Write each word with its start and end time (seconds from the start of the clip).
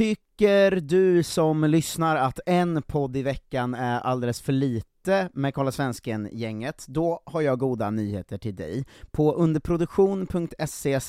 Tycker 0.00 0.70
du 0.70 1.22
som 1.22 1.64
lyssnar 1.64 2.16
att 2.16 2.40
en 2.46 2.82
podd 2.82 3.16
i 3.16 3.22
veckan 3.22 3.74
är 3.74 4.00
alldeles 4.00 4.40
för 4.40 4.52
lite 4.52 4.89
med 5.32 5.54
Kolla 5.54 5.72
Svensken-gänget, 5.72 6.84
då 6.88 7.22
har 7.26 7.40
jag 7.40 7.58
goda 7.58 7.90
nyheter 7.90 8.38
till 8.38 8.56
dig. 8.56 8.84
På 9.10 9.32
underproduktion.se 9.32 11.00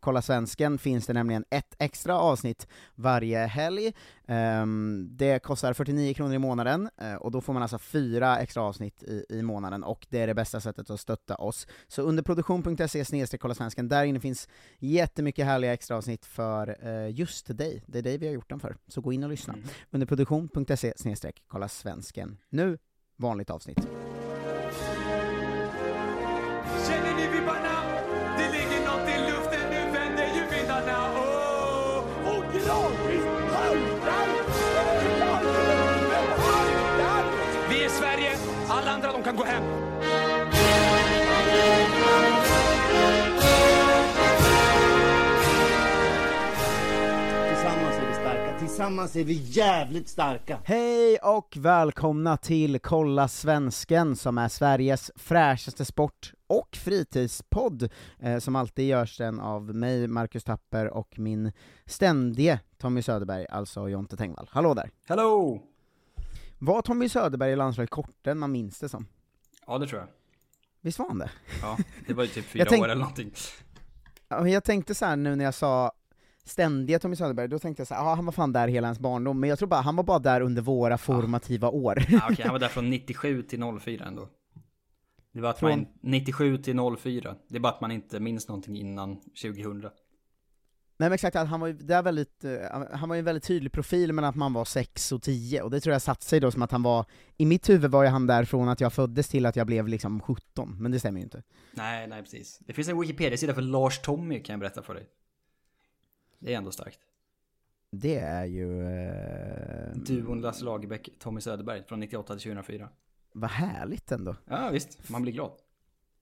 kolla 0.00 0.22
svensken 0.22 0.78
finns 0.78 1.06
det 1.06 1.12
nämligen 1.12 1.44
ett 1.50 1.74
extra 1.78 2.18
avsnitt 2.18 2.66
varje 2.94 3.38
helg. 3.38 3.92
Um, 4.28 5.08
det 5.16 5.42
kostar 5.42 5.72
49 5.72 6.14
kronor 6.14 6.34
i 6.34 6.38
månaden, 6.38 6.90
uh, 7.02 7.14
och 7.14 7.30
då 7.30 7.40
får 7.40 7.52
man 7.52 7.62
alltså 7.62 7.78
fyra 7.78 8.38
extra 8.38 8.62
avsnitt 8.62 9.02
i, 9.02 9.24
i 9.28 9.42
månaden, 9.42 9.84
och 9.84 10.06
det 10.10 10.18
är 10.18 10.26
det 10.26 10.34
bästa 10.34 10.60
sättet 10.60 10.90
att 10.90 11.00
stötta 11.00 11.34
oss. 11.34 11.66
Så 11.88 12.02
underproduktion.se 12.02 13.38
kolla 13.38 13.54
svensken, 13.54 13.88
där 13.88 14.04
inne 14.04 14.20
finns 14.20 14.48
jättemycket 14.78 15.46
härliga 15.46 15.72
extra 15.72 15.96
avsnitt 15.96 16.26
för 16.26 16.86
uh, 16.86 17.10
just 17.10 17.58
dig, 17.58 17.82
det 17.86 17.98
är 17.98 18.02
dig 18.02 18.18
vi 18.18 18.26
har 18.26 18.34
gjort 18.34 18.50
dem 18.50 18.60
för. 18.60 18.76
Så 18.88 19.00
gå 19.00 19.12
in 19.12 19.24
och 19.24 19.30
lyssna. 19.30 19.54
Mm. 19.54 19.66
Underproduktion.se 19.90 20.92
kolla 21.48 21.68
svensken. 21.68 22.38
Nu 22.48 22.78
vanligt 23.16 23.50
avsnitt. 23.50 23.78
Känner 26.88 27.14
ni 27.16 27.26
vibbarna? 27.38 27.82
Det 28.38 28.52
ligger 28.52 28.80
nåt 28.86 29.08
i 29.08 29.30
luften, 29.30 29.70
nu 29.70 29.92
vänder 29.92 30.26
ju 30.34 30.56
vindarna 30.56 31.10
oh! 31.14 31.98
Och 32.28 32.44
gradvis 32.52 33.24
haltar 33.52 34.26
Vi 37.70 37.84
är 37.84 37.88
Sverige, 37.88 38.36
alla 38.68 38.90
andra 38.90 39.12
de 39.12 39.22
kan 39.22 39.36
gå 39.36 39.44
hem. 39.44 39.85
Tillsammans 48.86 49.16
är 49.16 49.24
vi 49.24 49.32
jävligt 49.32 50.08
starka. 50.08 50.58
Hej 50.64 51.18
och 51.18 51.56
välkomna 51.56 52.36
till 52.36 52.80
Kolla 52.80 53.28
Svensken, 53.28 54.16
som 54.16 54.38
är 54.38 54.48
Sveriges 54.48 55.10
fräschaste 55.16 55.84
sport 55.84 56.32
och 56.46 56.76
fritidspodd, 56.76 57.88
eh, 58.18 58.38
som 58.38 58.56
alltid 58.56 58.88
görs 58.88 59.18
den 59.18 59.40
av 59.40 59.74
mig, 59.74 60.08
Marcus 60.08 60.44
Tapper, 60.44 60.86
och 60.86 61.18
min 61.18 61.52
ständige 61.86 62.60
Tommy 62.78 63.02
Söderberg, 63.02 63.46
alltså 63.50 63.88
Jonte 63.88 64.16
Tengvall. 64.16 64.48
Hallå 64.50 64.74
där! 64.74 64.90
Hello! 65.06 65.62
Var 66.58 66.82
Tommy 66.82 67.08
Söderberg 67.08 67.52
i 67.52 67.56
landslaget 67.56 67.90
kortare 67.90 68.32
än 68.32 68.38
man 68.38 68.52
minns 68.52 68.78
det 68.78 68.88
som? 68.88 69.06
Ja, 69.66 69.78
det 69.78 69.86
tror 69.86 70.00
jag. 70.00 70.08
Visst 70.80 70.98
var 70.98 71.08
han 71.08 71.18
det? 71.18 71.30
Ja, 71.62 71.78
det 72.06 72.14
var 72.14 72.22
ju 72.22 72.28
typ 72.28 72.44
fyra 72.48 72.64
tänk- 72.68 72.82
år 72.82 72.88
eller 72.88 73.00
någonting. 73.00 73.32
Ja, 74.28 74.40
men 74.42 74.52
jag 74.52 74.64
tänkte 74.64 74.94
så 74.94 75.04
här 75.04 75.16
nu 75.16 75.36
när 75.36 75.44
jag 75.44 75.54
sa 75.54 75.92
ständiga 76.46 76.98
Tommy 76.98 77.16
Söderberg, 77.16 77.48
då 77.48 77.58
tänkte 77.58 77.80
jag 77.80 77.88
så 77.88 77.94
här, 77.94 78.02
ah, 78.02 78.14
han 78.14 78.24
var 78.24 78.32
fan 78.32 78.52
där 78.52 78.68
hela 78.68 78.86
ens 78.86 78.98
barndom, 78.98 79.40
men 79.40 79.50
jag 79.50 79.58
tror 79.58 79.68
bara 79.68 79.80
han 79.80 79.96
var 79.96 80.04
bara 80.04 80.18
där 80.18 80.40
under 80.40 80.62
våra 80.62 80.98
formativa 80.98 81.68
år. 81.68 81.98
Ja, 82.08 82.20
okej, 82.30 82.44
han 82.44 82.52
var 82.52 82.58
där 82.58 82.68
från 82.68 82.90
97 82.90 83.42
till 83.42 83.60
04 83.80 84.04
ändå. 84.04 84.28
Det 85.32 85.40
var 85.40 85.50
att 85.50 85.58
Från- 85.58 85.70
man, 85.70 85.86
97 86.00 86.58
till 86.58 86.76
04. 86.98 87.36
Det 87.48 87.56
är 87.56 87.60
bara 87.60 87.72
att 87.72 87.80
man 87.80 87.90
inte 87.90 88.20
minns 88.20 88.48
någonting 88.48 88.76
innan 88.76 89.16
2000. 89.42 89.90
Nej 90.98 91.08
men 91.08 91.12
exakt, 91.12 91.36
att 91.36 91.48
han 91.48 91.60
var 91.60 91.66
ju 91.66 91.72
där 91.72 92.02
väldigt, 92.02 92.44
eh, 92.44 92.50
han 92.92 93.08
var 93.08 93.16
ju 93.16 93.18
en 93.18 93.24
väldigt 93.24 93.44
tydlig 93.44 93.72
profil 93.72 94.12
men 94.12 94.24
att 94.24 94.34
man 94.36 94.52
var 94.52 94.64
6 94.64 95.12
och 95.12 95.22
10, 95.22 95.62
och 95.62 95.70
det 95.70 95.80
tror 95.80 95.92
jag 95.92 96.02
satt 96.02 96.22
sig 96.22 96.40
då 96.40 96.50
som 96.50 96.62
att 96.62 96.70
han 96.70 96.82
var, 96.82 97.04
i 97.36 97.46
mitt 97.46 97.68
huvud 97.68 97.90
var 97.90 98.02
ju 98.02 98.08
han 98.08 98.26
där 98.26 98.44
från 98.44 98.68
att 98.68 98.80
jag 98.80 98.92
föddes 98.92 99.28
till 99.28 99.46
att 99.46 99.56
jag 99.56 99.66
blev 99.66 99.88
liksom 99.88 100.20
17, 100.20 100.76
men 100.82 100.92
det 100.92 101.00
stämmer 101.00 101.20
ju 101.20 101.24
inte. 101.24 101.42
Nej, 101.74 102.06
nej 102.06 102.22
precis. 102.22 102.58
Det 102.60 102.72
finns 102.72 102.88
en 102.88 103.00
Wikipedia-sida 103.00 103.54
för 103.54 103.62
Lars 103.62 103.98
Tommy 103.98 104.42
kan 104.42 104.52
jag 104.52 104.60
berätta 104.60 104.82
för 104.82 104.94
dig. 104.94 105.06
Det 106.46 106.54
är 106.54 106.58
ändå 106.58 106.70
starkt. 106.70 106.98
Det 107.92 108.18
är 108.18 108.44
ju... 108.44 108.82
Eh, 108.88 109.92
Duon 109.94 110.40
Lasse 110.40 110.64
Lagerbäck, 110.64 111.08
Tommy 111.18 111.40
Söderberg 111.40 111.82
från 111.88 112.00
98 112.00 112.34
till 112.34 112.42
2004. 112.42 112.88
vad 113.32 113.50
härligt 113.50 114.12
ändå. 114.12 114.36
Ja 114.44 114.68
visst, 114.72 115.08
man 115.10 115.22
blir 115.22 115.32
glad. 115.32 115.50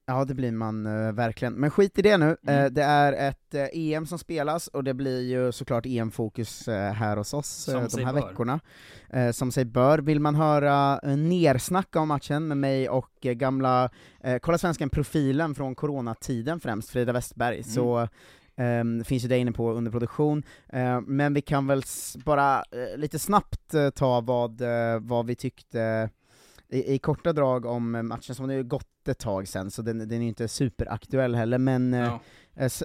Ja 0.05 0.25
det 0.25 0.33
blir 0.33 0.51
man 0.51 0.85
eh, 0.85 1.11
verkligen, 1.11 1.53
men 1.53 1.71
skit 1.71 1.99
i 1.99 2.01
det 2.01 2.17
nu, 2.17 2.37
Mm. 2.43 2.65
eh, 2.65 2.71
det 2.71 2.83
är 2.83 3.13
ett 3.29 3.53
eh, 3.55 3.67
EM 3.73 4.05
som 4.05 4.19
spelas, 4.19 4.67
och 4.67 4.83
det 4.83 4.93
blir 4.93 5.21
ju 5.21 5.51
såklart 5.51 5.85
EM-fokus 5.85 6.67
här 6.67 7.17
hos 7.17 7.33
oss 7.33 7.65
de 7.65 8.03
här 8.03 8.13
bör. 8.13 8.27
veckorna. 8.27 8.59
Som 9.33 9.51
sig 9.51 9.65
bör. 9.65 9.99
Vill 9.99 10.19
man 10.19 10.35
höra 10.35 10.99
nersnacka 11.15 11.99
om 11.99 12.07
matchen 12.07 12.47
med 12.47 12.57
mig 12.57 12.89
och 12.89 13.11
gamla, 13.21 13.89
kolla 14.41 14.57
svensken-profilen 14.57 15.55
från 15.55 15.75
coronatiden 15.75 16.59
främst, 16.59 16.89
Frida 16.89 17.13
Westberg, 17.13 17.63
så 17.63 18.07
ehm, 18.57 19.03
finns 19.03 19.23
ju 19.23 19.27
det 19.27 19.37
inne 19.37 19.51
på 19.51 19.71
under 19.71 19.91
produktion. 19.91 20.43
Eh, 20.69 21.01
men 21.01 21.33
vi 21.33 21.41
kan 21.41 21.67
väl 21.67 21.83
bara 22.25 22.57
eh, 22.57 22.97
lite 22.97 23.19
snabbt 23.19 23.73
eh, 23.73 23.89
ta 23.89 24.21
vad, 24.21 24.61
eh, 24.61 24.99
vad 24.99 25.25
vi 25.25 25.35
tyckte 25.35 26.09
i, 26.69 26.93
i 26.93 26.99
korta 26.99 27.33
drag 27.33 27.65
om 27.65 28.07
matchen, 28.07 28.35
som 28.35 28.51
ju 28.51 28.63
gått 28.63 29.07
ett 29.07 29.19
tag 29.19 29.47
sen, 29.47 29.71
så 29.71 29.81
den, 29.81 29.97
den 29.97 30.11
är 30.11 30.21
ju 30.21 30.27
inte 30.27 30.47
superaktuell 30.47 31.35
heller, 31.35 31.57
men 31.57 31.93
Ja. 31.93 32.19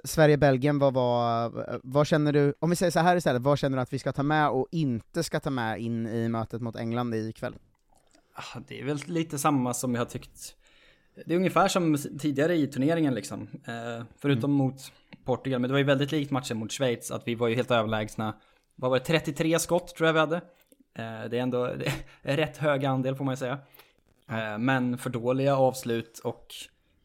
Sverige-Belgien, 0.05 0.79
vad, 0.79 0.95
vad, 0.95 1.53
vad 1.83 2.07
känner 2.07 2.33
du, 2.33 2.55
om 2.59 2.71
vi 2.71 2.77
säger 2.77 2.91
så 2.93 3.01
här 3.01 3.17
istället, 3.17 3.43
vad 3.43 3.59
känner 3.59 3.77
du 3.77 3.83
att 3.83 3.93
vi 3.93 3.99
ska 3.99 4.13
ta 4.13 4.23
med 4.23 4.49
och 4.49 4.67
inte 4.71 5.23
ska 5.23 5.41
ta 5.41 5.51
med 5.51 5.81
in 5.81 6.07
i 6.07 6.29
mötet 6.29 6.61
mot 6.63 6.77
England 6.77 7.15
ikväll? 7.15 7.55
Ah, 8.35 8.61
Det 8.69 8.81
är 8.81 8.85
väl 8.85 9.01
lite 9.07 9.39
samma 9.39 9.75
som 9.75 9.95
jag 9.95 10.01
har 10.01 10.07
tyckt. 10.07 10.55
Det 11.15 11.35
är 11.35 11.37
ungefär 11.37 11.69
som 11.69 11.97
tidigare 11.97 12.57
i 12.57 12.67
turneringen 12.67 13.15
liksom. 13.15 13.49
Eh, 13.67 14.05
förutom 14.19 14.53
mot 14.53 14.93
Portugal. 15.25 15.61
Men 15.61 15.69
det 15.69 15.73
var 15.73 15.79
ju 15.79 15.85
väldigt 15.85 16.13
likt 16.13 16.31
matchen 16.31 16.59
mot 16.59 16.73
Schweiz. 16.73 17.11
Att 17.11 17.29
vi 17.29 17.35
var 17.35 17.49
ju 17.49 17.55
helt 17.55 17.71
överlägsna. 17.71 18.35
Vad 18.77 18.91
var 18.91 18.99
det? 18.99 19.05
33 19.05 19.59
skott 19.59 19.95
tror 19.97 20.07
jag 20.07 20.15
vi 20.15 20.21
hade. 20.21 20.37
Eh, 20.95 21.31
det 21.31 21.39
är 21.39 21.43
ändå 21.43 21.67
det 21.77 21.93
är 22.23 22.37
rätt 22.37 22.57
hög 22.57 22.85
andel 22.85 23.17
får 23.17 23.25
man 23.25 23.33
ju 23.33 23.37
säga. 23.37 23.59
Eh, 24.31 24.59
men 24.59 24.99
för 24.99 25.11
dåliga 25.11 25.57
avslut 25.57 26.19
och 26.25 26.47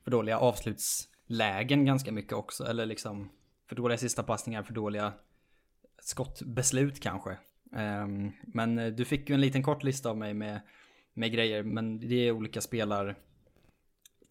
för 0.04 0.12
dåliga 0.12 0.38
avslutslägen 0.38 1.86
ganska 1.86 2.12
mycket 2.12 2.34
också. 2.34 2.64
Eller 2.64 2.86
liksom 2.86 3.30
för 3.70 3.76
dåliga 3.76 3.98
sista 3.98 4.24
passningar, 4.24 4.64
för 4.64 4.74
dåliga 4.74 5.14
skottbeslut 6.02 7.02
kanske. 7.02 7.38
Ehm, 7.76 8.32
men 8.44 8.80
eh, 8.80 8.88
du 8.88 9.06
fick 9.06 9.30
ju 9.30 9.34
en 9.36 9.42
liten 9.42 9.64
kort 9.64 9.84
lista 9.84 10.10
av 10.10 10.18
mig 10.18 10.34
med, 10.34 10.62
med 11.14 11.32
grejer, 11.32 11.64
men 11.64 12.00
det 12.00 12.16
är 12.16 12.32
olika 12.32 12.62
spelar 12.62 13.16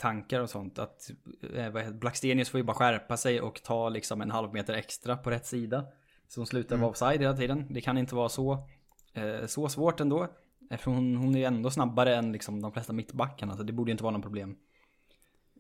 tankar 0.05 0.41
och 0.41 0.51
sånt. 0.51 0.79
Att 0.79 1.11
eh, 1.55 1.91
Blackstenius 1.91 2.49
får 2.49 2.59
ju 2.59 2.65
bara 2.65 2.77
skärpa 2.77 3.17
sig 3.17 3.41
och 3.41 3.63
ta 3.63 3.89
liksom 3.89 4.21
en 4.21 4.31
halv 4.31 4.53
meter 4.53 4.75
extra 4.75 5.17
på 5.17 5.31
rätt 5.31 5.47
sida. 5.47 5.85
Så 6.29 6.41
hon 6.41 6.47
slutar 6.47 6.77
vara 6.77 6.91
offside 6.91 7.21
hela 7.21 7.37
tiden. 7.37 7.67
Det 7.71 7.81
kan 7.81 7.99
inte 7.99 8.15
vara 8.15 8.29
så, 8.29 8.69
eh, 9.15 9.47
så 9.47 9.69
svårt 9.69 10.01
ändå. 10.01 10.29
Eftersom 10.71 10.95
hon, 10.95 11.17
hon 11.17 11.35
är 11.35 11.39
ju 11.39 11.45
ändå 11.45 11.71
snabbare 11.71 12.17
än 12.17 12.33
liksom 12.33 12.63
de 12.63 12.73
flesta 12.73 12.93
mittbackarna, 12.93 13.57
så 13.57 13.63
det 13.63 13.73
borde 13.73 13.91
ju 13.91 13.93
inte 13.93 14.05
vara 14.05 14.13
något 14.13 14.23
problem. 14.23 14.57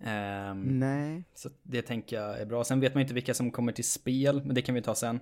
Ehm, 0.05 0.79
Nej. 0.79 1.25
så 1.35 1.51
det 1.63 1.83
tänker 1.83 2.17
jag 2.17 2.41
är 2.41 2.47
bra. 2.47 2.65
Sen 2.65 2.81
vet 2.81 2.95
man 2.95 3.01
inte 3.01 3.15
vilka 3.15 3.35
som 3.35 3.51
kommer 3.51 3.73
till 3.73 3.89
spel, 3.89 4.43
men 4.45 4.55
det 4.55 4.63
kan 4.63 4.75
vi 4.75 4.83
ta 4.83 4.95
sen. 4.95 5.21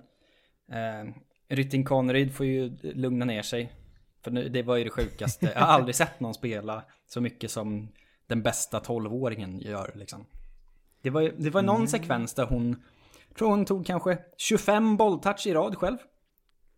Eh, 0.71 1.13
Rytting 1.47 1.85
Kaneryd 1.85 2.33
får 2.33 2.45
ju 2.45 2.77
lugna 2.81 3.25
ner 3.25 3.41
sig. 3.41 3.73
För 4.23 4.31
nu, 4.31 4.49
det 4.49 4.63
var 4.63 4.77
ju 4.77 4.83
det 4.83 4.89
sjukaste. 4.89 5.51
Jag 5.55 5.61
har 5.61 5.73
aldrig 5.73 5.95
sett 5.95 6.19
någon 6.19 6.33
spela 6.33 6.83
så 7.07 7.21
mycket 7.21 7.51
som 7.51 7.87
den 8.27 8.41
bästa 8.43 8.79
12-åringen 8.79 9.59
gör 9.61 9.91
liksom. 9.95 10.25
Det 11.01 11.09
var, 11.09 11.21
ju- 11.21 11.35
det 11.37 11.49
var 11.49 11.61
någon 11.61 11.87
sekvens 11.87 12.33
där 12.33 12.45
hon, 12.45 12.83
tror 13.37 13.49
hon 13.49 13.65
tog 13.65 13.85
kanske 13.85 14.17
25 14.37 14.97
bolltouch 14.97 15.47
i 15.47 15.53
rad 15.53 15.75
själv. 15.77 15.97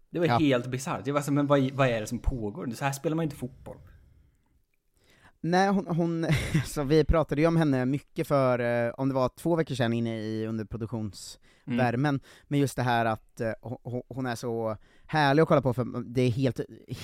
Det 0.10 0.20
var 0.20 0.26
Ja. 0.28 0.38
helt 0.38 0.68
bisarrt. 0.68 1.06
Det 1.06 1.12
var 1.12 1.22
så, 1.22 1.34
men 1.34 1.48
vad, 1.48 1.72
vad 1.72 1.88
är 1.88 2.02
det 2.02 2.08
som 2.08 2.20
pågår? 2.20 2.70
Så 2.76 2.86
här 2.86 2.92
spelar 2.92 3.16
man 3.16 3.24
inte 3.24 3.36
fotboll. 3.36 3.78
Nej, 5.42 5.70
hon, 5.70 5.88
hon 5.88 6.26
så 6.66 6.84
vi 6.84 7.04
pratade 7.04 7.42
ju 7.42 7.48
om 7.48 7.58
henne 7.58 7.86
mycket 7.86 8.28
för, 8.28 8.60
eh, 8.60 8.94
om 8.98 9.10
det 9.10 9.16
var 9.16 9.30
två 9.30 9.56
veckor 9.56 9.76
sedan 9.76 9.94
inne 9.94 10.20
i 10.22 10.48
underproduktionsvärmen, 10.48 12.20
men 12.48 12.60
just 12.60 12.76
det 12.76 12.84
här 12.84 13.06
att 13.06 13.42
eh, 13.42 13.52
hon, 13.62 14.02
hon 14.08 14.26
är 14.26 14.36
så 14.36 14.78
härlig 15.08 15.42
att 15.42 15.48
kolla 15.48 15.62
på 15.62 15.74
för 15.74 16.04
det 16.14 16.22
är 16.22 16.32
helt, 16.32 16.60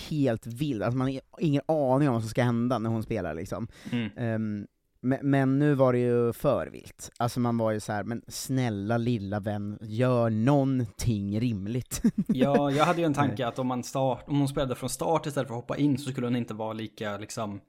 helt 0.10 0.48
vild, 0.48 0.84
alltså 0.84 0.98
man 0.98 1.08
har 1.08 1.22
ingen 1.40 1.62
aning 1.68 2.08
om 2.08 2.14
vad 2.14 2.24
som 2.24 2.30
ska 2.30 2.44
hända 2.44 2.80
när 2.80 2.90
hon 2.90 3.04
spelar 3.04 3.34
liksom. 3.34 3.68
Mm. 3.92 4.66
Men, 5.04 5.20
men 5.22 5.60
nu 5.60 5.74
var 5.74 5.94
det 5.94 6.00
ju 6.00 6.34
för 6.34 6.68
vilt. 6.68 7.12
Alltså 7.18 7.40
man 7.40 7.58
var 7.58 7.72
ju 7.72 7.80
så 7.80 7.94
här, 7.94 8.04
men 8.04 8.22
snälla 8.28 8.98
lilla 8.98 9.40
vän, 9.40 9.78
gör 9.82 10.30
någonting 10.30 11.40
rimligt. 11.40 12.02
Ja, 12.28 12.72
jag 12.72 12.86
hade 12.86 13.00
ju 13.00 13.06
en 13.06 13.14
tanke 13.14 13.48
att 13.48 13.60
om, 13.60 13.68
man 13.68 13.84
start, 13.84 14.24
om 14.28 14.40
hon 14.40 14.48
spelade 14.48 14.76
från 14.76 14.90
start 14.90 15.26
istället 15.26 15.48
för 15.48 15.56
att 15.56 15.62
hoppa 15.62 15.78
in 15.78 15.98
så 15.98 16.12
skulle 16.12 16.28
hon 16.28 16.36
inte 16.36 16.54
vara 16.54 16.74
lika 16.74 17.18
liksom 17.18 17.60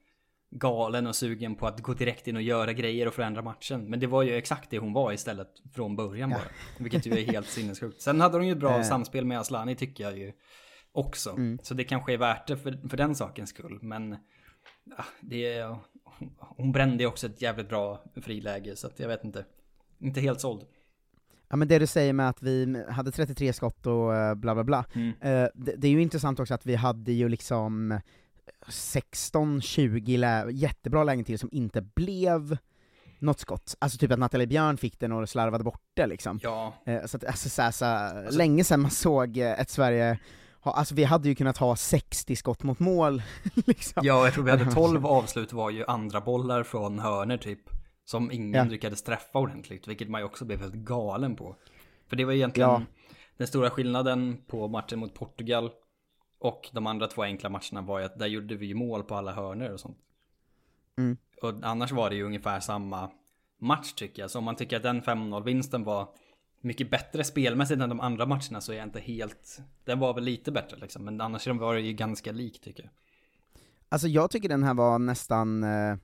galen 0.57 1.07
och 1.07 1.15
sugen 1.15 1.55
på 1.55 1.67
att 1.67 1.79
gå 1.81 1.93
direkt 1.93 2.27
in 2.27 2.35
och 2.35 2.41
göra 2.41 2.73
grejer 2.73 3.07
och 3.07 3.13
förändra 3.13 3.41
matchen. 3.41 3.89
Men 3.89 3.99
det 3.99 4.07
var 4.07 4.23
ju 4.23 4.35
exakt 4.35 4.69
det 4.69 4.79
hon 4.79 4.93
var 4.93 5.11
istället 5.13 5.47
från 5.73 5.95
början 5.95 6.29
bara. 6.29 6.41
Vilket 6.79 7.05
ju 7.05 7.11
är 7.11 7.25
helt 7.25 7.47
sinnessjukt. 7.47 8.01
Sen 8.01 8.21
hade 8.21 8.37
hon 8.37 8.45
ju 8.47 8.51
ett 8.51 8.59
bra 8.59 8.77
Eh. 8.77 8.83
samspel 8.83 9.25
med 9.25 9.39
Aslani 9.39 9.75
tycker 9.75 10.03
jag 10.03 10.17
ju 10.17 10.31
också. 10.91 11.37
Så 11.61 11.73
det 11.73 11.83
kanske 11.83 12.13
är 12.13 12.17
värt 12.17 12.47
det 12.47 12.57
för, 12.57 12.89
för 12.89 12.97
den 12.97 13.15
sakens 13.15 13.49
skull. 13.49 13.79
Men 13.81 14.15
ja, 14.97 15.03
det 15.21 15.53
är, 15.57 15.75
hon 16.39 16.71
brände 16.71 17.03
ju 17.03 17.07
också 17.07 17.27
ett 17.27 17.41
jävligt 17.41 17.69
bra 17.69 18.03
friläge 18.21 18.75
så 18.75 18.87
att 18.87 18.99
jag 18.99 19.07
vet 19.07 19.23
inte. 19.23 19.45
Inte 19.99 20.21
helt 20.21 20.41
såld. 20.41 20.61
Ja 21.49 21.55
men 21.55 21.67
det 21.67 21.79
du 21.79 21.87
säger 21.87 22.13
med 22.13 22.29
att 22.29 22.41
vi 22.41 22.83
hade 22.89 23.11
33 23.11 23.53
skott 23.53 23.85
och 23.87 24.15
eh, 24.15 24.35
bla 24.35 24.53
bla 24.53 24.63
bla, 24.63 24.85
Mm. 24.95 25.09
Eh, 25.21 25.49
det, 25.55 25.75
det 25.77 25.87
är 25.87 25.91
ju 25.91 26.01
intressant 26.01 26.39
också 26.39 26.53
att 26.53 26.65
vi 26.65 26.75
hade 26.75 27.11
ju 27.11 27.29
liksom 27.29 27.99
16-20 28.67 30.17
lä- 30.17 30.45
jättebra 30.51 31.03
lägen 31.03 31.25
till 31.25 31.39
som 31.39 31.49
inte 31.51 31.81
blev 31.81 32.57
något 33.19 33.39
skott. 33.39 33.75
Alltså 33.79 33.97
typ 33.97 34.11
att 34.11 34.19
Nathalie 34.19 34.47
Björn 34.47 34.77
fick 34.77 34.99
den 34.99 35.11
och 35.11 35.29
slarvade 35.29 35.63
bort 35.63 35.81
det 35.93 36.07
liksom. 36.07 36.39
Ja, 36.43 36.73
Eh, 36.85 37.05
så 37.05 37.17
att, 37.17 37.23
alltså, 37.25 37.49
så, 37.49 37.61
här, 37.61 37.71
så, 37.71 37.85
här, 37.85 38.31
länge 38.31 38.63
sedan 38.63 38.79
man 38.81 38.91
såg 38.91 39.37
eh, 39.37 39.59
ett 39.59 39.69
Sverige 39.69 40.19
ha, 40.61 40.71
alltså 40.73 40.95
vi 40.95 41.03
hade 41.03 41.29
ju 41.29 41.35
kunnat 41.35 41.57
ha 41.57 41.75
60 41.75 42.35
skott 42.35 42.63
mot 42.63 42.79
mål, 42.79 43.21
liksom. 43.65 44.01
Ja, 44.05 44.25
jag 44.25 44.33
tror 44.33 44.43
vi 44.43 44.51
hade 44.51 44.71
12 44.71 45.05
avslut 45.05 45.53
var 45.53 45.69
ju 45.69 45.85
andra 45.85 46.21
bollar 46.21 46.63
från 46.63 46.99
hörner 46.99 47.37
typ. 47.37 47.59
Som 48.05 48.31
ingen 48.31 48.53
Ja. 48.65 48.71
lyckades 48.71 49.03
träffa 49.03 49.39
ordentligt, 49.39 49.87
vilket 49.87 50.09
man 50.09 50.21
ju 50.21 50.25
också 50.25 50.45
blev 50.45 50.59
helt 50.61 50.73
galen 50.73 51.35
på. 51.35 51.55
För 52.09 52.15
det 52.15 52.25
var 52.25 52.33
egentligen 52.33 52.69
Ja. 52.69 52.81
den 53.37 53.47
stora 53.47 53.69
skillnaden 53.69 54.37
på 54.47 54.67
matchen 54.67 54.99
mot 54.99 55.13
Portugal 55.13 55.69
och 56.43 56.69
de 56.71 56.87
andra 56.87 57.07
två 57.07 57.23
enkla 57.23 57.49
matcherna 57.49 57.81
var 57.81 57.99
ju 57.99 58.05
att 58.05 58.19
där 58.19 58.27
gjorde 58.27 58.55
vi 58.55 58.73
mål 58.73 59.03
på 59.03 59.15
alla 59.15 59.33
hörner 59.33 59.73
och 59.73 59.79
sånt. 59.79 59.97
Mm. 60.97 61.17
Och 61.41 61.53
annars 61.61 61.91
var 61.91 62.09
det 62.09 62.15
ju 62.15 62.23
ungefär 62.23 62.59
samma 62.59 63.11
match 63.59 63.93
tycker 63.93 64.21
jag. 64.21 64.31
Så 64.31 64.39
om 64.39 64.45
man 64.45 64.55
tycker 64.55 64.77
att 64.77 64.83
den 64.83 65.01
5-0 65.01 65.43
vinsten 65.43 65.83
var 65.83 66.09
mycket 66.61 66.89
bättre 66.89 67.23
spelmässigt 67.23 67.81
än 67.81 67.89
de 67.89 67.99
andra 67.99 68.25
matcherna 68.25 68.61
så 68.61 68.71
är 68.71 68.75
jag 68.75 68.87
inte 68.87 68.99
helt... 68.99 69.61
Den 69.83 69.99
var 69.99 70.13
väl 70.13 70.23
lite 70.23 70.51
bättre 70.51 70.77
liksom, 70.77 71.05
men 71.05 71.21
annars 71.21 71.47
var 71.47 71.75
det 71.75 71.81
ju 71.81 71.93
ganska 71.93 72.31
lik 72.31 72.61
tycker 72.61 72.83
jag. 72.83 72.91
Alltså 73.89 74.07
jag 74.07 74.31
tycker 74.31 74.49
den 74.49 74.63
här 74.63 74.73
var 74.73 74.99
nästan, 74.99 75.63
eh, 75.63 75.97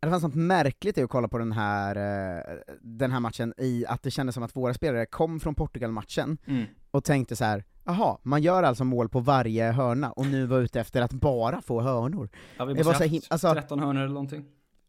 det 0.00 0.10
fanns 0.10 0.22
något 0.22 0.34
märkligt 0.34 0.98
i 0.98 1.02
att 1.02 1.10
kolla 1.10 1.28
på 1.28 1.38
den 1.38 1.52
här, 1.52 1.96
eh, 1.96 2.56
den 2.80 3.12
här 3.12 3.20
matchen 3.20 3.54
i 3.58 3.84
att 3.88 4.02
det 4.02 4.10
kändes 4.10 4.34
som 4.34 4.42
att 4.44 4.56
våra 4.56 4.74
spelare 4.74 5.06
kom 5.06 5.40
från 5.40 5.54
Portugal-matchen 5.54 6.38
Mm. 6.46 6.64
och 6.90 7.04
tänkte 7.04 7.36
så 7.36 7.44
här. 7.44 7.64
Jaha, 7.84 8.18
man 8.22 8.42
gör 8.42 8.62
alltså 8.62 8.84
mål 8.84 9.08
på 9.08 9.20
varje 9.20 9.70
hörna 9.72 10.12
och 10.12 10.26
nu 10.26 10.46
var 10.46 10.58
ute 10.58 10.80
efter 10.80 11.02
att 11.02 11.12
bara 11.12 11.62
få 11.62 11.80
hörnor. 11.80 12.28
Ja, 12.58 12.64
vi 12.64 12.74
Det 12.74 12.82
var 12.82 12.94
så 12.94 13.04
alltså- 13.28 13.54
13 13.54 13.80
hörnor 13.80 14.02
eller 14.02 14.14
någonting. 14.14 14.44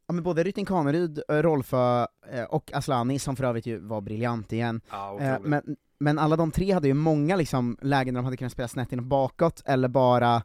Ja 0.08 0.14
men 0.14 0.24
både 0.24 0.44
Rytting 0.44 0.66
Kaneryd, 0.66 1.22
eh, 1.30 1.36
Rolfö 1.36 2.06
eh, 2.32 2.44
och 2.44 2.72
Aslani, 2.74 3.20
som 3.20 3.36
för 3.36 3.44
övrigt 3.44 3.66
ju 3.66 3.80
var 3.80 4.02
briljant 4.02 4.54
igen, 4.54 4.82
Ja, 4.90 5.40
men, 5.44 5.76
men 6.00 6.20
alla 6.20 6.36
de 6.36 6.52
tre 6.52 6.72
hade 6.72 6.88
ju 6.88 6.94
många 6.94 7.36
liksom 7.36 7.78
lägen 7.82 8.14
där 8.14 8.22
de 8.22 8.26
hade 8.26 8.38
kunnat 8.38 8.52
spela 8.52 8.68
snett 8.68 8.92
in 8.94 9.10
bakåt, 9.10 9.62
eller 9.66 9.88
bara 9.88 10.44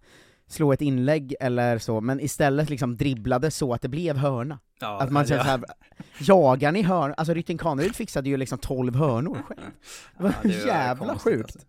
slå 0.48 0.72
ett 0.72 0.80
inlägg 0.80 1.34
eller 1.40 1.78
så, 1.78 2.00
men 2.00 2.20
istället 2.20 2.70
liksom 2.70 2.96
dribblade 2.96 3.50
så 3.50 3.74
att 3.74 3.82
det 3.82 3.88
blev 3.88 4.16
hörna. 4.16 4.58
ja, 4.80 5.00
att 5.02 5.12
man 5.12 5.22
ja, 5.22 5.26
känner 5.28 5.42
såhär, 5.44 5.60
jagar 6.20 6.72
ni 6.72 6.82
hörn? 6.82 7.14
Alltså 7.16 7.34
Rytting 7.34 7.58
Kaneryd 7.58 7.96
fixade 7.96 8.28
ju 8.28 8.36
liksom 8.36 8.58
12 8.58 8.94
hörnor 8.96 9.42
själv. 9.42 9.60
Det 10.16 10.22
var 10.22 10.30
ja, 10.42 10.48
det 10.48 10.66
jävla 10.66 11.06
konstigt, 11.06 11.32
sjukt. 11.32 11.44
alltså. 11.56 11.68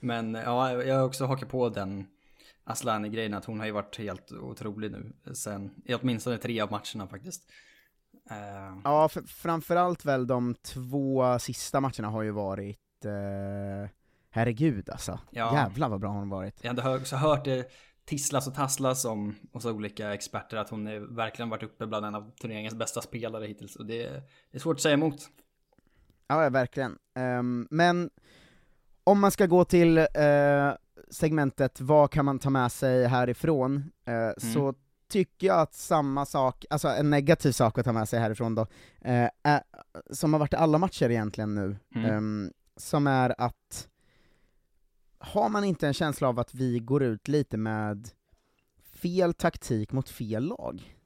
Men 0.00 0.34
ja, 0.34 0.82
jag 0.82 0.94
har 0.96 1.04
också 1.04 1.26
hakat 1.26 1.48
på 1.48 1.68
den 1.68 2.06
Aslani-grejen, 2.64 3.34
att 3.34 3.44
hon 3.44 3.58
har 3.58 3.66
ju 3.66 3.72
varit 3.72 3.98
helt 3.98 4.32
otrolig 4.32 4.90
nu. 4.90 5.12
Sen, 5.34 5.70
i 5.84 5.94
åtminstone 5.94 6.38
tre 6.38 6.60
av 6.60 6.70
matcherna 6.70 7.06
faktiskt. 7.10 7.42
Eh, 8.30 8.78
Ja, 8.84 9.08
för, 9.08 9.22
framförallt 9.22 10.04
väl 10.04 10.26
de 10.26 10.54
två 10.54 11.38
sista 11.38 11.80
matcherna 11.80 12.08
har 12.08 12.22
ju 12.22 12.30
varit, 12.30 13.04
eh, 13.04 13.90
herregud 14.30 14.90
alltså. 14.90 15.18
Ja. 15.30 15.54
Jävlar 15.54 15.88
vad 15.88 16.00
bra 16.00 16.08
hon 16.10 16.30
har 16.30 16.36
varit. 16.38 16.58
Jag 16.62 16.68
hade 16.70 16.82
hör- 16.82 16.96
också 16.96 17.16
hört 17.16 17.44
det 17.44 17.70
tisslas 18.06 18.46
och 18.48 18.54
tasslas 18.54 19.04
om 19.04 19.34
hos 19.52 19.64
olika 19.64 20.14
experter 20.14 20.56
att 20.56 20.70
hon 20.70 20.86
är 20.86 21.00
verkligen 21.00 21.48
varit 21.48 21.62
uppe 21.62 21.86
bland 21.86 22.06
en 22.06 22.14
av 22.14 22.30
turneringens 22.30 22.74
bästa 22.74 23.02
spelare 23.02 23.46
hittills. 23.46 23.76
Och 23.76 23.86
det 23.86 24.02
är, 24.06 24.12
det 24.50 24.56
är 24.56 24.60
svårt 24.60 24.76
att 24.76 24.82
säga 24.82 24.94
emot. 24.94 25.28
Ja, 26.28 26.48
verkligen. 26.50 26.98
Ehm, 27.14 27.68
men 27.70 28.10
om 29.04 29.20
man 29.20 29.30
ska 29.30 29.46
gå 29.46 29.64
till 29.64 29.98
eh, 29.98 30.72
segmentet 31.10 31.80
vad 31.80 32.10
kan 32.10 32.24
man 32.24 32.38
ta 32.38 32.50
med 32.50 32.72
sig 32.72 33.06
härifrån, 33.06 33.90
Mm. 34.06 34.28
eh, 34.28 34.34
så 34.54 34.74
tycker 35.08 35.46
jag 35.46 35.60
att 35.60 35.74
samma 35.74 36.26
sak, 36.26 36.64
alltså 36.70 36.88
en 36.88 37.10
negativ 37.10 37.52
sak 37.52 37.78
att 37.78 37.84
ta 37.84 37.92
med 37.92 38.08
sig 38.08 38.20
härifrån 38.20 38.54
då, 38.54 38.62
eh, 39.00 39.28
är, 39.42 39.62
som 40.10 40.32
har 40.32 40.40
varit 40.40 40.52
i 40.52 40.56
alla 40.56 40.78
matcher 40.78 41.10
egentligen 41.10 41.54
nu, 41.54 41.76
Mm. 41.94 42.10
ehm, 42.10 42.52
som 42.76 43.06
är 43.06 43.34
att 43.40 43.88
har 45.18 45.48
man 45.48 45.64
inte 45.64 45.86
en 45.86 45.94
känsla 45.94 46.28
av 46.28 46.38
att 46.38 46.54
vi 46.54 46.78
går 46.78 47.02
ut 47.02 47.28
lite 47.28 47.56
med 47.56 48.08
fel 48.92 49.34
taktik 49.34 49.92
mot 49.92 50.08
fel 50.08 50.44
lag? 50.44 50.96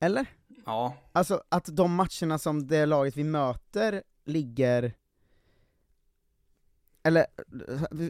Eller? 0.00 0.26
Ja, 0.66 0.94
Alltså 1.12 1.42
att 1.48 1.64
de 1.76 1.94
matcherna 1.94 2.38
som 2.38 2.66
det 2.66 2.86
laget 2.86 3.16
vi 3.16 3.24
möter 3.24 4.02
ligger 4.24 4.94
eller, 7.02 7.26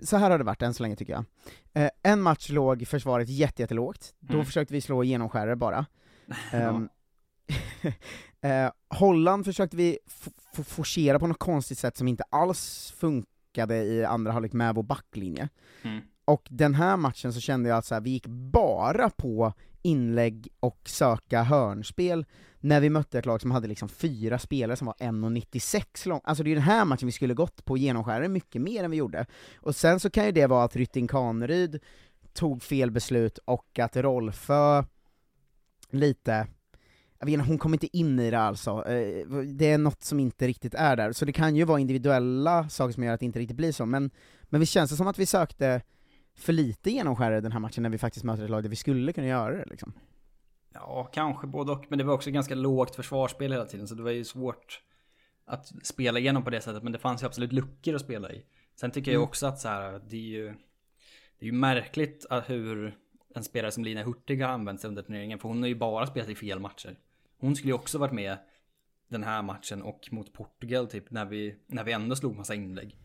så 0.04 0.16
här 0.16 0.30
har 0.30 0.38
det 0.38 0.44
varit 0.44 0.62
än 0.62 0.74
så 0.74 0.82
länge 0.82 0.96
tycker 0.96 1.12
jag. 1.12 1.24
Eh, 1.72 1.90
en 2.02 2.22
match 2.22 2.48
låg 2.50 2.86
försvaret 2.88 3.28
jätte, 3.28 3.62
jättelågt, 3.62 4.14
då 4.20 4.34
Mm. 4.34 4.46
försökte 4.46 4.74
vi 4.74 4.80
slå 4.80 5.04
genomskärare 5.04 5.56
bara. 5.56 5.86
Ehm, 6.52 6.88
eh, 8.40 8.70
Holland 8.88 9.44
försökte 9.44 9.76
vi 9.76 9.98
forcera 10.64 11.18
på 11.18 11.26
något 11.26 11.38
konstigt 11.38 11.78
sätt 11.78 11.96
som 11.96 12.08
inte 12.08 12.24
alls 12.30 12.90
funkade 13.50 13.76
i 13.76 14.04
andra 14.04 14.32
halvlek 14.32 14.52
med 14.52 14.74
vår 14.74 14.82
backlinje. 14.82 15.48
Mm. 15.82 16.00
Och 16.24 16.48
den 16.50 16.74
här 16.74 16.96
matchen 16.96 17.32
så 17.32 17.40
kände 17.40 17.68
jag 17.68 17.78
att 17.78 17.84
så 17.84 17.94
här, 17.94 18.00
vi 18.00 18.10
gick 18.10 18.26
bara 18.26 19.10
på 19.10 19.52
inlägg 19.82 20.48
och 20.60 20.80
söka 20.84 21.42
hörnspel 21.42 22.26
när 22.60 22.80
vi 22.80 22.90
mötte 22.90 23.18
ett 23.18 23.26
lag 23.26 23.40
som 23.40 23.50
hade 23.50 23.68
liksom 23.68 23.88
fyra 23.88 24.38
spelare 24.38 24.76
som 24.76 24.86
var 24.86 24.94
1,96 24.94 26.08
lång. 26.08 26.20
Alltså 26.24 26.44
det 26.44 26.50
är 26.50 26.54
den 26.54 26.64
här 26.64 26.84
matchen 26.84 27.06
vi 27.06 27.12
skulle 27.12 27.34
gått 27.34 27.64
på 27.64 27.76
genomskärare 27.76 28.28
mycket 28.28 28.62
mer 28.62 28.84
än 28.84 28.90
vi 28.90 28.96
gjorde. 28.96 29.26
Och 29.56 29.76
sen 29.76 30.00
så 30.00 30.10
kan 30.10 30.24
ju 30.24 30.32
det 30.32 30.46
vara 30.46 30.64
att 30.64 30.76
Rytting 30.76 31.08
Kaneryd 31.08 31.80
tog 32.32 32.62
fel 32.62 32.90
beslut 32.90 33.38
och 33.44 33.78
att 33.78 33.96
Rolfö 33.96 34.84
lite 35.90 36.46
jag 37.20 37.26
vet 37.26 37.32
inte, 37.32 37.48
hon 37.48 37.58
kom 37.58 37.74
inte 37.74 37.96
in 37.96 38.20
i 38.20 38.30
det 38.30 38.38
alltså, 38.38 38.70
Eh, 38.70 39.26
det 39.44 39.70
är 39.70 39.78
något 39.78 40.02
som 40.02 40.20
inte 40.20 40.46
riktigt 40.46 40.74
är 40.74 40.96
där, 40.96 41.12
så 41.12 41.24
det 41.24 41.32
kan 41.32 41.56
ju 41.56 41.64
vara 41.64 41.80
individuella 41.80 42.68
saker 42.68 42.92
som 42.92 43.02
gör 43.04 43.14
att 43.14 43.20
det 43.20 43.26
inte 43.26 43.38
riktigt 43.38 43.56
blir 43.56 43.72
så, 43.72 43.86
men, 43.86 44.10
men 44.42 44.60
visst 44.60 44.72
känns 44.72 44.90
det 44.90 44.96
som 44.96 45.06
att 45.06 45.18
vi 45.18 45.26
sökte 45.26 45.82
för 46.34 46.52
lite 46.52 46.90
genomskärare 46.90 47.40
den 47.40 47.52
här 47.52 47.60
matchen 47.60 47.82
när 47.82 47.90
vi 47.90 47.98
faktiskt 47.98 48.24
möter 48.24 48.44
ett 48.44 48.50
lag 48.50 48.62
där 48.62 48.70
vi 48.70 48.76
skulle 48.76 49.12
kunna 49.12 49.26
göra 49.26 49.56
det 49.56 49.64
liksom. 49.70 49.92
Ja, 50.74 51.10
kanske 51.12 51.46
både 51.46 51.72
och. 51.72 51.86
Men 51.88 51.98
det 51.98 52.04
var 52.04 52.14
också 52.14 52.30
ganska 52.30 52.54
lågt 52.54 52.96
försvarsspel 52.96 53.52
hela 53.52 53.64
tiden. 53.64 53.88
Så 53.88 53.94
det 53.94 54.02
var 54.02 54.10
ju 54.10 54.24
svårt 54.24 54.80
att 55.44 55.86
spela 55.86 56.18
igenom 56.18 56.44
på 56.44 56.50
det 56.50 56.60
sättet. 56.60 56.82
Men 56.82 56.92
det 56.92 56.98
fanns 56.98 57.22
ju 57.22 57.26
absolut 57.26 57.52
luckor 57.52 57.94
att 57.94 58.00
spela 58.00 58.32
i. 58.32 58.44
Sen 58.80 58.90
tycker 58.90 59.10
jag 59.10 59.18
ju 59.18 59.24
också 59.24 59.46
att 59.46 59.60
så 59.60 59.68
här, 59.68 60.00
det 60.08 60.16
är 60.16 60.20
ju, 60.20 60.46
det 61.38 61.44
är 61.44 61.46
ju 61.46 61.52
märkligt 61.52 62.26
att 62.30 62.50
hur 62.50 62.96
en 63.34 63.44
spelare 63.44 63.72
som 63.72 63.84
Lina 63.84 64.02
Hurtig 64.02 64.42
har 64.42 64.48
använt 64.48 64.80
sig 64.80 64.88
under 64.88 65.02
turneringen. 65.02 65.38
För 65.38 65.48
hon 65.48 65.60
har 65.60 65.68
ju 65.68 65.74
bara 65.74 66.06
spelat 66.06 66.28
i 66.28 66.34
fel 66.34 66.60
matcher. 66.60 66.96
Hon 67.40 67.56
skulle 67.56 67.70
ju 67.70 67.74
också 67.74 67.98
varit 67.98 68.12
med 68.12 68.36
den 69.08 69.22
här 69.24 69.42
matchen 69.42 69.82
och 69.82 70.08
mot 70.10 70.32
Portugal 70.32 70.86
typ 70.86 71.10
när 71.10 71.24
vi, 71.24 71.54
när 71.66 71.84
vi 71.84 71.92
ändå 71.92 72.16
slog 72.16 72.36
massa 72.36 72.54
inlägg. 72.54 72.96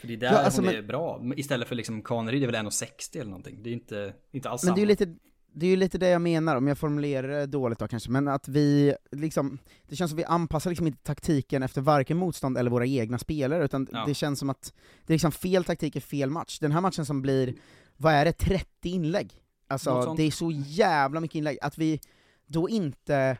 För 0.00 0.06
det 0.08 0.12
är 0.14 0.16
där 0.16 0.32
Ja, 0.32 0.38
alltså, 0.38 0.60
hon 0.60 0.66
men- 0.66 0.76
är 0.76 0.82
bra. 0.82 1.22
Istället 1.36 1.68
för 1.68 1.74
liksom 1.74 2.02
Kaneryd 2.02 2.42
är 2.42 2.46
väl 2.46 2.54
1,60 2.54 3.16
eller 3.20 3.30
någonting. 3.30 3.62
Det 3.62 3.68
är 3.68 3.70
ju 3.70 3.74
inte, 3.78 4.14
inte 4.30 4.50
alls 4.50 4.64
Men 4.64 4.74
det 4.74 4.80
är 4.80 4.86
ju 4.86 4.96
samma. 4.96 5.10
lite, 5.10 5.20
det 5.52 5.66
är 5.66 5.70
ju 5.70 5.76
lite 5.76 5.98
det 5.98 6.08
jag 6.08 6.22
menar, 6.22 6.56
om 6.56 6.66
jag 6.66 6.78
formulerar 6.78 7.28
det 7.28 7.46
dåligt 7.46 7.78
då 7.78 7.88
kanske, 7.88 8.10
men 8.10 8.28
att 8.28 8.48
vi 8.48 8.94
liksom, 9.12 9.58
det 9.88 9.96
känns 9.96 10.10
som 10.10 10.16
vi 10.16 10.24
anpassar 10.24 10.70
liksom 10.70 10.86
inte 10.86 11.02
taktiken 11.02 11.62
efter 11.62 11.80
varken 11.80 12.16
motstånd 12.16 12.58
eller 12.58 12.70
våra 12.70 12.86
egna 12.86 13.18
spelare, 13.18 13.64
utan 13.64 13.88
Ja. 13.92 14.04
det 14.06 14.14
känns 14.14 14.38
som 14.38 14.50
att 14.50 14.72
det 15.06 15.12
är 15.12 15.14
liksom 15.14 15.32
fel 15.32 15.64
taktik 15.64 15.96
i 15.96 16.00
fel 16.00 16.30
match. 16.30 16.58
Den 16.58 16.72
här 16.72 16.80
matchen 16.80 17.06
som 17.06 17.22
blir, 17.22 17.54
vad 17.96 18.12
är 18.12 18.24
det, 18.24 18.32
30 18.32 18.88
inlägg? 18.88 19.32
Alltså 19.66 20.14
det 20.16 20.22
är 20.22 20.30
så 20.30 20.50
jävla 20.50 21.20
mycket 21.20 21.34
inlägg, 21.34 21.58
att 21.62 21.78
vi 21.78 22.00
då 22.46 22.68
inte 22.68 23.38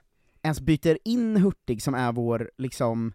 ens 0.48 0.60
byter 0.60 0.98
in 1.04 1.36
Hurtig 1.36 1.82
som 1.82 1.94
är 1.94 2.12
vår, 2.12 2.50
liksom, 2.56 3.12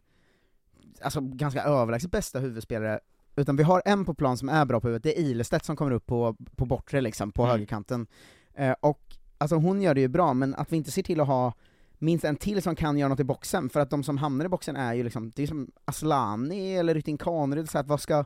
alltså 1.02 1.22
ganska 1.22 1.64
överlägset 1.64 2.12
bästa 2.12 2.40
huvudspelare, 2.40 3.00
utan 3.36 3.56
vi 3.56 3.64
har 3.64 3.82
en 3.86 4.06
på 4.06 4.14
plan 4.14 4.38
som 4.38 4.50
är 4.50 4.66
bra 4.66 4.80
på 4.80 4.88
huvudet, 4.88 5.04
det 5.04 5.20
är 5.20 5.24
Ilestedt 5.24 5.66
som 5.66 5.76
kommer 5.76 5.92
upp 5.92 6.06
på, 6.06 6.36
på 6.56 6.66
bortre 6.66 7.02
liksom, 7.02 7.32
på 7.32 7.42
Mm. 7.44 7.52
högerkanten. 7.52 8.08
Eh, 8.54 8.76
och 8.80 9.02
alltså 9.38 9.56
hon 9.56 9.82
gör 9.82 9.94
det 9.94 10.02
ju 10.02 10.08
bra, 10.08 10.34
men 10.34 10.56
att 10.56 10.72
vi 10.72 10.78
inte 10.78 10.92
ser 10.92 11.04
till 11.04 11.20
att 11.20 11.28
ha 11.28 11.54
minst 12.00 12.26
en 12.26 12.36
till 12.36 12.62
som 12.62 12.76
kan 12.76 12.98
göra 12.98 13.10
något 13.10 13.20
i 13.20 13.24
boxen, 13.24 13.70
för 13.70 13.80
att 13.80 13.90
de 13.90 14.04
som 14.04 14.18
hamnar 14.18 14.46
i 14.46 14.50
boxen 14.50 14.76
är 14.76 14.94
ju 14.94 15.04
liksom, 15.04 15.32
det 15.36 15.44
är 15.44 15.48
som 15.48 15.72
Aslani 15.86 16.76
eller 16.76 16.94
Rytting 16.94 17.18
Kaneryd, 17.18 17.70
så 17.70 17.78
att 17.78 17.88
vad 17.88 18.02
ska, 18.02 18.26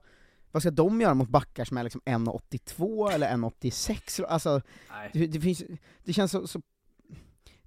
vad 0.52 0.62
ska 0.64 0.72
de 0.72 1.02
göra 1.02 1.14
mot 1.14 1.30
backar 1.30 1.66
som 1.66 1.78
är 1.78 1.84
liksom 1.84 2.02
1,82 2.06 3.12
eller 3.12 3.28
1,86? 3.28 4.26
Alltså, 4.26 4.62
det, 5.14 5.28
det, 5.28 5.40
finns, 5.40 5.64
det 6.04 6.14
känns 6.14 6.32
så, 6.32 6.48
så 6.48 6.62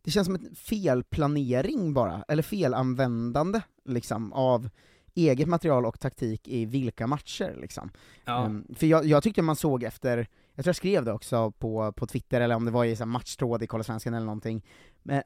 det 0.02 0.10
känns 0.10 0.26
som 0.26 0.34
en 0.34 0.54
felplanering 0.54 1.94
bara, 1.94 2.24
eller 2.28 2.42
felanvändande 2.42 3.62
liksom, 3.84 4.32
av 4.32 4.70
eget 5.14 5.48
material 5.48 5.86
och 5.86 6.00
taktik 6.00 6.48
i 6.48 6.64
vilka 6.64 7.06
matcher 7.06 7.56
liksom. 7.60 7.90
Ja. 8.24 8.46
Ehm, 8.46 8.66
för 8.74 8.86
jag, 8.86 9.04
jag 9.04 9.22
tyckte 9.22 9.42
man 9.42 9.56
såg 9.56 9.82
efter, 9.82 10.16
jag 10.54 10.64
tror 10.64 10.68
jag 10.68 10.76
skrev 10.76 11.04
det 11.04 11.12
också 11.12 11.50
på, 11.50 11.92
på 11.92 12.06
Twitter, 12.06 12.40
eller 12.40 12.54
om 12.54 12.64
det 12.64 12.70
var 12.70 12.84
i 12.84 12.96
så 12.96 13.04
här 13.04 13.06
matchtråd 13.06 13.62
i 13.62 13.66
Kolla 13.66 13.84
Svensken 13.84 14.14
eller 14.14 14.26
någonting, 14.26 14.66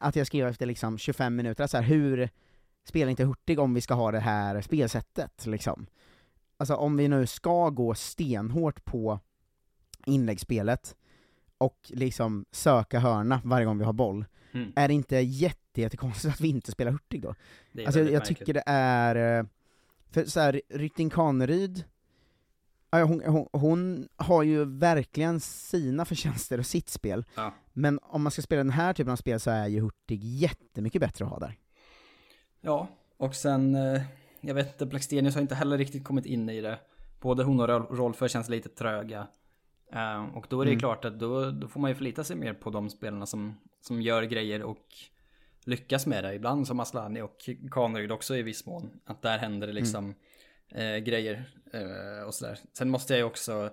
att 0.01 0.17
jag 0.17 0.27
skrev 0.27 0.49
efter 0.49 0.67
liksom 0.67 0.99
25 0.99 1.37
minuter, 1.37 1.67
så 1.67 1.77
här, 1.77 1.85
hur 1.85 2.29
spelar 2.85 3.11
inte 3.11 3.25
Hurtig 3.25 3.59
om 3.59 3.75
vi 3.75 3.81
ska 3.81 3.95
ha 3.95 4.11
det 4.13 4.21
här 4.21 4.61
spelsättet 4.61 5.47
liksom? 5.47 5.87
Alltså 6.57 6.75
om 6.75 6.97
vi 6.97 7.09
nu 7.09 7.27
ska 7.27 7.71
gå 7.71 7.95
stenhårt 7.95 8.85
på 8.85 9.21
inläggsspelet, 10.07 10.97
och 11.59 11.91
liksom 11.95 12.45
söka 12.51 12.99
hörna 12.99 13.41
varje 13.45 13.67
gång 13.67 13.79
vi 13.79 13.85
har 13.85 13.93
boll, 13.93 14.25
Mm. 14.55 14.73
är 14.77 14.89
det 14.89 14.95
inte 14.95 15.17
jätte, 15.17 15.81
jättekonstigt 15.81 16.35
att 16.35 16.41
vi 16.41 16.49
inte 16.49 16.73
spelar 16.73 16.93
Hurtig 16.93 17.23
då? 17.23 17.35
Alltså 17.87 18.01
jag, 18.01 18.11
jag 18.13 18.25
tycker 18.25 18.55
det 18.55 18.63
är, 18.67 19.39
eh, 19.41 19.47
för 20.11 20.25
så 20.25 20.41
här, 20.41 20.61
Rytting 20.69 21.11
Kaneryd, 21.11 21.85
hon, 22.91 23.23
hon, 23.27 23.49
hon 23.53 24.09
har 24.17 24.43
ju 24.43 24.65
verkligen 24.65 25.41
sina 25.41 26.05
förtjänster 26.05 26.59
och 26.59 26.67
sitt 26.67 26.89
spel, 26.89 27.25
Ja. 27.35 27.55
men 27.73 27.99
om 28.03 28.23
man 28.23 28.31
ska 28.33 28.43
spela 28.43 28.59
den 28.59 28.71
här 28.73 28.93
typen 28.93 29.13
av 29.13 29.17
spel 29.17 29.41
så 29.41 29.51
är 29.51 29.67
ju 29.67 29.81
Hurtig 29.81 30.25
jättemycket 30.25 31.01
bättre 31.01 31.25
att 31.25 31.31
ha 31.31 31.39
där. 31.39 31.57
Ja, 32.61 32.89
och 33.17 33.35
sen, 33.35 33.75
eh, 33.75 34.03
jag 34.41 34.55
vet 34.55 34.73
inte, 34.73 34.87
Blackstenius 34.87 35.35
har 35.35 35.43
inte 35.43 35.55
heller 35.55 35.79
riktigt 35.79 36.05
kommit 36.05 36.27
in 36.27 36.49
i 36.49 36.61
det. 36.61 36.79
Både 37.21 37.45
hon 37.45 37.61
och 37.61 37.69
Rol- 37.69 37.97
Rolfö 37.97 38.29
känns 38.29 38.49
lite 38.49 38.69
tröga. 38.69 39.27
Eh, 39.95 40.37
och 40.37 40.47
då 40.51 40.61
är 40.61 40.65
det 40.65 40.71
Mm. 40.71 40.81
klart 40.81 41.05
att 41.05 41.19
då, 41.19 41.51
då 41.51 41.69
får 41.69 41.81
man 41.81 41.91
ju 41.91 41.95
förlita 41.95 42.25
sig 42.25 42.37
mer 42.37 42.55
på 42.55 42.71
de 42.71 42.91
spelarna 42.91 43.27
som, 43.27 43.61
som 43.81 44.03
gör 44.03 44.23
grejer 44.23 44.63
och 44.63 44.87
lyckas 45.65 46.07
med 46.07 46.25
det. 46.25 46.35
Ibland 46.35 46.67
som 46.67 46.81
Aslani 46.81 47.23
och 47.23 47.37
Kaneryd 47.71 48.13
också 48.13 48.37
i 48.37 48.43
viss 48.43 48.67
mån. 48.67 48.91
Att 49.05 49.23
där 49.23 49.39
händer 49.39 49.67
det 49.67 49.73
liksom 49.73 50.15
eh, 50.69 50.97
grejer 50.97 51.45
eh, 51.73 52.27
och 52.27 52.35
sådär. 52.35 52.59
Sen 52.73 52.91
måste 52.91 53.13
jag 53.13 53.19
ju 53.19 53.25
också 53.25 53.71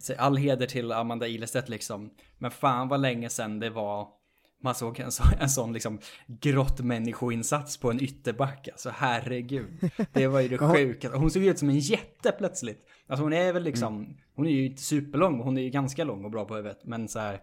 säga 0.00 0.20
all 0.20 0.36
heder 0.36 0.66
till 0.66 0.92
Amanda 0.92 1.26
Ilestedt 1.26 1.68
liksom. 1.68 2.10
Men 2.38 2.50
fan 2.50 2.88
vad 2.88 3.00
länge 3.00 3.28
sedan 3.28 3.60
det 3.60 3.70
var 3.70 4.08
man 4.62 4.74
såg 4.74 5.00
en, 5.00 5.12
så, 5.12 5.22
en 5.40 5.48
sån 5.50 5.72
liksom 5.72 5.98
grottmänniskoinsats 6.26 7.76
på 7.76 7.90
en 7.90 8.00
ytterback. 8.02 8.68
Alltså 8.68 8.90
herregud. 8.94 9.90
Det 10.12 10.26
var 10.26 10.40
ju 10.40 10.48
det 10.48 10.58
sjuka. 10.76 11.16
Hon 11.16 11.30
såg 11.30 11.42
ut 11.44 11.58
som 11.58 11.68
en 11.68 11.78
jätte 11.78 12.32
plötsligt. 12.32 12.86
Alltså 13.06 13.22
hon 13.24 13.32
är 13.32 13.52
väl 13.52 13.62
liksom, 13.62 14.16
hon 14.34 14.46
är 14.46 14.50
ju 14.50 14.66
inte 14.66 14.82
superlång, 14.82 15.40
hon 15.40 15.58
är 15.58 15.62
ju 15.62 15.70
ganska 15.70 16.04
lång 16.04 16.24
och 16.24 16.30
bra 16.30 16.44
på 16.44 16.54
huvudet. 16.56 16.80
Men 16.84 17.08
så 17.08 17.18
här, 17.18 17.40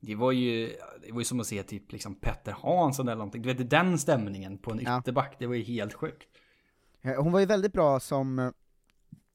det 0.00 0.14
var 0.14 0.32
ju, 0.32 0.66
det 1.06 1.12
var 1.12 1.20
ju 1.20 1.24
som 1.24 1.40
att 1.40 1.46
se 1.46 1.62
typ 1.62 1.92
liksom 1.92 2.14
Petter 2.14 2.52
Hansson 2.62 3.08
eller 3.08 3.16
någonting. 3.16 3.42
Du 3.42 3.54
vet 3.54 3.70
den 3.70 3.98
stämningen 3.98 4.58
på 4.58 4.72
en 4.72 4.80
Ja. 4.82 5.00
ytterback, 5.00 5.36
det 5.38 5.46
var 5.46 5.54
ju 5.54 5.62
helt 5.62 5.92
sjukt. 5.94 6.28
Hon 7.18 7.32
var 7.32 7.40
ju 7.40 7.46
väldigt 7.46 7.72
bra 7.72 8.00
som 8.00 8.52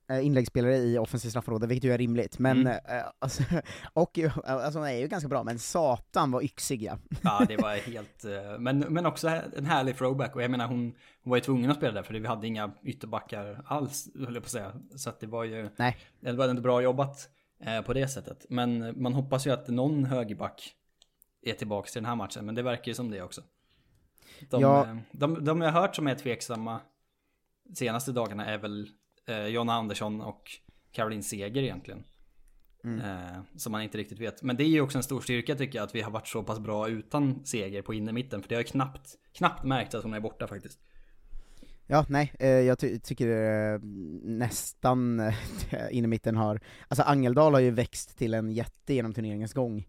inläggsspelare 0.10 0.78
i 0.78 0.98
offensivt 0.98 1.32
straffområde, 1.32 1.68
vilket 1.68 1.89
ju 1.89 1.94
är 1.94 1.98
rimligt, 1.98 2.39
men, 2.39 2.58
Mm. 2.62 2.68
eh, 2.68 3.04
alltså, 3.20 3.44
och 3.94 4.20
alltså 4.44 4.80
är 4.80 4.98
ju 4.98 5.08
ganska 5.08 5.30
bra, 5.30 5.44
men 5.44 5.60
satan 5.60 6.32
var 6.32 6.42
yxig 6.44 6.84
ja. 6.84 6.98
Ja, 7.22 7.46
det 7.48 7.58
var 7.58 7.75
helt, 7.75 8.25
eh, 8.25 8.60
men, 8.60 8.80
men 8.80 9.06
också 9.06 9.28
en 9.58 9.66
härlig 9.66 9.98
throwback. 9.98 10.36
Och 10.36 10.42
jag 10.44 10.51
menar 10.51 10.68
hon, 10.68 10.80
hon 11.24 11.30
var 11.30 11.38
ju 11.38 11.42
tvungen 11.42 11.72
att 11.72 11.78
spela 11.78 11.94
där 11.94 12.04
för 12.04 12.13
vi 12.13 12.28
hade 12.28 12.48
inga 12.48 12.72
ytterbackar 12.84 13.62
alls, 13.66 14.10
höll 14.16 14.34
jag 14.34 14.44
på 14.44 14.48
att 14.48 14.51
säga. 14.51 14.74
Så 14.96 15.10
att 15.10 15.20
det 15.20 15.28
var 15.28 15.44
ju, 15.44 15.70
Nej. 15.75 15.98
det 16.20 16.32
var 16.32 16.48
ändå 16.48 16.62
bra 16.62 16.82
jobbat 16.82 17.30
eh, 17.63 17.82
på 17.82 17.94
det 17.94 18.08
sättet. 18.08 18.46
Men 18.50 19.01
man 19.01 19.13
hoppas 19.13 19.48
ju 19.48 19.51
att 19.51 19.68
någon 19.68 20.06
högerback 20.06 20.75
är 21.42 21.54
tillbaka 21.54 21.88
till 21.88 22.01
den 22.01 22.10
här 22.10 22.16
matchen, 22.16 22.46
men 22.46 22.56
det 22.56 22.62
verkar 22.62 22.88
ju 22.88 22.94
som 22.94 23.12
det 23.12 23.22
också. 23.22 23.42
De, 24.50 24.62
Ja. 24.62 24.86
eh, 24.88 24.98
de, 25.12 25.46
de 25.46 25.62
jag 25.62 25.72
har 25.72 25.82
hört 25.82 25.96
som 25.96 26.08
är 26.08 26.16
tveksamma 26.16 26.80
senaste 27.74 28.12
dagarna 28.12 28.46
är 28.46 28.58
väl 28.58 28.89
eh, 29.29 29.45
Jonna 29.45 29.74
Andersson 29.74 30.21
och 30.21 30.51
Caroline 30.91 31.24
Seger 31.24 31.62
egentligen. 31.62 32.03
Mm. 32.83 33.00
Eh, 33.00 33.41
som 33.55 33.71
man 33.71 33.81
inte 33.81 33.98
riktigt 33.98 34.19
vet. 34.19 34.43
Men 34.43 34.57
det 34.57 34.63
är 34.63 34.67
ju 34.67 34.81
också 34.81 34.98
en 34.98 35.03
stor 35.03 35.21
styrka 35.21 35.55
tycker 35.55 35.79
jag 35.79 35.86
att 35.86 35.95
vi 35.95 36.01
har 36.01 36.12
varit 36.12 36.27
så 36.27 36.43
pass 36.43 36.59
bra 36.59 36.89
utan 36.89 37.45
Seger 37.45 37.81
på 37.81 37.93
innermitten. 37.93 38.41
För 38.41 38.50
det 38.50 38.55
har 38.55 38.62
ju 38.62 38.67
knappt, 38.67 39.15
knappt 39.33 39.63
märkt 39.63 39.93
att 39.93 40.03
hon 40.03 40.13
är 40.13 40.19
borta 40.19 40.48
faktiskt. 40.48 40.79
Ja, 41.91 42.05
nej, 42.09 42.33
eh, 42.39 42.50
jag 42.50 42.79
ty 42.79 43.00
tycker 43.00 43.27
eh, 43.74 43.79
nästan 44.24 45.19
eh, 45.19 45.33
in 45.91 46.03
i 46.03 46.07
mitten 46.07 46.36
har, 46.36 46.59
alltså 46.88 47.03
Angeldal 47.03 47.53
har 47.53 47.59
ju 47.59 47.71
växt 47.71 48.17
till 48.17 48.33
en 48.33 48.51
jätte 48.51 48.93
genom 48.93 49.13
turneringens 49.13 49.53
gång. 49.53 49.88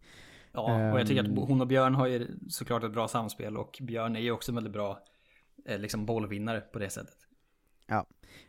Ja, 0.52 0.92
och 0.92 1.00
jag 1.00 1.06
tycker 1.06 1.24
Ehm. 1.24 1.38
att 1.38 1.48
hon 1.48 1.60
och 1.60 1.66
Björn 1.66 1.94
har 1.94 2.06
ju 2.06 2.26
såklart 2.48 2.84
ett 2.84 2.92
bra 2.92 3.08
samspel 3.08 3.56
och 3.56 3.78
Björn 3.80 4.16
är 4.16 4.20
ju 4.20 4.30
också 4.30 4.50
en 4.50 4.54
väldigt 4.54 4.72
bra 4.72 4.98
liksom 5.66 6.06
bollvinnare 6.06 6.60
på 6.60 6.78
det 6.78 6.90
sättet. 6.90 7.16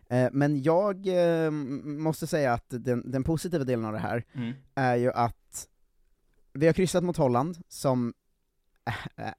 Eh, 0.09 0.29
men 0.31 0.61
jag 0.63 1.07
eh, 1.07 1.51
måste 1.83 2.27
säga 2.27 2.53
att 2.53 2.65
den, 2.69 3.11
den 3.11 3.23
positiva 3.23 3.63
delen 3.63 3.85
av 3.85 3.93
det 3.93 3.99
här 3.99 4.23
Mm. 4.33 4.53
är 4.75 4.95
ju 4.95 5.11
att 5.11 5.67
vi 6.53 6.65
har 6.65 6.73
kryssat 6.73 7.03
mot 7.03 7.17
Holland, 7.17 7.57
som 7.67 8.13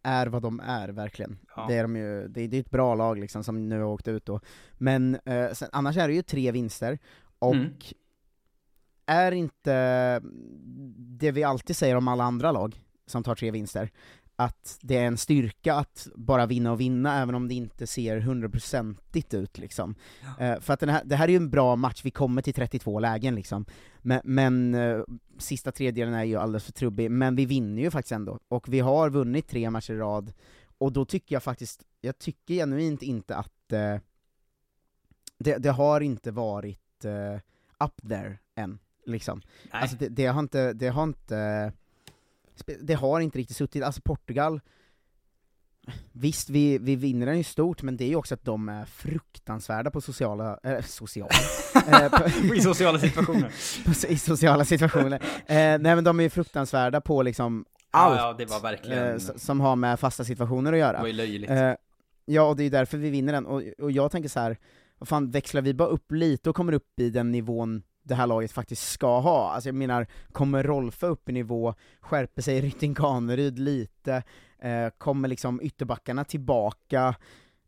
är 0.02 0.26
vad 0.26 0.42
de 0.42 0.60
är 0.60 0.88
verkligen. 0.88 1.38
Ja. 1.56 1.66
Det 1.68 1.74
är 1.74 1.82
de 1.82 1.96
ju, 1.96 2.28
det, 2.28 2.46
det 2.46 2.56
är 2.56 2.60
ett 2.60 2.70
bra 2.70 2.94
lag 2.94 3.18
liksom 3.18 3.44
som 3.44 3.68
nu 3.68 3.78
har 3.78 3.86
åkt 3.86 4.08
ut 4.08 4.26
då. 4.26 4.40
Men 4.72 5.18
eh, 5.24 5.52
sen, 5.52 5.68
annars 5.72 5.96
är 5.96 6.08
det 6.08 6.14
ju 6.14 6.22
tre 6.22 6.52
vinster, 6.52 6.98
och 7.38 7.54
Mm. 7.54 7.72
är 9.06 9.32
inte 9.32 10.20
det 10.96 11.30
vi 11.30 11.44
alltid 11.44 11.76
säger 11.76 11.96
om 11.96 12.08
alla 12.08 12.24
andra 12.24 12.52
lag 12.52 12.80
som 13.06 13.22
tar 13.22 13.34
tre 13.34 13.50
vinster, 13.50 13.90
att 14.36 14.78
det 14.80 14.96
är 14.96 15.06
en 15.06 15.16
styrka 15.16 15.74
att 15.74 16.08
bara 16.14 16.46
vinna 16.46 16.72
och 16.72 16.80
vinna, 16.80 17.22
även 17.22 17.34
om 17.34 17.48
det 17.48 17.54
inte 17.54 17.86
ser 17.86 18.20
hundraprocentigt 18.20 19.34
ut 19.34 19.58
liksom. 19.58 19.94
Eh, 20.38 20.60
för 20.60 20.72
att 20.74 20.80
den 20.80 20.88
här, 20.88 21.02
det 21.04 21.16
här 21.16 21.28
är 21.28 21.32
ju 21.32 21.36
en 21.36 21.50
bra 21.50 21.76
match, 21.76 22.00
vi 22.04 22.10
kommer 22.10 22.42
till 22.42 22.54
32 22.54 23.00
lägen 23.00 23.34
liksom, 23.34 23.64
men, 23.98 24.20
men 24.24 24.74
eh, 24.74 25.00
sista 25.38 25.72
tredjedelen 25.72 26.14
är 26.14 26.24
ju 26.24 26.36
alldeles 26.36 26.64
för 26.64 26.72
trubbig, 26.72 27.10
men 27.10 27.36
vi 27.36 27.46
vinner 27.46 27.82
ju 27.82 27.90
faktiskt 27.90 28.12
ändå, 28.12 28.38
och 28.48 28.68
vi 28.68 28.80
har 28.80 29.10
vunnit 29.10 29.48
tre 29.48 29.70
matcher 29.70 29.92
i 29.92 29.96
rad, 29.96 30.32
och 30.78 30.92
då 30.92 31.04
tycker 31.04 31.34
jag 31.34 31.42
faktiskt, 31.42 31.82
jag 32.00 32.18
tycker 32.18 32.54
genuint 32.54 33.02
inte 33.02 33.36
att 33.36 33.72
eh, 33.72 33.96
det, 35.38 35.56
det 35.56 35.70
har 35.70 36.00
inte 36.00 36.30
varit 36.30 36.78
up 37.84 38.08
there 38.08 38.38
än, 38.54 38.78
liksom. 39.06 39.42
Nej. 39.72 39.82
Alltså 39.82 39.96
det, 39.96 40.08
det 40.08 40.26
har 40.26 40.40
inte, 40.40 40.72
det 40.72 40.88
har 40.88 41.02
inte, 41.02 41.72
det 42.80 42.94
har 42.94 43.20
inte 43.20 43.38
riktigt 43.38 43.56
suttit, 43.56 43.82
alltså 43.82 44.00
Portugal, 44.04 44.60
visst 46.12 46.50
vi, 46.50 46.78
vi 46.78 46.96
vinner 46.96 47.26
den 47.26 47.38
ju 47.38 47.44
stort, 47.44 47.82
men 47.82 47.96
det 47.96 48.04
är 48.04 48.08
ju 48.08 48.16
också 48.16 48.34
att 48.34 48.44
de 48.44 48.68
är 48.68 48.84
fruktansvärda 48.84 49.90
på 49.90 50.00
sociala, 50.00 50.58
äh, 50.62 50.80
sociala, 50.82 51.30
eh, 51.74 52.52
I 52.56 52.60
sociala 52.60 52.98
situationer. 52.98 53.52
i 54.08 54.16
sociala 54.16 54.64
situationer. 54.64 55.22
Eh, 55.46 55.54
nej 55.56 55.78
men 55.80 56.04
de 56.04 56.18
är 56.20 56.24
ju 56.24 56.30
fruktansvärda 56.30 57.00
på 57.00 57.22
liksom 57.22 57.64
Ja, 57.92 57.98
allt 57.98 58.18
ja, 58.18 58.34
det 58.38 58.44
var 58.44 58.60
verkligen, 58.60 59.12
eh, 59.12 59.18
som 59.18 59.60
har 59.60 59.76
med 59.76 60.00
fasta 60.00 60.24
situationer 60.24 60.72
att 60.72 60.74
det 60.74 60.78
göra. 60.78 61.00
var 61.00 61.06
ju 61.06 61.12
löjligt. 61.12 61.50
Eh, 61.50 61.72
ja, 62.24 62.42
och 62.42 62.56
det 62.56 62.64
är 62.64 62.70
därför 62.70 62.98
vi 62.98 63.10
vinner 63.10 63.32
den, 63.32 63.46
och, 63.46 63.62
och 63.78 63.92
jag 63.92 64.10
tänker 64.10 64.28
så 64.28 64.40
här, 64.40 64.56
vad 64.98 65.08
fan, 65.08 65.30
växlar 65.30 65.62
vi 65.62 65.74
bara 65.74 65.88
upp 65.88 66.12
lite 66.12 66.50
och 66.50 66.56
kommer 66.56 66.72
upp 66.72 67.00
i 67.00 67.10
den 67.10 67.30
nivån 67.30 67.82
det 68.02 68.14
här 68.14 68.26
laget 68.26 68.52
faktiskt 68.52 68.92
ska 68.92 69.20
ha? 69.20 69.50
Alltså 69.50 69.68
jag 69.68 69.74
menar, 69.74 70.06
kommer 70.32 70.62
Rolfö 70.62 71.06
upp 71.06 71.28
i 71.28 71.32
nivå, 71.32 71.74
skärper 72.00 72.42
sig 72.42 72.60
Rytting 72.60 72.94
Kaneryd 72.94 73.58
lite, 73.58 74.22
eh, 74.58 74.88
kommer 74.98 75.28
liksom 75.28 75.60
ytterbackarna 75.62 76.24
tillbaka, 76.24 77.14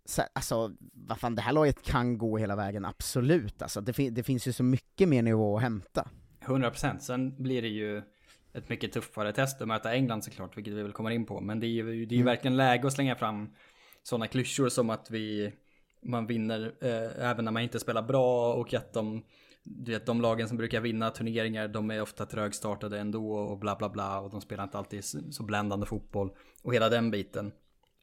så, 0.04 0.22
alltså, 0.32 0.72
vad 0.92 1.18
fan, 1.18 1.34
det 1.34 1.42
här 1.42 1.52
laget 1.52 1.82
kan 1.82 2.18
gå 2.18 2.38
hela 2.38 2.56
vägen, 2.56 2.84
absolut 2.84 3.62
alltså. 3.62 3.80
Det, 3.80 3.92
fin- 3.92 4.14
det 4.14 4.22
finns 4.22 4.48
ju 4.48 4.52
så 4.52 4.62
mycket 4.62 5.08
mer 5.08 5.22
nivå 5.22 5.56
att 5.56 5.62
hämta. 5.62 6.08
100% 6.44 6.98
Sen 6.98 7.42
blir 7.42 7.62
det 7.62 7.68
ju 7.68 8.02
ett 8.54 8.68
mycket 8.68 8.92
tuffare 8.92 9.32
test 9.32 9.62
att 9.62 9.68
möta 9.68 9.94
England 9.94 10.24
såklart, 10.24 10.56
vilket 10.56 10.74
vi 10.74 10.82
väl 10.82 10.92
kommer 10.92 11.10
in 11.10 11.26
på. 11.26 11.40
Men 11.40 11.60
det 11.60 11.66
är 11.66 11.68
ju, 11.68 12.06
det 12.06 12.14
är 12.14 12.16
ju 12.16 12.24
verkligen 12.24 12.56
läge 12.56 12.86
att 12.86 12.92
slänga 12.92 13.16
fram 13.16 13.50
sådana 14.02 14.26
klyschor 14.26 14.68
som 14.68 14.90
att 14.90 15.10
vi 15.10 15.52
man 16.02 16.26
vinner 16.26 16.74
eh, 16.80 17.30
även 17.30 17.44
när 17.44 17.52
man 17.52 17.62
inte 17.62 17.80
spelar 17.80 18.02
bra 18.02 18.54
och 18.54 18.74
att 18.74 18.92
de, 18.92 19.22
du 19.64 19.92
vet, 19.92 20.06
de 20.06 20.20
lagen 20.20 20.48
som 20.48 20.56
brukar 20.56 20.80
vinna 20.80 21.10
turneringar 21.10 21.68
de 21.68 21.90
är 21.90 22.02
ofta 22.02 22.26
trögstartade 22.26 22.98
ändå 22.98 23.32
och 23.32 23.58
bla 23.58 23.76
bla 23.76 23.88
bla 23.88 24.20
och 24.20 24.30
de 24.30 24.40
spelar 24.40 24.64
inte 24.64 24.78
alltid 24.78 25.04
så, 25.04 25.42
bländande 25.42 25.86
fotboll 25.86 26.30
och 26.62 26.74
hela 26.74 26.88
den 26.88 27.10
biten. 27.10 27.52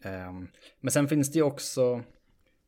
Um, 0.05 0.47
men 0.79 0.91
sen 0.91 1.07
finns 1.07 1.31
det 1.31 1.39
ju 1.39 1.43
också, 1.43 2.03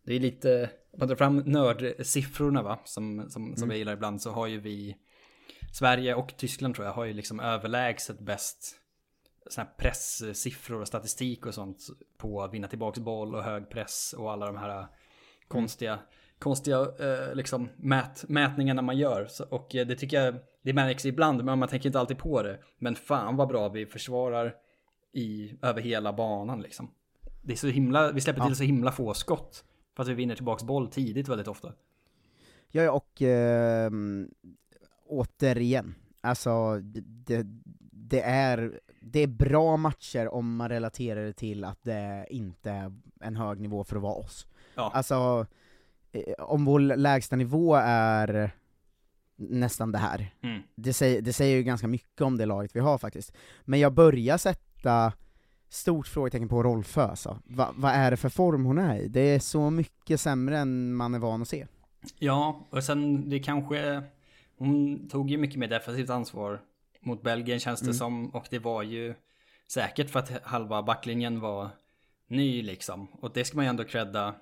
det 0.03 0.13
är 0.13 0.19
lite, 0.19 0.69
om 0.91 0.99
man 0.99 1.07
drar 1.07 1.15
fram 1.15 1.37
nördsiffrorna 1.37 2.63
va, 2.63 2.79
som, 2.85 3.29
som, 3.29 3.55
som 3.55 3.69
vi 3.69 3.77
gillar 3.77 3.93
ibland 3.93 4.21
så 4.21 4.31
har 4.31 4.47
ju 4.47 4.59
vi 4.59 4.97
Sverige 5.71 6.15
och 6.15 6.37
Tyskland 6.37 6.75
tror 6.75 6.87
jag 6.87 6.93
har 6.93 7.05
ju 7.05 7.13
liksom 7.13 7.39
överlägset 7.39 8.19
bäst 8.19 8.79
såna 9.49 9.67
här 9.67 9.73
presssiffror 9.77 10.81
och 10.81 10.87
statistik 10.87 11.45
och 11.45 11.53
sånt 11.53 11.87
på 12.17 12.43
att 12.43 12.53
vinna 12.53 12.67
tillbaks 12.67 12.99
boll 12.99 13.35
och 13.35 13.43
hög 13.43 13.69
press 13.69 14.15
och 14.17 14.31
alla 14.31 14.45
de 14.45 14.57
här 14.57 14.87
konstiga, 15.47 15.99
konstiga 16.43 16.77
eh, 16.79 17.35
liksom 17.35 17.69
mät, 17.75 18.29
mätningarna 18.29 18.81
man 18.81 18.97
gör. 18.97 19.25
Så, 19.29 19.45
och 19.49 19.75
eh, 19.75 19.87
det 19.87 19.95
tycker 19.95 20.21
jag, 20.21 20.35
det 20.63 20.73
märks 20.73 21.05
ibland, 21.05 21.43
men 21.43 21.59
man 21.59 21.69
tänker 21.69 21.89
inte 21.89 21.99
alltid 21.99 22.17
på 22.17 22.43
det. 22.43 22.59
Men 22.79 22.95
fan 22.95 23.35
vad 23.35 23.47
bra 23.47 23.69
vi 23.69 23.85
försvarar 23.85 24.53
i, 25.13 25.53
över 25.61 25.81
hela 25.81 26.13
banan 26.13 26.61
liksom. 26.61 26.91
Det 27.41 27.53
är 27.53 27.57
så 27.57 27.67
himla, 27.67 28.11
vi 28.11 28.21
släpper 28.21 28.41
Ja. 28.41 28.47
till 28.47 28.55
så 28.55 28.63
himla 28.63 28.91
få 28.91 29.13
skott. 29.13 29.63
För 29.95 30.03
att 30.03 30.09
vi 30.09 30.13
vinner 30.13 30.35
tillbaks 30.35 30.63
boll 30.63 30.87
tidigt 30.87 31.27
väldigt 31.27 31.47
ofta. 31.47 31.73
Ja, 32.71 32.91
och 32.91 33.21
ehm, 33.21 34.29
återigen, 35.07 35.95
alltså 36.21 36.79
det, 37.03 37.45
det, 37.91 38.21
är, 38.21 38.79
det 38.99 39.19
är 39.19 39.27
bra 39.27 39.77
matcher 39.77 40.27
om 40.33 40.55
man 40.55 40.69
relaterar 40.69 41.25
det 41.25 41.33
till 41.33 41.63
att 41.63 41.83
det 41.83 42.25
inte 42.29 42.71
är 42.71 42.93
en 43.21 43.35
hög 43.35 43.59
nivå 43.59 43.83
för 43.83 43.95
att 43.95 44.01
vara 44.01 44.15
oss. 44.15 44.47
Ja. 44.75 44.91
Alltså, 44.93 45.13
eh, 45.13 45.45
om 46.37 46.65
vår 46.65 46.79
lägsta 46.79 47.35
nivå 47.35 47.75
är 47.83 48.51
nästan 49.35 49.91
det 49.91 49.97
här, 49.97 50.33
Mm. 50.43 50.61
det 50.75 50.93
säger, 50.93 51.21
det 51.21 51.33
säger 51.33 51.55
ju 51.57 51.63
ganska 51.63 51.87
mycket 51.87 52.21
om 52.21 52.37
det 52.37 52.45
laget 52.45 52.75
vi 52.75 52.79
har 52.79 52.97
faktiskt. 52.97 53.33
Men 53.61 53.79
jag 53.79 53.93
börjar 53.93 54.37
sätta 54.37 55.13
stort 55.69 56.07
frågetecken 56.07 56.47
på 56.49 56.63
Rolfö 56.63 57.01
alltså. 57.01 57.39
Va, 57.45 57.73
vad 57.75 57.91
är 57.91 58.11
det 58.11 58.17
för 58.17 58.29
form 58.29 58.65
hon 58.65 58.77
är 58.77 58.95
i? 58.99 59.07
Det 59.07 59.19
är 59.21 59.39
så 59.39 59.69
mycket 59.69 60.19
sämre 60.21 60.57
än 60.57 60.95
man 60.95 61.13
är 61.15 61.19
van 61.19 61.41
att 61.41 61.47
se. 61.47 61.67
Ja, 62.19 62.67
och 62.69 62.83
sen 62.83 63.29
det 63.29 63.39
kanske... 63.39 64.03
Hon 64.57 65.07
tog 65.09 65.29
ju 65.31 65.37
mycket 65.37 65.59
mer 65.59 65.67
defensivt 65.67 66.09
ansvar 66.09 66.61
mot 67.01 67.21
Belgien 67.23 67.59
känns 67.59 67.79
det 67.79 67.85
Mm. 67.85 67.93
som. 67.93 68.29
Och 68.29 68.47
det 68.49 68.59
var 68.59 68.83
ju 68.83 69.13
säkert 69.67 70.09
för 70.09 70.19
att 70.19 70.43
halva 70.43 70.83
backlinjen 70.83 71.39
var 71.39 71.69
ny 72.27 72.61
liksom. 72.61 73.07
Och 73.11 73.31
det 73.33 73.45
ska 73.45 73.55
man 73.55 73.65
ju 73.65 73.69
ändå 73.69 73.83
credda, 73.83 74.35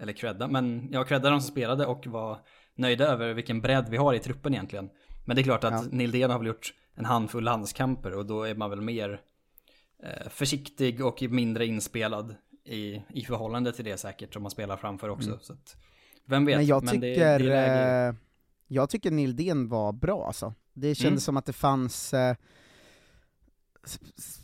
eller 0.00 0.12
credda, 0.12 0.48
men 0.48 0.88
ja, 0.92 1.04
credda 1.04 1.30
de 1.30 1.40
som 1.40 1.50
spelade 1.50 1.86
och 1.86 2.06
var 2.06 2.38
nöjda 2.74 3.06
över 3.06 3.34
vilken 3.34 3.60
bredd 3.60 3.88
vi 3.88 3.96
har 3.96 4.14
i 4.14 4.18
truppen 4.18 4.54
egentligen. 4.54 4.90
Men 5.24 5.36
det 5.36 5.42
är 5.42 5.44
klart 5.44 5.64
att 5.64 5.72
Ja. 5.72 5.84
Nildén 5.90 6.30
har 6.30 6.38
väl 6.38 6.46
gjort 6.46 6.74
en 6.94 7.04
handfull 7.04 7.44
landskamper 7.44 8.14
och 8.18 8.26
då 8.26 8.42
är 8.42 8.54
man 8.54 8.70
väl 8.70 8.80
mer 8.80 9.20
eh, 10.02 10.28
försiktig 10.28 11.04
och 11.04 11.22
mindre 11.22 11.66
inspelad 11.66 12.34
i, 12.64 13.02
i 13.08 13.24
förhållande 13.26 13.72
till 13.72 13.84
det 13.84 13.96
säkert 13.96 14.32
som 14.34 14.42
man 14.42 14.50
spelar 14.50 14.76
framför 14.76 15.08
också. 15.08 15.28
Mm. 15.28 15.40
Så 15.42 15.52
att, 15.52 15.76
vem 16.26 16.44
vet? 16.44 16.56
Men 16.56 16.66
jag 16.66 16.82
det- 16.82 16.88
tycker, 16.90 17.38
det 17.38 17.44
läge- 17.44 18.08
eh, 18.08 18.14
jag 18.68 18.90
tycker 18.90 19.10
Nildén 19.10 19.68
var 19.68 19.92
bra 19.92 20.26
alltså. 20.26 20.54
Det 20.72 20.94
kändes 20.94 21.04
Mm. 21.08 21.20
som 21.20 21.36
att 21.36 21.46
det 21.46 21.52
fanns 21.52 22.14
eh, 22.14 22.36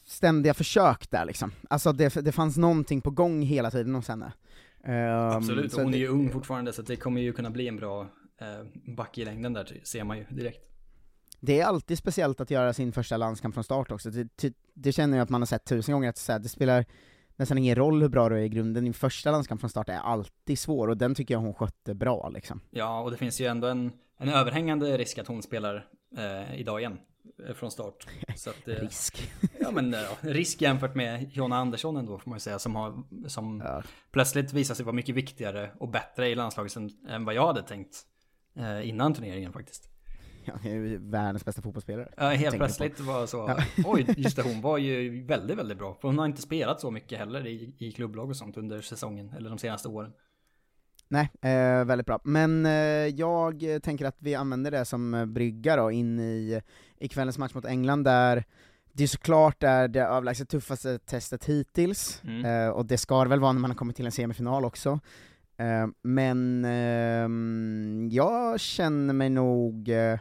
ständiga 0.04 0.54
försök 0.54 1.10
där 1.10 1.24
liksom. 1.24 1.52
Alltså 1.70 1.92
det, 1.92 2.14
det 2.24 2.32
fanns 2.32 2.56
någonting 2.56 3.00
på 3.00 3.10
gång 3.10 3.42
hela 3.42 3.70
tiden 3.70 3.94
hos 3.94 4.08
henne. 4.08 4.32
Ehm, 4.84 5.36
Absolut, 5.36 5.74
och 5.74 5.82
hon 5.82 5.94
är 5.94 5.98
ju 5.98 6.08
ung 6.08 6.30
fortfarande 6.30 6.72
så 6.72 6.82
det 6.82 6.96
kommer 6.96 7.20
ju 7.20 7.32
kunna 7.32 7.50
bli 7.50 7.68
en 7.68 7.76
bra 7.76 8.00
eh, 8.40 8.92
back 8.94 9.18
i 9.18 9.24
längden 9.24 9.52
där 9.52 9.80
ser 9.84 10.04
man 10.04 10.18
ju 10.18 10.24
direkt. 10.30 10.60
Det 11.40 11.60
är 11.60 11.64
alltid 11.64 11.98
speciellt 11.98 12.40
att 12.40 12.50
göra 12.50 12.72
sin 12.72 12.92
första 12.92 13.16
landskamp 13.16 13.54
från 13.54 13.64
start 13.64 13.92
också, 13.92 14.10
det, 14.10 14.28
det, 14.36 14.54
det 14.74 14.92
känner 14.92 15.16
jag 15.16 15.24
att 15.24 15.30
man 15.30 15.40
har 15.40 15.46
sett 15.46 15.64
tusen 15.64 15.92
gånger, 15.92 16.08
att 16.08 16.18
så 16.18 16.32
här, 16.32 16.38
det 16.38 16.48
spelar 16.48 16.84
nästan 17.36 17.58
ingen 17.58 17.74
roll 17.74 18.02
hur 18.02 18.08
bra 18.08 18.28
du 18.28 18.36
är 18.36 18.40
i 18.40 18.48
grunden, 18.48 18.84
din 18.84 18.94
första 18.94 19.30
landskamp 19.30 19.60
från 19.60 19.70
start 19.70 19.88
är 19.88 19.98
alltid 19.98 20.58
svår, 20.58 20.88
och 20.88 20.96
den 20.96 21.14
tycker 21.14 21.34
jag 21.34 21.40
hon 21.40 21.54
skötte 21.54 21.94
bra 21.94 22.28
liksom. 22.28 22.60
Ja, 22.70 23.00
och 23.00 23.10
det 23.10 23.16
finns 23.16 23.40
ju 23.40 23.46
ändå 23.46 23.66
en, 23.66 23.92
en 24.18 24.28
överhängande 24.28 24.98
risk 24.98 25.18
att 25.18 25.26
hon 25.26 25.42
spelar 25.42 25.86
eh, 26.16 26.60
idag 26.60 26.80
igen. 26.80 26.98
Eh, 27.48 27.54
Från 27.54 27.70
start. 27.70 28.06
Så 28.36 28.50
att, 28.50 28.68
eh, 28.68 28.74
Risk. 28.74 29.32
ja 29.60 29.70
men 29.70 29.94
eh, 29.94 30.00
ja, 30.00 30.16
risk 30.20 30.62
jämfört 30.62 30.94
med 30.94 31.30
Jonna 31.32 31.56
Andersson 31.56 31.96
ändå 31.96 32.18
får 32.18 32.30
man 32.30 32.36
ju 32.36 32.40
säga. 32.40 32.58
Som, 32.58 32.74
har, 32.76 33.02
som 33.28 33.62
Ja. 33.64 33.82
plötsligt 34.10 34.52
visar 34.52 34.74
sig 34.74 34.84
vara 34.84 34.94
mycket 34.96 35.14
viktigare 35.14 35.70
och 35.80 35.88
bättre 35.88 36.28
i 36.28 36.34
landslaget 36.34 36.76
än, 36.76 36.90
än 37.08 37.24
vad 37.24 37.34
jag 37.34 37.46
hade 37.46 37.62
tänkt. 37.62 37.96
Eh, 38.56 38.88
innan 38.88 39.14
turneringen 39.14 39.52
faktiskt. 39.52 39.90
Ja, 40.46 40.54
det 40.62 40.70
är 40.70 40.74
ju 40.74 41.10
världens 41.10 41.44
bästa 41.44 41.62
fotbollsspelare. 41.62 42.12
Ja, 42.16 42.28
helt 42.28 42.56
plötsligt 42.56 43.00
var 43.00 43.26
så. 43.26 43.36
Ja. 43.36 43.64
Oj, 43.84 44.06
just 44.16 44.36
det, 44.36 44.42
hon 44.42 44.60
var 44.60 44.78
ju 44.78 45.24
väldigt, 45.26 45.58
väldigt 45.58 45.78
bra. 45.78 45.98
Hon 46.02 46.18
har 46.18 46.26
inte 46.26 46.42
spelat 46.42 46.80
så 46.80 46.90
mycket 46.90 47.18
heller 47.18 47.46
i, 47.46 47.74
i 47.78 47.92
klubblag 47.92 48.28
och 48.30 48.36
sånt 48.36 48.56
under 48.56 48.80
säsongen, 48.80 49.32
eller 49.36 49.48
de 49.50 49.58
senaste 49.58 49.88
åren. 49.88 50.12
Nej, 51.14 51.30
eh, 51.52 51.84
väldigt 51.84 52.06
bra. 52.06 52.20
Men 52.24 52.66
eh, 52.66 52.72
jag 53.06 53.64
tänker 53.82 54.04
att 54.06 54.16
vi 54.18 54.34
använder 54.34 54.70
det 54.70 54.84
som 54.84 55.14
eh, 55.14 55.26
brygga 55.26 55.76
då 55.76 55.90
in 55.90 56.20
i, 56.20 56.60
i 56.98 57.08
kvällens 57.08 57.38
match 57.38 57.54
mot 57.54 57.64
England, 57.64 58.04
där 58.04 58.44
det 58.92 59.08
såklart 59.08 59.62
är 59.62 59.88
det 59.88 60.00
överlägset 60.00 60.48
tuffaste 60.48 60.98
testet 60.98 61.44
hittills, 61.44 62.22
Mm. 62.24 62.44
eh, 62.44 62.68
och 62.68 62.86
det 62.86 62.98
ska 62.98 63.22
det 63.24 63.30
väl 63.30 63.40
vara 63.40 63.52
när 63.52 63.60
man 63.60 63.70
har 63.70 63.76
kommit 63.76 63.96
till 63.96 64.06
en 64.06 64.12
semifinal 64.12 64.64
också. 64.64 65.00
Eh, 65.56 65.86
men 66.02 66.64
ehm, 66.64 68.08
jag 68.12 68.60
känner 68.60 69.14
mig 69.14 69.30
nog... 69.30 69.88
Eh, 69.88 70.18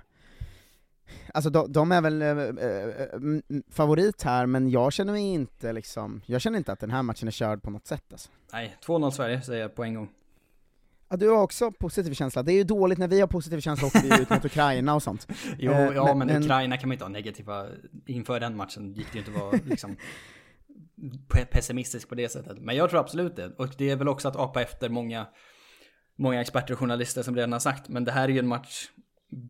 alltså 1.34 1.49
de, 1.49 1.71
de 1.71 1.91
är 1.91 2.01
väl 2.01 2.21
mm, 2.21 3.41
favorit 3.71 4.23
här, 4.23 4.45
men 4.45 4.69
jag 4.69 4.93
känner 4.93 5.13
mig 5.13 5.23
inte 5.23 5.73
liksom, 5.73 6.21
jag 6.25 6.41
känner 6.41 6.58
inte 6.58 6.71
att 6.71 6.79
den 6.79 6.91
här 6.91 7.03
matchen 7.03 7.27
är 7.27 7.32
körd 7.32 7.62
på 7.63 7.69
något 7.69 7.88
sätt 7.88 8.03
alltså. 8.12 8.29
Nej, 8.53 8.75
2-0 8.86 9.12
Sverige 9.12 9.41
säger 9.41 9.62
jag 9.62 9.75
på 9.75 9.84
en 9.84 9.93
gång. 9.93 10.10
Ja, 11.13 11.17
du 11.17 11.30
har 11.30 11.41
också 11.41 11.71
positiv 11.71 12.13
känsla. 12.13 12.43
Det 12.43 12.52
är 12.54 12.56
ju 12.56 12.63
dåligt 12.63 12.97
när 12.97 13.08
vi 13.08 13.19
har 13.19 13.28
positiv 13.28 13.60
känsla 13.60 13.88
och 13.88 13.95
vi 14.04 14.21
ut 14.21 14.30
mot 14.30 14.45
Ukraina 14.45 14.95
och 14.95 15.04
sånt. 15.04 15.28
Jo, 15.60 15.71
Eh, 15.71 15.91
ja 15.95 16.15
men, 16.15 16.28
men- 16.28 16.43
Ukraina 16.43 16.78
kan 16.78 16.89
man 16.89 16.93
inte 16.93 17.06
ha 17.06 17.10
negativa, 17.10 17.65
inför 18.06 18.39
den 18.39 18.58
matchen 18.58 18.93
gick 18.93 19.08
det 19.12 19.17
ju 19.17 19.19
inte 19.26 19.32
att 19.32 19.38
vara 19.43 19.60
liksom 19.65 19.95
pe- 21.34 21.45
pessimistisk 21.45 22.10
på 22.10 22.15
det 22.15 22.30
sättet. 22.30 22.58
Men 22.60 22.76
jag 22.76 22.89
tror 22.89 22.99
absolut 22.99 23.36
det. 23.36 23.52
Och 23.58 23.67
det 23.78 23.89
är 23.89 23.95
väl 23.95 24.08
också 24.08 24.28
att 24.28 24.36
apa 24.36 24.62
efter 24.62 24.89
många, 24.89 25.28
många 26.17 26.41
experter 26.41 26.73
och 26.73 26.80
journalister 26.80 27.23
som 27.23 27.36
redan 27.36 27.52
har 27.52 27.60
sagt. 27.60 27.89
Men 27.89 28.04
det 28.06 28.12
här 28.12 28.23
är 28.23 28.30
ju 28.34 28.39
en 28.39 28.47
match, 28.47 28.88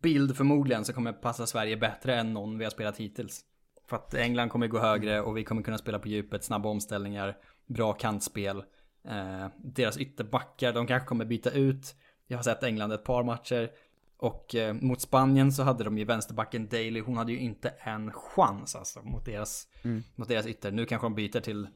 bild 0.02 0.36
förmodligen, 0.36 0.84
som 0.84 0.94
kommer 0.94 1.12
passa 1.12 1.46
Sverige 1.46 1.76
bättre 1.76 2.14
än 2.16 2.32
någon 2.32 2.58
vi 2.58 2.64
har 2.64 2.70
spelat 2.70 2.96
hittills. 2.96 3.40
För 3.88 3.96
att 3.96 4.14
England 4.14 4.48
kommer 4.48 4.66
gå 4.66 4.78
högre 4.78 5.20
och 5.20 5.36
vi 5.36 5.44
kommer 5.44 5.62
kunna 5.62 5.78
spela 5.78 5.98
på 5.98 6.08
djupet, 6.08 6.44
snabba 6.44 6.68
omställningar, 6.68 7.36
bra 7.66 7.92
kantspel. 7.92 8.62
Eh, 9.04 9.46
deras 9.56 9.96
ytterbackar, 9.98 10.72
de 10.72 10.86
kanske 10.86 11.08
kommer 11.08 11.24
byta 11.24 11.50
ut. 11.50 11.94
Jag 12.26 12.38
har 12.38 12.42
sett 12.42 12.62
England 12.62 12.92
ett 12.92 13.04
par 13.04 13.24
matcher. 13.24 13.70
Och 14.16 14.54
eh, 14.54 14.74
mot 14.74 15.00
Spanien 15.00 15.52
så 15.52 15.62
hade 15.62 15.84
de 15.84 15.98
ju 15.98 16.04
vänsterbacken 16.04 16.68
Daly, 16.68 17.00
hon 17.00 17.16
hade 17.16 17.32
ju 17.32 17.38
inte 17.38 17.68
en 17.68 18.12
chans 18.12 18.76
alltså 18.76 19.02
mot 19.02 19.24
deras, 19.24 19.68
Mm. 19.84 20.02
mot 20.14 20.28
deras 20.28 20.46
ytter. 20.46 20.72
Nu 20.72 20.86
kanske 20.86 21.06
de 21.06 21.14
byter 21.14 21.40
till 21.40 21.68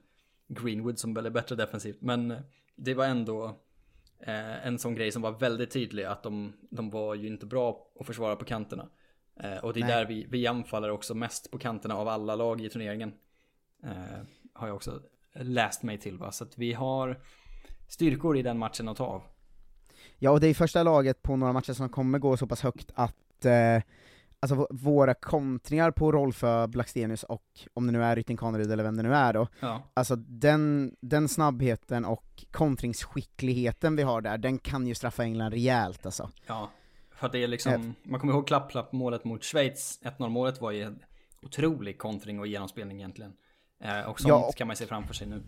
Greenwood 0.49 0.99
som 0.99 1.15
väl 1.15 1.27
är 1.27 1.31
bättre 1.31 1.57
defensivt. 1.57 2.01
Men 2.01 2.31
eh, 2.31 2.39
det 2.77 2.95
var 2.95 3.05
ändå 3.05 3.45
eh, 4.21 4.67
en 4.67 4.79
sån 4.79 4.95
grej 4.95 5.13
som 5.13 5.23
var 5.23 5.33
väldigt 5.33 5.71
tydlig 5.71 6.05
att 6.05 6.23
de, 6.23 6.53
de 6.71 6.91
var 6.91 7.15
ju 7.15 7.27
inte 7.27 7.47
bra 7.47 7.91
att 8.01 8.07
försvara 8.07 8.37
på 8.37 8.45
kanterna. 8.45 8.89
Eh, 9.41 9.57
och 9.65 9.73
det 9.73 9.81
är 9.81 9.85
Nej. 9.85 9.93
där 9.93 10.07
vi, 10.07 10.27
vi 10.31 10.47
anfaller 10.47 10.91
också 10.91 11.15
mest 11.15 11.51
på 11.51 11.59
kanterna 11.59 11.97
av 11.97 12.09
alla 12.09 12.35
lag 12.35 12.61
i 12.61 12.69
turneringen. 12.69 13.13
Eh, 13.85 14.23
har 14.53 14.67
jag 14.67 14.77
också 14.77 15.03
läst 15.35 15.83
mig 15.83 15.99
till 15.99 16.19
va. 16.19 16.33
Så 16.33 16.45
att 16.45 16.59
vi 16.59 16.73
har 16.73 17.21
styrkor 17.89 18.37
i 18.37 18.43
den 18.43 18.59
matchen 18.59 18.89
att 18.89 18.97
ta 18.97 19.05
av. 19.07 19.23
Ja, 20.19 20.31
och 20.31 20.41
det 20.41 20.47
är 20.49 20.55
första 20.55 20.83
laget 20.83 21.23
på 21.23 21.37
några 21.37 21.53
matcher 21.53 21.73
som 21.73 21.89
kommer 21.89 22.19
gå 22.19 22.37
så 22.37 22.47
pass 22.47 22.61
högt 22.61 22.91
att 22.95 23.45
eh, 23.45 23.83
alltså 24.41 24.67
våra 24.71 25.15
kontringar 25.15 25.91
på 25.91 26.13
Rolfö, 26.13 26.67
Blackstenius 26.67 27.23
och, 27.23 27.43
om 27.75 27.87
det 27.87 27.93
nu 27.93 28.03
är 28.05 28.17
Rytting 28.17 28.37
Kaneryd 28.37 28.71
eller 28.73 28.85
vem 28.85 28.97
det 28.97 29.03
nu 29.03 29.15
är 29.15 29.33
då, 29.33 29.49
Ja. 29.61 29.83
alltså 29.95 30.17
den, 30.17 30.95
den 31.01 31.29
snabbheten 31.29 32.05
och 32.05 32.45
kontringsskickligheten 32.51 33.97
vi 33.97 34.03
har 34.03 34.21
där, 34.21 34.39
den 34.39 34.59
kan 34.59 34.87
ju 34.87 34.95
straffa 34.95 35.23
England 35.23 35.51
rejält 35.51 36.07
alltså. 36.07 36.31
Ja, 36.47 36.71
för 37.15 37.27
att 37.27 37.33
det 37.33 37.43
är 37.43 37.49
liksom, 37.49 37.95
man 38.03 38.21
kommer 38.21 38.33
ihåg 38.33 38.47
klapp-klapp 38.47 38.93
målet 38.93 39.25
mot 39.25 39.45
Schweiz, 39.45 40.01
1-0 40.03 40.29
målet 40.29 40.61
var 40.61 40.71
ju 40.71 40.83
en 40.83 41.03
otrolig 41.43 41.99
kontring 41.99 42.41
och 42.41 42.47
genomspelning 42.47 42.99
egentligen. 42.99 43.33
Eh, 43.81 44.01
och 44.11 44.21
sånt 44.21 44.29
Ja, 44.29 44.53
kan 44.57 44.67
man 44.67 44.77
se 44.77 44.87
framför 44.87 45.15
sig 45.15 45.27
nu. 45.27 45.43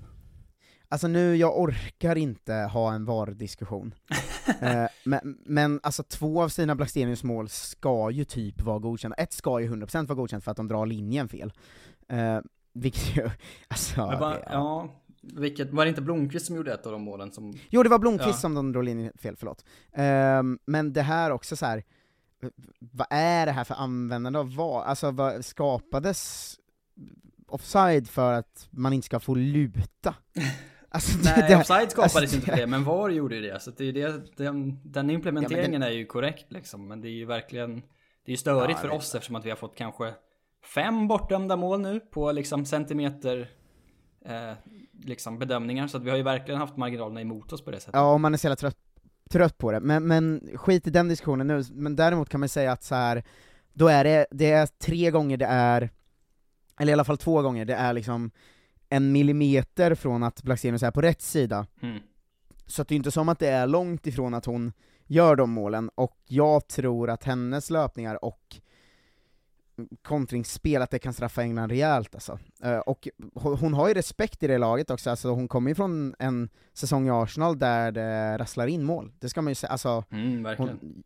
alltså 0.88 1.08
nu, 1.08 1.36
jag 1.36 1.58
orkar 1.60 2.16
inte 2.16 2.52
ha 2.54 2.92
en 2.92 3.04
VAR-diskussion. 3.04 3.94
eh, 4.60 4.86
men, 5.04 5.38
men 5.46 5.80
alltså 5.82 6.02
två 6.02 6.42
av 6.42 6.48
sina 6.48 6.74
Blackstenius 6.74 7.24
mål 7.24 7.48
ska 7.48 8.10
ju 8.10 8.24
typ 8.24 8.62
vara 8.62 8.78
godkända, 8.78 9.16
ett 9.16 9.32
ska 9.32 9.60
ju 9.60 9.68
100% 9.74 10.06
vara 10.06 10.16
godkänt 10.16 10.44
för 10.44 10.50
att 10.50 10.56
de 10.56 10.68
drar 10.68 10.86
linjen 10.86 11.28
fel. 11.28 11.52
Eh, 12.08 12.38
vilket 12.72 13.16
ju, 13.16 13.30
alltså... 13.68 13.96
Bara, 13.96 14.34
det- 14.34 14.48
ja, 14.50 14.88
vilket, 15.22 15.72
var 15.72 15.84
det 15.84 15.88
inte 15.88 16.02
Blomqvist 16.02 16.46
som 16.46 16.56
gjorde 16.56 16.74
ett 16.74 16.86
av 16.86 16.92
de 16.92 17.02
målen 17.02 17.32
som... 17.32 17.54
Jo, 17.70 17.82
det 17.82 17.88
var 17.88 17.98
Blomqvist 17.98 18.28
Ja. 18.28 18.32
som 18.40 18.54
de 18.54 18.72
drog 18.72 18.84
linjen 18.84 19.12
fel, 19.18 19.36
förlåt. 19.36 19.64
Ehm, 19.92 20.58
men 20.66 20.92
det 20.92 21.02
här 21.02 21.30
också 21.30 21.56
så 21.56 21.66
här. 21.66 21.82
vad 22.78 23.06
är 23.10 23.46
det 23.46 23.52
här 23.52 23.64
för 23.64 23.74
användande 23.74 24.38
av 24.38 24.54
VAR? 24.54 24.82
Alltså 24.82 25.10
vad 25.10 25.44
skapades 25.44 26.56
offside 27.54 28.08
för 28.08 28.32
att 28.32 28.68
man 28.70 28.92
inte 28.92 29.06
ska 29.06 29.20
få 29.20 29.34
luta? 29.34 30.14
Alltså, 30.92 31.18
Nej, 31.24 31.44
det- 31.48 31.56
offside 31.56 31.90
skapades 31.90 32.16
alltså, 32.16 32.36
inte 32.36 32.56
det, 32.56 32.66
men 32.66 32.84
VAR 32.84 33.08
gjorde 33.10 33.34
ju 33.36 33.40
det. 33.40 33.62
Så 33.62 33.70
att 33.70 33.76
det 33.78 33.84
är 33.88 33.92
det, 33.92 34.22
den, 34.36 34.78
den 34.84 35.10
implementeringen 35.10 35.82
är 35.82 35.90
ju 35.90 36.06
korrekt 36.06 36.52
liksom. 36.52 36.88
Men 36.88 37.00
det 37.00 37.08
är 37.08 37.12
ju 37.12 37.24
verkligen, 37.26 37.74
det 38.24 38.26
är 38.26 38.30
ju 38.30 38.36
störigt 38.36 38.78
Ja, 38.82 38.88
för 38.88 38.90
oss 38.96 39.14
eftersom 39.14 39.36
att 39.36 39.44
vi 39.44 39.50
har 39.50 39.56
fått 39.56 39.76
kanske 39.76 40.14
fem 40.74 41.08
bortdömda 41.08 41.56
mål 41.56 41.80
nu 41.80 42.00
på 42.00 42.32
liksom 42.32 42.66
centimeter 42.66 43.50
eh, 44.26 44.52
liksom 45.04 45.38
bedömningar. 45.38 45.86
Så 45.86 45.96
att 45.96 46.02
vi 46.02 46.10
har 46.10 46.16
ju 46.16 46.22
verkligen 46.22 46.60
haft 46.60 46.76
marginalerna 46.76 47.20
emot 47.20 47.52
oss 47.52 47.64
på 47.64 47.70
det 47.70 47.80
sättet. 47.80 47.94
Ja, 47.94 48.12
om 48.14 48.22
man 48.22 48.34
är 48.34 48.38
så 48.38 48.46
jävla 48.46 48.56
trött, 48.56 48.78
trött 49.30 49.58
på 49.58 49.72
det. 49.72 49.80
Men, 49.80 50.06
men 50.06 50.48
skit 50.54 50.86
i 50.86 50.90
den 50.90 51.08
diskussionen 51.08 51.46
nu, 51.46 51.62
men 51.72 51.96
däremot 51.96 52.28
kan 52.28 52.40
man 52.40 52.48
säga 52.48 52.72
att 52.72 52.84
så 52.84 52.94
här, 52.94 53.24
då 53.72 53.88
är 53.88 54.04
det, 54.04 54.26
det 54.30 54.50
är 54.50 54.66
tre 54.66 55.10
gånger 55.10 55.36
det 55.36 55.46
är, 55.46 55.90
eller 56.80 56.90
i 56.90 56.92
alla 56.92 57.04
fall 57.04 57.18
två 57.18 57.42
gånger, 57.42 57.64
det 57.64 57.74
är 57.74 57.92
liksom 57.92 58.30
en 58.88 59.12
millimeter 59.12 59.94
från 59.94 60.22
att 60.22 60.42
Blackstenius 60.42 60.82
är 60.82 60.90
på 60.90 61.00
rätt 61.00 61.22
sida. 61.22 61.66
Mm. 61.82 61.98
Så 62.66 62.82
det 62.82 62.94
är 62.94 62.96
inte 62.96 63.10
som 63.10 63.28
att 63.28 63.38
det 63.38 63.48
är 63.48 63.66
långt 63.66 64.06
ifrån 64.06 64.34
att 64.34 64.44
hon 64.44 64.72
gör 65.06 65.36
de 65.36 65.50
målen, 65.50 65.90
och 65.94 66.16
jag 66.26 66.68
tror 66.68 67.10
att 67.10 67.24
hennes 67.24 67.70
löpningar 67.70 68.24
och 68.24 68.56
kontringsspel, 70.02 70.82
att 70.82 70.90
det 70.90 70.98
kan 70.98 71.12
straffa 71.12 71.42
England 71.42 71.70
rejält 71.70 72.14
alltså. 72.14 72.38
Eh, 72.62 72.78
Och 72.78 73.08
hon 73.34 73.74
har 73.74 73.88
ju 73.88 73.94
respekt 73.94 74.42
i 74.42 74.46
det 74.46 74.58
laget 74.58 74.90
också, 74.90 75.10
alltså 75.10 75.28
hon 75.30 75.48
kommer 75.48 75.70
ju 75.70 75.74
från 75.74 76.14
en 76.18 76.48
säsong 76.72 77.06
i 77.06 77.10
Arsenal 77.10 77.58
där 77.58 77.92
det 77.92 78.38
rasslar 78.38 78.66
in 78.66 78.84
mål, 78.84 79.12
det 79.18 79.28
ska 79.28 79.42
man 79.42 79.50
ju 79.50 79.54
säga, 79.54 79.70
alltså 79.70 80.04
Mm, 80.10 80.56
hon, 80.58 81.02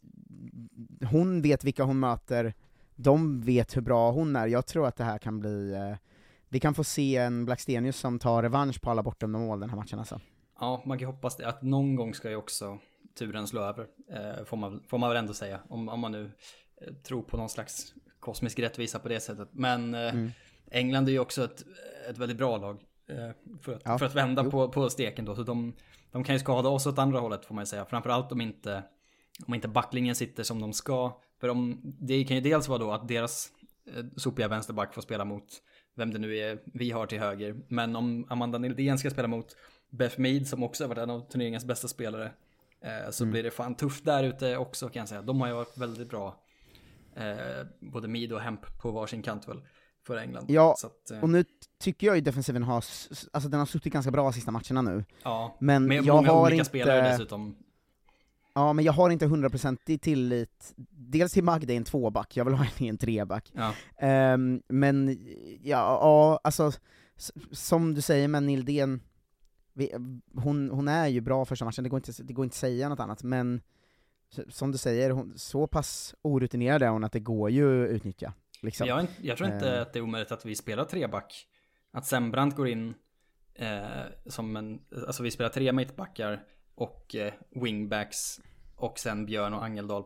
hon 1.10 1.42
vet 1.42 1.64
vilka 1.64 1.84
hon 1.84 2.00
möter, 2.00 2.54
de 2.96 3.40
vet 3.40 3.76
hur 3.76 3.82
bra 3.82 4.10
hon 4.10 4.36
är, 4.36 4.46
jag 4.46 4.66
tror 4.66 4.86
att 4.86 4.96
det 4.96 5.04
här 5.04 5.18
kan 5.18 5.40
bli, 5.40 5.72
eh, 5.72 5.96
vi 6.48 6.60
kan 6.60 6.74
få 6.74 6.84
se 6.84 7.16
en 7.16 7.44
Blackstenius 7.44 7.96
som 7.96 8.18
tar 8.18 8.42
revansch 8.42 8.80
på 8.80 8.90
alla 8.90 9.02
bortdömda 9.02 9.38
mål 9.38 9.60
den 9.60 9.70
här 9.70 9.76
matchen 9.76 9.98
alltså. 9.98 10.20
Ja, 10.60 10.82
man 10.86 10.98
kan 10.98 11.06
hoppas 11.06 11.36
det. 11.36 11.48
Att 11.48 11.62
någon 11.62 11.96
gång 11.96 12.14
ska 12.14 12.30
ju 12.30 12.36
också 12.36 12.78
turen 13.18 13.46
slå 13.46 13.60
över. 13.60 13.86
Eh, 14.10 14.44
får, 14.44 14.56
man, 14.56 14.82
får 14.88 14.98
man 14.98 15.10
väl 15.10 15.16
ändå 15.18 15.34
säga. 15.34 15.60
Om, 15.68 15.88
om 15.88 16.00
man 16.00 16.12
nu 16.12 16.30
eh, 16.80 16.94
tror 16.94 17.22
på 17.22 17.36
någon 17.36 17.48
slags 17.48 17.94
kosmisk 18.20 18.58
rättvisa 18.58 18.98
på 18.98 19.08
det 19.08 19.20
sättet. 19.20 19.48
Men 19.52 19.94
eh, 19.94 20.00
Mm. 20.00 20.30
England 20.70 21.08
är 21.08 21.12
ju 21.12 21.18
också 21.18 21.44
ett, 21.44 21.64
ett 22.10 22.18
väldigt 22.18 22.38
bra 22.38 22.56
lag. 22.56 22.82
Eh, 23.08 23.30
för, 23.62 23.72
att, 23.74 23.82
Ja, 23.84 23.98
för 23.98 24.06
att 24.06 24.14
vända 24.14 24.42
jo. 24.44 24.50
på, 24.50 24.68
på 24.68 24.90
steken 24.90 25.24
då. 25.24 25.34
Så 25.34 25.42
de, 25.42 25.72
de 26.12 26.24
kan 26.24 26.34
ju 26.34 26.38
skada 26.38 26.68
oss 26.68 26.86
åt 26.86 26.98
andra 26.98 27.20
hållet 27.20 27.44
får 27.44 27.54
man 27.54 27.62
ju 27.62 27.66
säga. 27.66 27.84
Framförallt 27.84 28.32
om 28.32 28.40
inte, 28.40 28.82
om 29.46 29.54
inte 29.54 29.68
backlinjen 29.68 30.14
sitter 30.14 30.42
som 30.42 30.60
de 30.60 30.72
ska. 30.72 31.20
För 31.40 31.48
om, 31.48 31.80
det 31.82 32.24
kan 32.24 32.36
ju 32.36 32.42
dels 32.42 32.68
vara 32.68 32.78
då 32.78 32.92
att 32.92 33.08
deras 33.08 33.52
eh, 33.96 34.04
sopiga 34.16 34.48
vänsterback 34.48 34.94
får 34.94 35.02
spela 35.02 35.24
mot 35.24 35.44
vem 35.96 36.12
det 36.12 36.18
nu 36.18 36.36
är 36.38 36.58
vi 36.64 36.90
har 36.90 37.06
till 37.06 37.18
höger. 37.20 37.56
Men 37.68 37.96
om 37.96 38.26
Amanda 38.30 38.58
Nildén 38.58 38.98
ska 38.98 39.10
spela 39.10 39.28
mot 39.28 39.56
Beth 39.90 40.20
Mead 40.20 40.46
som 40.46 40.62
också 40.62 40.84
har 40.84 40.88
varit 40.88 40.98
en 40.98 41.10
av 41.10 41.20
turneringens 41.30 41.64
bästa 41.64 41.88
spelare. 41.88 42.32
Eh, 42.80 43.10
så 43.10 43.24
Mm. 43.24 43.32
blir 43.32 43.42
det 43.42 43.50
fan 43.50 43.74
tufft 43.74 44.04
där 44.04 44.24
ute 44.24 44.56
också 44.56 44.88
kan 44.88 45.00
jag 45.00 45.08
säga. 45.08 45.22
De 45.22 45.40
har 45.40 45.48
ju 45.48 45.54
varit 45.54 45.78
väldigt 45.78 46.10
bra. 46.10 46.40
Eh, 47.16 47.66
både 47.80 48.08
Mead 48.08 48.32
och 48.32 48.40
Hemp 48.40 48.78
på 48.82 48.90
varsin 48.90 49.22
kant 49.22 49.48
väl. 49.48 49.60
För 50.06 50.16
England. 50.16 50.46
Ja, 50.50 50.74
att, 50.84 51.10
eh, 51.10 51.20
Och 51.22 51.28
nu 51.30 51.44
tycker 51.80 52.06
jag 52.06 52.16
ju 52.16 52.22
defensiven 52.22 52.62
har, 52.62 52.76
alltså 53.32 53.48
den 53.48 53.58
har 53.58 53.66
suttit 53.66 53.92
ganska 53.92 54.10
bra 54.10 54.22
de 54.22 54.32
sista 54.32 54.50
matcherna 54.50 54.82
nu. 54.82 55.04
ja. 55.22 55.56
Men 55.60 55.86
Med 55.86 55.96
jag 56.04 56.16
många 56.16 56.28
har 56.32 56.40
olika 56.42 56.54
inte, 56.54 56.64
spelare 56.64 57.08
dessutom. 57.08 57.56
Ja 58.54 58.72
men 58.72 58.84
jag 58.84 58.92
har 58.92 59.10
inte 59.10 59.26
hundraprocentig 59.26 60.00
tillit, 60.02 60.74
dels 60.90 61.32
till 61.32 61.44
Magda 61.44 61.72
i 61.72 61.76
en 61.76 61.84
tvåback, 61.84 62.36
jag 62.36 62.44
vill 62.44 62.54
ha 62.54 62.64
henne 62.64 62.86
i 62.86 62.88
en 62.88 62.98
treback. 62.98 63.52
Ja. 63.54 63.74
Ehm, 63.98 64.62
men 64.68 65.18
ja, 65.62 65.98
ja, 66.00 66.40
alltså 66.44 66.72
som 67.52 67.94
du 67.94 68.00
säger 68.00 68.28
med 68.28 68.42
Nildén, 68.42 69.00
hon, 70.34 70.70
hon 70.70 70.88
är 70.88 71.08
ju 71.08 71.20
bra 71.20 71.44
första 71.44 71.64
matchen, 71.64 71.84
det 71.84 71.90
går 71.90 71.98
inte, 71.98 72.22
det 72.22 72.32
går 72.32 72.44
inte 72.44 72.54
att 72.54 72.58
säga 72.58 72.88
något 72.88 73.00
annat, 73.00 73.22
men 73.22 73.60
som 74.48 74.72
du 74.72 74.78
säger, 74.78 75.10
hon, 75.10 75.32
så 75.38 75.66
pass 75.66 76.14
orutinerad 76.22 76.82
är 76.82 76.88
hon 76.88 77.04
att 77.04 77.12
det 77.12 77.20
går 77.20 77.50
ju 77.50 77.84
att 77.84 77.90
utnyttja. 77.90 78.32
Liksom. 78.62 78.86
Jag, 78.86 79.06
jag 79.22 79.36
tror 79.38 79.52
inte 79.52 79.74
Eh. 79.74 79.82
att 79.82 79.92
det 79.92 79.98
är 79.98 80.02
omöjligt 80.02 80.32
att 80.32 80.44
vi 80.44 80.56
spelar 80.56 80.84
treback. 80.84 81.46
Att 81.92 82.06
Sembrant 82.06 82.56
går 82.56 82.68
in 82.68 82.94
eh, 83.54 83.78
som 84.26 84.56
en, 84.56 84.80
alltså 85.06 85.22
vi 85.22 85.30
spelar 85.30 85.50
tre 85.50 85.72
mittbackar 85.72 86.42
och 86.76 87.14
eh, 87.14 87.32
wingbacks 87.54 88.40
och 88.76 88.98
sen 88.98 89.26
Björn 89.26 89.54
och 89.54 89.64
Angeldal. 89.64 90.04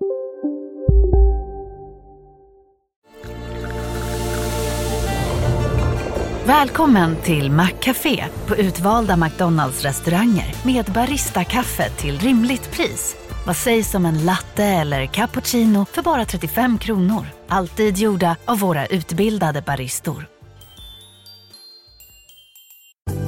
Välkommen 6.47 7.17
till 7.17 7.51
Maccafé 7.51 8.25
på 8.47 8.57
utvalda 8.57 9.17
McDonalds 9.17 9.83
restauranger 9.83 10.55
med 10.65 10.85
Baristakaffe 10.85 11.91
till 11.91 12.19
rimligt 12.19 12.73
pris. 12.73 13.17
Vad 13.47 13.57
sägs 13.57 13.95
om 13.95 14.07
en 14.07 14.25
latte 14.25 14.65
eller 14.65 15.07
cappuccino 15.07 15.85
för 15.85 16.03
bara 16.03 16.25
35 16.25 16.79
kronor? 16.79 17.27
Alltid 17.49 17.99
gjorda 17.99 18.37
av 18.45 18.59
våra 18.59 18.87
utbildade 18.87 19.63
baristor. 19.63 20.27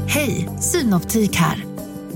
Hej, 0.09 0.49
Synoptik 0.61 1.37
här. 1.37 1.70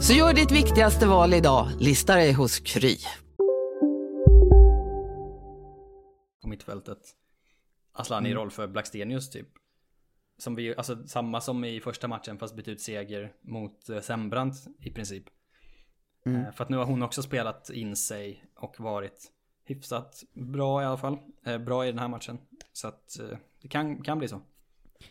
Så 0.00 0.12
gör 0.12 0.34
ditt 0.34 0.52
viktigaste 0.52 1.06
val 1.06 1.34
idag, 1.34 1.68
lista 1.78 2.14
dig 2.14 2.32
hos 2.32 2.60
Kry. 2.60 2.96
på 6.44 6.48
mittfältet. 6.48 6.98
Aslan 7.92 8.26
i 8.26 8.34
roll 8.34 8.50
för 8.50 8.66
Blackstenius 8.66 9.30
typ. 9.30 9.48
Som 10.38 10.54
vi, 10.54 10.76
alltså 10.76 11.06
samma 11.06 11.40
som 11.40 11.64
i 11.64 11.80
första 11.80 12.08
matchen 12.08 12.38
fast 12.38 12.56
bytt 12.56 12.68
ut 12.68 12.80
seger 12.80 13.32
mot 13.40 13.88
eh, 13.88 14.00
Sembrant 14.00 14.54
i 14.78 14.90
princip. 14.90 15.24
Eh, 16.26 16.52
för 16.52 16.64
att 16.64 16.70
nu 16.70 16.76
har 16.76 16.84
hon 16.84 17.02
också 17.02 17.22
spelat 17.22 17.70
in 17.70 17.96
sig 17.96 18.44
och 18.54 18.80
varit 18.80 19.32
hyfsat 19.64 20.22
bra 20.32 20.82
i 20.82 20.84
alla 20.84 20.96
fall. 20.96 21.18
Eh, 21.46 21.58
bra 21.58 21.84
i 21.84 21.90
den 21.90 21.98
här 21.98 22.08
matchen. 22.08 22.38
Så 22.72 22.88
att 22.88 23.20
det 23.62 23.68
kan, 23.68 24.02
kan 24.02 24.18
bli 24.18 24.28
så. 24.28 24.40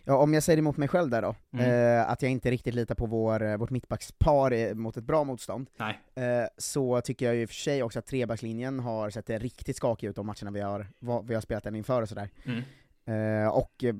Ja, 0.04 0.18
om 0.18 0.34
jag 0.34 0.44
säger 0.44 0.60
emot 0.60 0.78
mig 0.78 0.88
själv 0.88 1.10
där 1.10 1.22
då, 1.22 1.36
Mm. 1.54 2.00
eh, 2.00 2.10
att 2.10 2.22
jag 2.22 2.32
inte 2.32 2.52
riktigt 2.52 2.74
litar 2.76 2.96
på 2.96 3.06
vår, 3.06 3.44
eh, 3.44 3.58
vårt 3.58 3.70
mittbackspar 3.70 4.52
eh, 4.52 4.74
mot 4.74 4.98
ett 4.98 5.04
bra 5.04 5.24
motstånd, 5.24 5.70
Nej. 5.78 6.00
eh, 6.16 6.48
så 6.58 7.02
tycker 7.02 7.26
jag 7.26 7.36
ju 7.36 7.48
för 7.48 7.54
sig 7.54 7.84
också 7.84 8.00
att 8.00 8.06
trebackslinjen 8.06 8.80
har 8.80 9.10
sett 9.10 9.30
riktigt 9.30 9.78
skakig 9.78 10.08
ut 10.08 10.16
de 10.16 10.26
matcherna 10.28 10.52
vi 10.52 10.62
har, 10.62 10.88
vi 11.24 11.34
har 11.34 11.42
spelat 11.42 11.64
den 11.64 11.76
inför 11.76 12.02
och 12.02 12.10
sådär. 12.10 12.30
Mm. 12.46 12.62
Eh, 13.06 13.48
och 13.48 13.84
eh, 13.84 13.94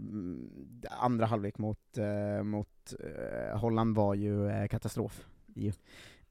andra 1.00 1.26
halvlek 1.26 1.58
mot, 1.58 1.98
mot 2.44 2.94
Holland 3.54 3.96
var 3.96 4.14
ju 4.16 4.68
katastrof. 4.68 5.26
Ju. 5.56 5.72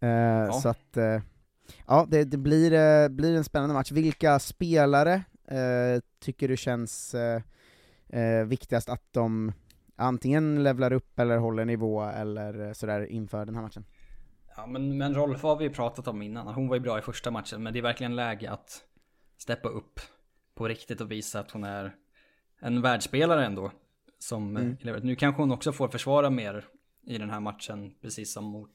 Eh, 0.01 0.51
Så 0.61 0.69
att, 0.69 0.97
ja 1.87 2.07
det, 2.09 2.25
det 2.25 2.37
blir, 2.37 3.09
blir 3.09 3.37
en 3.37 3.45
spännande 3.45 3.75
match. 3.75 3.93
Vilka 3.93 4.39
spelare 4.39 5.23
tycker 6.21 6.49
du 6.49 6.57
känns 6.57 7.15
eh, 8.13 8.45
viktigast 8.47 8.89
att 8.89 9.13
de 9.13 9.53
antingen 9.97 10.63
levlar 10.63 10.93
upp 10.93 11.19
eller 11.19 11.37
håller 11.37 11.65
nivå 11.65 12.03
eller 12.03 12.73
sådär 12.73 13.07
inför 13.07 13.47
den 13.47 13.55
här 13.55 13.63
matchen? 13.63 13.85
Ja 14.57 14.67
men, 14.67 14.99
men 14.99 15.15
Rolf 15.15 15.43
har 15.43 15.57
vi 15.57 15.71
pratat 15.71 16.09
om 16.09 16.23
innan. 16.23 16.47
Hon 16.47 16.69
var 16.69 16.77
ju 16.77 16.81
bra 16.81 16.99
i 16.99 17.03
första 17.03 17.31
matchen. 17.31 17.63
Men 17.63 17.73
det 17.73 17.79
är 17.79 17.83
verkligen 17.83 18.17
läge 18.17 18.51
att 18.51 18.85
steppa 19.37 19.69
upp 19.69 20.01
på 20.55 20.69
riktigt 20.69 21.01
och 21.01 21.11
visa 21.11 21.41
att 21.41 21.51
hon 21.51 21.65
är 21.65 21.95
en 22.61 22.83
världsspelare 22.83 23.47
ändå. 23.47 23.73
Som 24.19 24.57
Mm. 24.57 24.77
Nu 25.03 25.17
kanske 25.17 25.43
hon 25.43 25.53
också 25.53 25.73
får 25.73 25.89
försvara 25.89 26.31
mer 26.31 26.65
i 27.07 27.19
den 27.19 27.31
här 27.31 27.41
matchen. 27.41 27.95
Precis 28.03 28.33
som 28.33 28.45
mot 28.45 28.75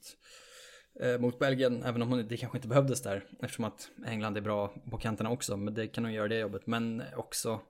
eh, 1.00 1.20
mot 1.20 1.38
Belgien, 1.38 1.82
även 1.82 2.02
om 2.02 2.08
hon, 2.08 2.28
det 2.28 2.36
kanske 2.36 2.58
inte 2.58 2.68
behövdes 2.68 3.02
där, 3.02 3.24
eftersom 3.42 3.64
att 3.64 3.88
England 4.06 4.36
är 4.36 4.40
bra 4.40 4.74
på 4.90 4.98
kanterna 4.98 5.30
också, 5.30 5.56
men 5.56 5.74
det 5.74 5.86
kan 5.86 6.04
hon 6.04 6.12
göra 6.12 6.28
det 6.28 6.38
jobbet. 6.38 6.66
Men 6.66 7.02
också, 7.16 7.60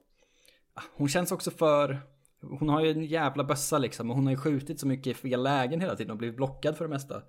hon 0.96 1.08
känns 1.08 1.32
också 1.32 1.50
för, 1.50 2.00
hon 2.40 2.68
har 2.68 2.84
ju 2.84 2.90
en 2.90 3.04
jävla 3.04 3.44
bössa 3.44 3.78
liksom, 3.78 4.10
och 4.10 4.16
hon 4.16 4.26
har 4.26 4.32
ju 4.32 4.38
skjutit 4.38 4.80
så 4.80 4.86
mycket 4.86 5.06
i 5.06 5.14
fel 5.14 5.42
lägen 5.42 5.80
hela 5.80 5.96
tiden 5.96 6.10
och 6.10 6.16
blivit 6.16 6.36
blockad 6.36 6.76
för 6.76 6.84
det 6.84 6.90
mesta. 6.90 7.22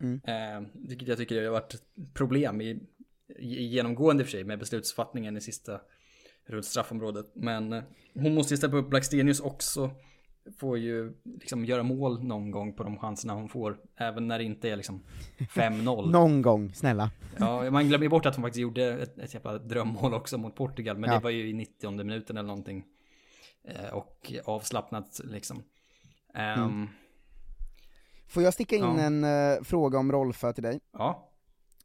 Mm. 0.00 0.20
Eh, 0.24 0.68
vilket 0.74 1.08
jag 1.08 1.18
tycker 1.18 1.44
har 1.44 1.50
varit 1.50 1.74
ett 1.74 2.14
problem 2.14 2.60
i, 2.60 2.80
i 3.38 3.64
genomgående 3.66 4.24
för 4.24 4.30
sig 4.30 4.44
med 4.44 4.58
beslutsfattningen 4.58 5.36
i 5.36 5.40
sista 5.40 5.80
runt 6.46 6.64
straffområdet. 6.64 7.26
Men 7.34 7.72
eh, 7.72 7.82
hon 8.14 8.34
måste 8.34 8.54
ju 8.54 8.58
steppa 8.58 8.76
upp 8.76 8.90
Blackstenius 8.90 9.40
också. 9.40 9.90
Får 10.58 10.78
ju 10.78 11.12
liksom 11.24 11.64
göra 11.64 11.82
mål 11.82 12.24
någon 12.24 12.50
gång 12.50 12.72
på 12.72 12.82
de 12.84 12.98
chanserna 12.98 13.32
hon 13.34 13.48
får. 13.48 13.78
Även 13.96 14.28
när 14.28 14.38
det 14.38 14.44
inte 14.44 14.70
är 14.70 14.76
liksom 14.76 15.02
5-0. 15.38 16.10
Någon 16.12 16.42
gång, 16.42 16.74
snälla. 16.74 17.10
Ja, 17.38 17.70
man 17.70 17.88
glömmer 17.88 18.08
bort 18.08 18.26
att 18.26 18.34
hon 18.36 18.42
faktiskt 18.44 18.60
gjorde 18.60 18.84
ett, 19.02 19.18
ett 19.18 19.34
jävla 19.34 19.58
drömmål 19.58 20.14
också 20.14 20.38
mot 20.38 20.54
Portugal. 20.56 20.98
Men 20.98 21.10
Ja. 21.10 21.16
det 21.18 21.22
var 21.24 21.30
ju 21.30 21.48
i 21.48 21.52
90 21.52 21.90
minuten 21.90 22.36
eller 22.36 22.46
någonting. 22.46 22.84
Eh, 23.68 23.94
och 23.94 24.32
avslappnat 24.44 25.20
liksom. 25.24 25.62
Ehm, 26.34 26.62
Mm. 26.62 26.88
Får 28.28 28.42
jag 28.42 28.54
sticka 28.54 28.76
in 28.76 28.82
Ja. 28.82 28.98
en 29.00 29.24
eh, 29.24 29.62
fråga 29.62 29.98
om 29.98 30.12
Rolfö 30.12 30.52
till 30.52 30.62
dig? 30.62 30.80
Ja, 30.92 31.30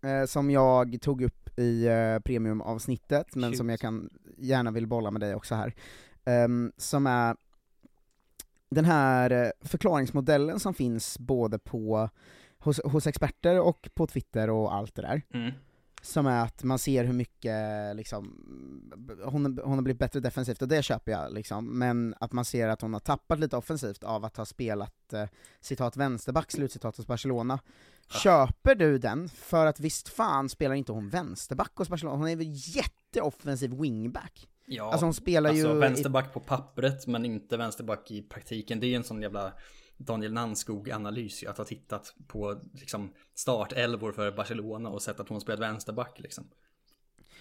eh, 0.03 0.25
som 0.25 0.51
jag 0.51 1.01
tog 1.01 1.21
upp 1.21 1.59
i 1.59 1.87
eh, 1.87 2.19
premiumavsnittet, 2.19 3.35
men 3.35 3.49
Shoot. 3.49 3.57
som 3.57 3.69
jag 3.69 3.79
kan 3.79 4.09
gärna 4.37 4.71
vill 4.71 4.87
bolla 4.87 5.11
med 5.11 5.21
dig 5.21 5.35
också 5.35 5.55
här. 5.55 5.73
Ehm, 6.25 6.71
som 6.77 7.07
är 7.07 7.35
den 8.69 8.85
här 8.85 9.31
eh, 9.31 9.51
förklaringsmodellen 9.61 10.59
som 10.59 10.73
finns 10.73 11.19
både 11.19 11.59
på 11.59 12.09
hos, 12.59 12.81
hos 12.83 13.07
experter 13.07 13.59
och 13.59 13.89
på 13.93 14.07
Twitter 14.07 14.49
och 14.49 14.73
allt 14.73 14.95
det 14.95 15.01
där. 15.01 15.21
mm. 15.33 15.51
Som 16.01 16.27
är 16.27 16.43
att 16.43 16.63
man 16.63 16.79
ser 16.79 17.03
hur 17.03 17.13
mycket, 17.13 17.95
liksom, 17.95 18.25
hon, 19.23 19.59
hon 19.63 19.73
har 19.73 19.81
blivit 19.81 19.99
bättre 19.99 20.19
defensivt, 20.19 20.61
och 20.61 20.67
det 20.67 20.83
köper 20.83 21.11
jag, 21.11 21.33
liksom. 21.33 21.79
men 21.79 22.15
att 22.19 22.31
man 22.31 22.45
ser 22.45 22.67
att 22.67 22.81
hon 22.81 22.93
har 22.93 22.99
tappat 22.99 23.39
lite 23.39 23.57
offensivt 23.57 24.03
av 24.03 24.25
att 24.25 24.37
ha 24.37 24.45
spelat, 24.45 25.13
eh, 25.13 25.25
citat 25.61 25.97
vänsterback, 25.97 26.51
slutcitat 26.51 26.97
hos 26.97 27.07
Barcelona. 27.07 27.59
Köper 28.09 28.75
du 28.75 28.97
den? 28.97 29.29
För 29.29 29.65
att 29.65 29.79
visst 29.79 30.09
fan 30.09 30.49
spelar 30.49 30.75
inte 30.75 30.91
hon 30.91 31.09
vänsterback 31.09 31.71
hos 31.75 31.89
Barcelona, 31.89 32.17
hon 32.17 32.27
är 32.27 32.35
väl 32.35 32.51
jätteoffensiv 32.51 33.73
wingback? 33.73 34.47
Ja, 34.71 34.91
Alltså 34.91 35.05
hon 35.05 35.13
spelar 35.13 35.49
alltså, 35.49 35.67
ju... 35.67 35.79
vänsterback 35.79 36.33
på 36.33 36.39
pappret 36.39 37.07
men 37.07 37.25
inte 37.25 37.57
vänsterback 37.57 38.11
i 38.11 38.21
praktiken. 38.21 38.79
Det 38.79 38.87
är 38.87 38.95
en 38.95 39.03
sån 39.03 39.21
jävla 39.21 39.53
Daniel 39.97 40.33
Nannskog-analys 40.33 41.43
ju, 41.43 41.47
att 41.47 41.57
ha 41.57 41.65
tittat 41.65 42.13
på 42.27 42.61
liksom, 42.73 43.13
startelvor 43.35 44.11
för 44.11 44.31
Barcelona 44.31 44.89
och 44.89 45.01
sett 45.01 45.19
att 45.19 45.29
hon 45.29 45.41
spelat 45.41 45.59
vänsterback 45.59 46.19
liksom. 46.19 46.49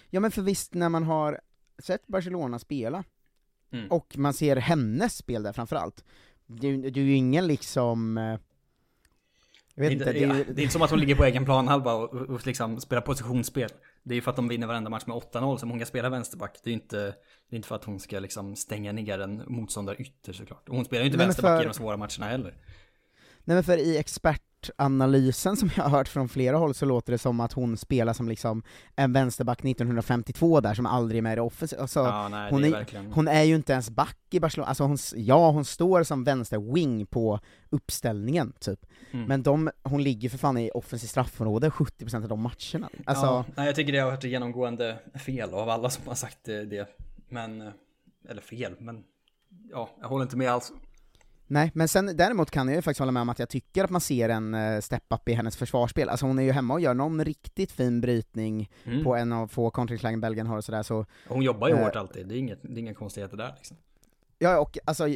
Ja 0.09 0.19
men 0.19 0.31
för 0.31 0.41
visst, 0.41 0.73
när 0.73 0.89
man 0.89 1.03
har 1.03 1.39
sett 1.83 2.07
Barcelona 2.07 2.59
spela, 2.59 3.03
Mm. 3.71 3.91
och 3.91 4.17
man 4.17 4.33
ser 4.33 4.55
hennes 4.55 5.17
spel 5.17 5.43
där 5.43 5.53
framförallt, 5.53 6.03
ju- 6.47 6.89
det 6.89 6.99
är 6.99 7.03
ju 7.03 7.15
ingen 7.15 7.47
liksom... 7.47 8.17
Jag 9.79 9.89
vet 9.89 9.99
det, 9.99 10.09
inte, 10.09 10.09
är, 10.09 10.13
det 10.13 10.37
ja, 10.39 10.43
det 10.53 10.61
är 10.61 10.63
inte 10.63 10.73
som 10.73 10.81
att 10.81 10.89
hon 10.89 10.99
ligger 10.99 11.15
på 11.15 11.25
egen 11.25 11.45
planhalva 11.45 11.93
och, 11.93 12.13
och, 12.13 12.29
och 12.29 12.47
liksom 12.47 12.79
spelar 12.79 13.01
positionsspel. 13.01 13.69
Det 14.03 14.13
är 14.13 14.15
ju 14.15 14.21
för 14.21 14.29
att 14.31 14.35
de 14.35 14.47
vinner 14.47 14.67
varenda 14.67 14.89
match 14.89 15.03
med 15.05 15.15
8-0 15.17 15.57
som 15.57 15.69
hon 15.69 15.79
kan 15.79 15.85
spela 15.85 16.09
vänsterback. 16.09 16.59
Det 16.63 16.69
är 16.69 16.71
ju 16.71 16.79
inte, 16.79 16.97
det 17.49 17.55
är 17.55 17.55
inte 17.55 17.67
för 17.67 17.75
att 17.75 17.83
hon 17.83 17.99
ska 17.99 18.19
liksom 18.19 18.55
stänga 18.55 18.91
ner 18.91 19.19
en 19.19 19.43
motståndare 19.47 19.95
ytter 19.97 20.33
såklart. 20.33 20.69
Och 20.69 20.75
hon 20.75 20.85
spelar 20.85 21.01
ju 21.01 21.05
inte 21.05 21.17
Nej, 21.17 21.27
vänsterback 21.27 21.57
för- 21.57 21.63
i 21.63 21.67
de 21.67 21.73
svåra 21.73 21.97
matcherna 21.97 22.25
heller. 22.25 22.53
Nej 23.43 23.55
men 23.55 23.63
för 23.63 23.77
i 23.77 23.97
expertanalysen 24.63 25.57
som 25.57 25.69
jag 25.75 25.83
har 25.83 25.89
hört 25.89 26.07
från 26.07 26.29
flera 26.29 26.57
håll 26.57 26.73
så 26.73 26.85
låter 26.85 27.11
det 27.11 27.17
som 27.17 27.39
att 27.39 27.53
hon 27.53 27.77
spelar 27.77 28.13
som 28.13 28.29
liksom 28.29 28.63
en 28.95 29.13
vänsterback 29.13 29.59
1952 29.65 30.61
där 30.61 30.73
som 30.73 30.85
aldrig 30.85 31.17
är 31.17 31.21
med 31.21 31.33
i 31.33 31.35
det 31.35 31.41
offensiva, 31.41 31.81
alltså, 31.81 31.99
Ja, 31.99 32.27
nej, 32.27 32.51
hon, 32.51 32.63
är 32.63 32.69
verkligen... 32.71 33.11
hon 33.13 33.27
är 33.27 33.43
ju 33.43 33.55
inte 33.55 33.73
ens 33.73 33.89
back 33.89 34.17
i 34.29 34.39
Barcelona, 34.39 34.67
alltså 34.67 34.83
hon, 34.83 34.97
ja 35.15 35.51
hon 35.51 35.65
står 35.65 36.03
som 36.03 36.25
vänster-wing 36.25 37.05
på 37.05 37.39
uppställningen 37.69 38.53
typ, 38.59 38.85
Mm. 39.11 39.25
men 39.25 39.43
de, 39.43 39.69
hon 39.83 40.03
ligger 40.03 40.29
för 40.29 40.37
fan 40.37 40.57
i 40.57 40.71
offensivt 40.73 41.09
straffområde 41.09 41.69
70% 41.69 42.15
av 42.23 42.27
de 42.29 42.41
matcherna. 42.41 42.89
Alltså, 43.05 43.25
ja, 43.25 43.45
nej, 43.55 43.65
jag 43.65 43.75
tycker 43.75 43.93
det 43.93 43.99
har 43.99 44.11
varit 44.11 44.23
genomgående 44.23 44.97
fel 45.25 45.53
av 45.53 45.69
alla 45.69 45.89
som 45.89 46.07
har 46.07 46.15
sagt 46.15 46.37
det. 46.43 46.65
det. 46.65 46.87
Men, 47.29 47.61
eh, 47.61 47.67
eller 48.29 48.41
fel, 48.41 48.75
men 48.79 49.03
ja, 49.71 49.89
jag 50.01 50.07
håller 50.07 50.23
inte 50.23 50.37
med 50.37 50.51
alls. 50.51 50.71
Nej, 51.51 51.71
men 51.73 51.87
sen 51.87 52.17
däremot 52.17 52.51
kan 52.51 52.67
jag 52.67 52.75
ju 52.75 52.81
faktiskt 52.81 52.99
hålla 52.99 53.11
med 53.11 53.21
om 53.21 53.29
att 53.29 53.39
jag 53.39 53.49
tycker 53.49 53.83
att 53.83 53.89
man 53.89 54.01
ser 54.01 54.29
en 54.29 54.53
uh, 54.53 54.79
step-up 54.81 55.29
i 55.29 55.33
hennes 55.33 55.57
försvarsspel, 55.57 56.09
alltså 56.09 56.25
hon 56.25 56.39
är 56.39 56.43
ju 56.43 56.51
hemma 56.51 56.73
och 56.73 56.79
gör 56.79 56.93
någon 56.93 57.25
riktigt 57.25 57.71
fin 57.71 58.01
brytning 58.01 58.69
Mm. 58.85 59.03
på 59.03 59.15
en 59.15 59.33
av 59.33 59.47
få 59.47 59.69
kontringslägen 59.69 60.21
Belgien 60.21 60.47
har 60.47 60.57
och 60.57 60.63
sådär, 60.63 60.83
så 60.83 61.05
Hon 61.27 61.41
jobbar 61.43 61.67
ju 61.67 61.73
Eh. 61.75 61.83
hårt 61.83 61.95
alltid, 61.95 62.27
det 62.27 62.35
är, 62.35 62.39
inget, 62.39 62.59
det 62.61 62.73
är 62.73 62.77
inga 62.77 62.93
konstigheter 62.93 63.37
där 63.37 63.53
liksom. 63.57 63.77
Ja, 64.41 64.59
och 64.59 64.77
alltså 64.85 65.07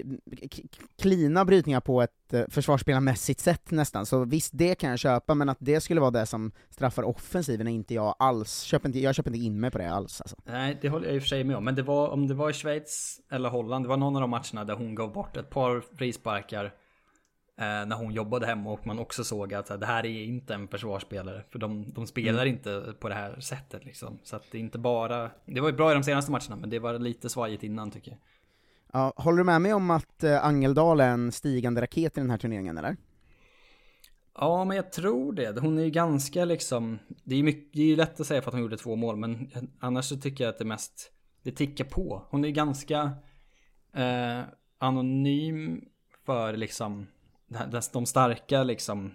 klina 1.02 1.46
brytningar 1.46 1.80
på 1.82 2.02
ett 2.02 2.34
uh, 2.34 2.44
försvarsspelarmässigt 2.50 3.40
sätt 3.40 3.72
nästan, 3.72 4.06
så 4.06 4.26
visst 4.26 4.52
det 4.54 4.76
kan 4.76 4.90
jag 4.90 5.00
köpa, 5.00 5.36
men 5.36 5.50
att 5.50 5.58
det 5.60 5.82
skulle 5.82 6.02
vara 6.02 6.12
det 6.12 6.26
som 6.26 6.52
straffar 6.70 7.04
offensiven 7.04 7.68
är 7.68 7.72
inte 7.72 7.94
jag 7.94 8.16
alls, 8.20 8.62
köper 8.62 8.90
inte, 8.90 9.00
jag 9.00 9.16
köper 9.16 9.30
inte 9.32 9.46
in 9.46 9.60
mig 9.60 9.72
på 9.72 9.78
det 9.78 9.92
alls 9.92 10.22
alltså. 10.22 10.36
Nej, 10.46 10.78
det 10.82 10.90
håller 10.90 11.08
jag 11.08 11.16
i 11.16 11.20
och 11.20 11.24
för 11.24 11.28
sig 11.28 11.44
med 11.44 11.56
om. 11.56 11.64
Men 11.66 11.76
det 11.76 11.82
var, 11.82 12.08
om 12.08 12.28
det 12.28 12.34
var 12.34 12.50
i 12.50 12.54
Schweiz 12.54 13.22
eller 13.32 13.50
Holland, 13.50 13.86
det 13.86 13.90
var 13.90 13.98
någon 13.98 14.16
av 14.16 14.22
de 14.22 14.30
matcherna 14.30 14.64
där 14.66 14.76
hon 14.76 14.96
gav 14.96 15.14
bort 15.14 15.38
ett 15.38 15.50
par 15.50 15.82
frisparkar 15.98 16.66
eh, 16.66 16.72
när 17.60 17.96
hon 17.96 18.12
jobbade 18.14 18.46
hemma 18.46 18.72
och 18.72 18.88
man 18.88 19.00
också 19.00 19.24
såg 19.24 19.54
att 19.54 19.80
det 19.80 19.86
här 19.86 20.06
är 20.06 20.24
inte 20.24 20.54
en 20.54 20.68
försvarsspelare. 20.68 21.44
För 21.52 21.60
de, 21.60 21.92
de 21.94 22.08
spelar 22.08 22.42
Mm. 22.44 22.54
inte 22.54 22.94
på 23.00 23.10
det 23.10 23.16
här 23.16 23.40
sättet 23.40 23.86
liksom. 23.86 24.20
Så 24.24 24.36
att 24.36 24.44
det 24.52 24.58
är 24.58 24.62
inte 24.62 24.78
bara, 24.78 25.32
det 25.46 25.62
var 25.62 25.70
ju 25.70 25.76
bra 25.76 25.92
i 25.92 25.94
de 25.94 26.04
senaste 26.04 26.32
matcherna 26.32 26.56
men 26.56 26.70
det 26.70 26.80
var 26.80 27.00
lite 27.00 27.30
svajigt 27.30 27.64
innan 27.64 27.92
tycker 27.92 28.12
jag. 28.12 28.20
Ja, 28.94 29.14
håller 29.16 29.38
du 29.38 29.44
med 29.44 29.62
mig 29.62 29.74
om 29.74 29.92
att 29.92 30.24
uh, 30.24 30.46
Angeldal 30.46 31.00
är 31.00 31.10
en 31.10 31.32
stigande 31.32 31.82
raket 31.82 32.18
i 32.18 32.22
den 32.22 32.30
här 32.30 32.38
turneringen 32.38 32.78
eller? 32.78 32.98
Ja, 34.36 34.66
men 34.66 34.78
jag 34.78 34.92
tror 34.92 35.34
det. 35.34 35.60
Hon 35.60 35.78
är 35.78 35.84
ju 35.84 35.90
ganska 35.90 36.46
liksom... 36.46 37.00
Det 37.24 37.36
är 37.36 37.38
ju 37.38 37.44
mycket, 37.44 37.74
det 37.74 37.82
är 37.82 37.86
ju 37.86 37.96
lätt 37.96 38.20
att 38.20 38.28
säga 38.28 38.42
för 38.42 38.50
att 38.50 38.54
hon 38.54 38.62
gjorde 38.62 38.78
två 38.78 38.96
mål, 38.96 39.16
men 39.16 39.52
annars 39.80 40.06
så 40.06 40.18
tycker 40.18 40.44
jag 40.44 40.52
att 40.52 40.58
det 40.60 40.66
mest... 40.66 41.12
Det 41.44 41.52
tickar 41.52 41.86
på. 41.86 42.28
Hon 42.30 42.46
är 42.46 42.50
ganska 42.50 43.12
eh, 43.94 44.42
anonym 44.78 45.86
för 46.26 46.58
liksom 46.58 47.08
de 47.92 48.06
starka 48.06 48.64
liksom 48.64 49.12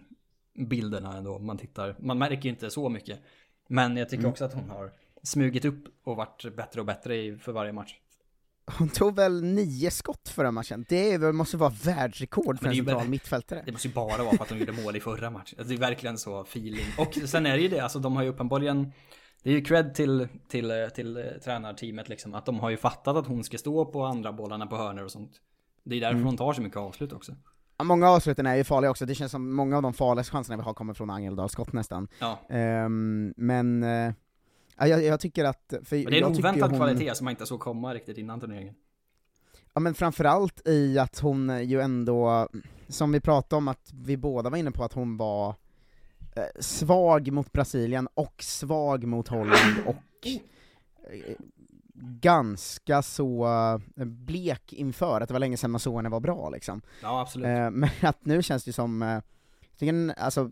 bilderna 0.55 1.17
ändå. 1.17 1.38
Man 1.38 1.59
tittar. 1.59 1.97
Man 1.99 2.19
märker 2.19 2.43
ju 2.43 2.51
inte 2.51 2.71
så 2.71 2.88
mycket. 2.88 3.21
Men 3.69 3.97
jag 3.97 4.09
tycker 4.09 4.23
Mm. 4.23 4.31
också 4.31 4.45
att 4.45 4.55
hon 4.55 4.71
har 4.71 4.93
smugit 5.23 5.64
upp 5.64 5.85
och 6.05 6.17
varit 6.17 6.57
bättre 6.57 6.81
och 6.81 6.87
bättre 6.87 7.38
för 7.38 7.53
varje 7.53 7.73
match. 7.73 8.01
Hon 8.79 8.89
tog 8.89 9.17
väl 9.17 9.43
nio 9.45 9.91
skott 9.91 10.29
förra 10.29 10.51
matchen, 10.51 10.85
det 10.89 11.13
är 11.13 11.19
väl, 11.19 11.33
måste 11.33 11.57
vara 11.57 11.73
världsrekord 11.85 12.59
för 12.59 12.65
Men 12.65 12.73
en 12.73 12.77
central 12.77 12.99
väl- 13.01 13.09
mittfältare. 13.09 13.63
Det 13.67 13.73
måste 13.73 13.89
ju 13.89 13.95
bara 13.95 14.25
vara 14.25 14.37
för 14.37 14.43
att 14.43 14.49
de 14.49 14.59
gjorde 14.59 14.73
mål 14.73 14.97
i 14.97 15.01
förra 15.01 15.31
matchen. 15.31 15.59
Alltså, 15.59 15.69
det 15.75 15.75
är 15.75 15.81
verkligen 15.81 16.19
så 16.19 16.41
feeling. 16.41 16.87
Och 16.99 17.15
sen 17.29 17.47
är 17.47 17.57
det 17.57 17.63
ju 17.63 17.69
det, 17.69 17.81
alltså 17.81 17.99
de 17.99 18.17
har 18.17 18.23
ju 18.23 18.29
uppenbarligen 18.29 18.93
det 19.43 19.51
är 19.51 19.55
ju 19.55 19.61
cred 19.65 19.95
till, 19.95 20.29
till, 20.49 20.89
till 20.95 21.17
eh, 21.17 21.23
tränarteamet 21.45 22.09
liksom, 22.09 22.35
att 22.35 22.47
de 22.47 22.61
har 22.61 22.71
ju 22.71 22.77
fattat 22.77 23.17
att 23.17 23.27
hon 23.27 23.45
ska 23.45 23.59
stå 23.59 23.85
på 23.85 24.05
andra 24.05 24.33
bollarna 24.33 24.67
på 24.67 24.77
hörnor 24.77 25.05
och 25.05 25.11
sånt. 25.11 25.31
Det 25.85 25.97
är 25.97 26.01
därför 26.01 26.15
Mm. 26.15 26.25
hon 26.27 26.37
tar 26.37 26.53
så 26.53 26.63
mycket 26.63 26.79
avslut 26.79 27.13
också. 27.13 27.33
Ja, 27.79 27.85
Många 27.85 28.09
av 28.09 28.15
avsluten 28.15 28.47
är 28.47 28.55
ju 28.57 28.65
farliga 28.65 28.91
också, 28.91 29.07
det 29.07 29.15
känns 29.15 29.33
som 29.33 29.55
många 29.55 29.77
av 29.77 29.83
de 29.83 29.95
farligaste 29.95 30.33
chanserna 30.33 30.57
vi 30.57 30.63
har 30.63 30.75
kommer 30.75 30.95
från 30.95 31.11
Angeldals 31.11 31.53
skott 31.53 31.73
nästan. 31.73 32.09
Ja. 32.19 32.39
Ehm, 32.51 33.35
men, 33.37 33.83
eh, 33.83 34.13
ja, 34.79 34.87
jag, 34.87 35.03
jag 35.03 35.21
tycker 35.21 35.45
att... 35.45 35.75
För 35.85 35.97
Men 35.97 36.05
det 36.05 36.19
är 36.19 36.23
en 36.23 36.37
oväntad 36.37 36.71
hon, 36.71 36.79
kvalitet 36.79 37.14
som 37.14 37.25
man 37.25 37.31
inte 37.31 37.47
såg 37.47 37.61
komma 37.61 37.95
riktigt 37.95 38.19
innan 38.19 38.41
turneringen. 38.41 38.75
Ja 39.75 39.81
men 39.81 39.95
framförallt 39.95 40.69
i 40.69 40.99
att 40.99 41.19
hon 41.19 41.69
ju 41.69 41.81
ändå, 41.81 42.49
som 42.88 43.12
vi 43.12 43.21
pratade 43.21 43.57
om 43.59 43.69
att 43.69 43.93
vi 43.95 44.17
båda 44.17 44.51
var 44.51 44.59
inne 44.59 44.71
på 44.71 44.85
att 44.85 44.93
hon 44.93 45.17
var 45.17 45.55
eh, 46.37 46.61
svag 46.61 47.33
mot 47.33 47.53
Brasilien 47.53 48.09
och 48.14 48.43
svag 48.43 49.05
mot 49.05 49.29
Holland 49.29 49.77
och 49.87 50.27
eh, 51.11 51.37
ganska 52.21 53.03
så 53.03 53.47
eh, 53.97 54.05
blek 54.05 54.73
inför, 54.73 55.21
att 55.21 55.29
det 55.29 55.33
var 55.33 55.41
länge 55.41 55.57
sedan 55.57 55.71
man 55.71 55.81
såg 55.81 55.97
henne 55.97 56.09
vara 56.09 56.21
bra 56.21 56.51
liksom. 56.51 56.83
Ja, 57.03 57.21
absolut. 57.21 57.47
Eh, 57.47 57.71
men 57.71 57.91
att 58.01 58.25
nu 58.25 58.43
känns 58.43 58.64
det 58.64 58.73
som, 58.73 59.21
tycker, 59.79 60.14
alltså, 60.19 60.41
eh, 60.41 60.51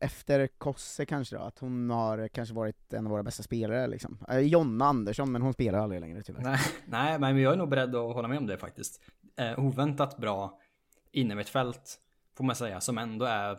efter 0.00 0.46
Kosse 0.46 1.06
kanske 1.06 1.36
då, 1.36 1.42
att 1.42 1.58
hon 1.58 1.90
har 1.90 2.28
kanske 2.28 2.54
varit 2.54 2.92
en 2.92 3.06
av 3.06 3.10
våra 3.10 3.22
bästa 3.22 3.42
spelare 3.42 3.86
liksom. 3.86 4.18
Eh, 4.28 4.38
Jonna 4.38 4.84
Andersson, 4.84 5.32
men 5.32 5.42
hon 5.42 5.52
spelar 5.52 5.78
aldrig 5.78 6.00
längre 6.00 6.22
tyvärr. 6.22 6.42
Nej, 6.42 6.58
nej, 6.86 7.18
men 7.18 7.38
jag 7.38 7.52
är 7.52 7.56
nog 7.56 7.68
beredd 7.68 7.94
att 7.94 8.14
hålla 8.14 8.28
med 8.28 8.38
om 8.38 8.46
det 8.46 8.58
faktiskt. 8.58 9.00
Eh, 9.36 9.58
oväntat 9.58 10.16
bra 10.16 10.60
fält 11.46 12.00
får 12.36 12.44
man 12.44 12.56
säga, 12.56 12.80
som 12.80 12.98
ändå 12.98 13.24
är 13.24 13.58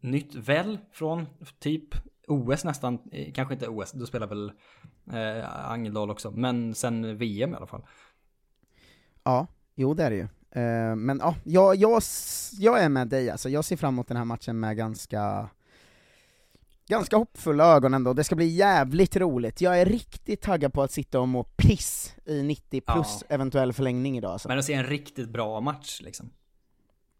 nytt 0.00 0.34
väl 0.34 0.78
från 0.92 1.26
typ 1.58 1.94
OS 2.28 2.64
nästan, 2.64 2.98
eh, 3.12 3.32
kanske 3.32 3.54
inte 3.54 3.68
OS, 3.68 3.92
då 3.92 4.06
spelar 4.06 4.26
väl 4.26 4.52
eh, 5.12 5.70
Angeldal 5.70 6.10
också, 6.10 6.30
men 6.30 6.74
sen 6.74 7.18
VM 7.18 7.52
i 7.52 7.56
alla 7.56 7.66
fall. 7.66 7.86
Ja, 9.22 9.46
jo 9.74 9.94
det 9.94 10.04
är 10.04 10.10
det 10.10 10.16
ju. 10.16 10.28
Eh, 10.54 10.96
men 10.96 11.18
ja, 11.18 11.34
jag, 11.44 11.76
jag, 11.76 12.02
jag 12.58 12.82
är 12.82 12.88
med 12.88 13.08
dig 13.08 13.30
alltså, 13.30 13.48
jag 13.48 13.64
ser 13.64 13.76
fram 13.76 13.94
emot 13.94 14.08
den 14.08 14.16
här 14.16 14.24
matchen 14.24 14.60
med 14.60 14.76
ganska 14.76 15.48
ganska 16.88 17.16
hoppfulla 17.16 17.64
ögon 17.76 17.94
ändå, 17.94 18.12
det 18.12 18.24
ska 18.24 18.34
bli 18.36 18.46
jävligt 18.46 19.16
roligt. 19.16 19.60
Jag 19.60 19.80
är 19.80 19.84
riktigt 19.86 20.40
taggad 20.40 20.72
på 20.72 20.82
att 20.82 20.90
sitta 20.92 21.20
och 21.20 21.28
må 21.28 21.42
piss 21.44 22.14
i 22.24 22.42
90 22.42 22.80
plus 22.80 23.24
Ja. 23.28 23.34
eventuell 23.34 23.72
förlängning 23.72 24.18
idag 24.18 24.32
alltså. 24.32 24.48
Men 24.48 24.58
att 24.58 24.64
se 24.64 24.72
en 24.74 24.86
riktigt 24.86 25.28
bra 25.28 25.60
match 25.60 26.00
liksom. 26.02 26.30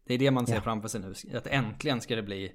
Det 0.07 0.15
är 0.15 0.19
det 0.19 0.31
man 0.31 0.47
ser 0.47 0.55
Ja. 0.55 0.61
framför 0.61 0.89
sig 0.89 1.01
nu. 1.01 1.37
Att 1.39 1.47
äntligen 1.47 2.01
ska 2.01 2.17
det 2.17 2.23
bli 2.23 2.53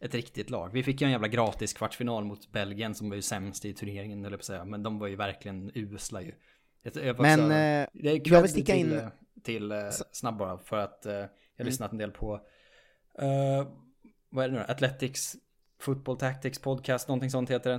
ett 0.00 0.14
riktigt 0.14 0.50
lag. 0.50 0.70
Vi 0.72 0.82
fick 0.82 1.00
ju 1.00 1.04
en 1.04 1.10
jävla 1.10 1.28
gratis 1.28 1.72
kvartsfinal 1.72 2.24
mot 2.24 2.52
Belgien 2.52 2.94
som 2.94 3.08
var 3.08 3.16
ju 3.16 3.22
sämst 3.22 3.64
i 3.64 3.74
turneringen 3.74 4.24
eller 4.24 4.36
på 4.36 4.44
säga. 4.44 4.64
Men 4.64 4.82
de 4.82 4.98
var 4.98 5.06
ju 5.06 5.16
verkligen 5.16 5.70
usla 5.74 6.22
ju. 6.22 6.32
Jag- 6.82 7.04
jag 7.04 7.20
Men, 7.20 7.40
också- 7.40 7.52
eh, 7.52 8.20
jag 8.24 8.42
vill 8.42 8.50
sticka 8.50 8.72
till, 8.72 8.92
in- 8.92 8.98
eh, 8.98 9.08
till 9.42 9.72
eh, 9.72 9.88
snabb 10.12 10.36
bara 10.38 10.58
för 10.58 10.76
att 10.78 11.06
eh, 11.06 11.12
jag 11.12 11.20
har 11.20 11.28
Mm. 11.58 11.66
lyssnat 11.66 11.92
en 11.92 11.98
del 11.98 12.10
på 12.10 12.34
eh, 13.18 13.66
vad 14.30 14.44
är 14.44 14.48
det 14.48 14.54
nu? 14.54 14.64
Athletics 14.68 15.36
Football 15.78 16.16
Tactics 16.16 16.58
Podcast, 16.58 17.08
någonting 17.08 17.30
sånt 17.30 17.50
heter 17.50 17.70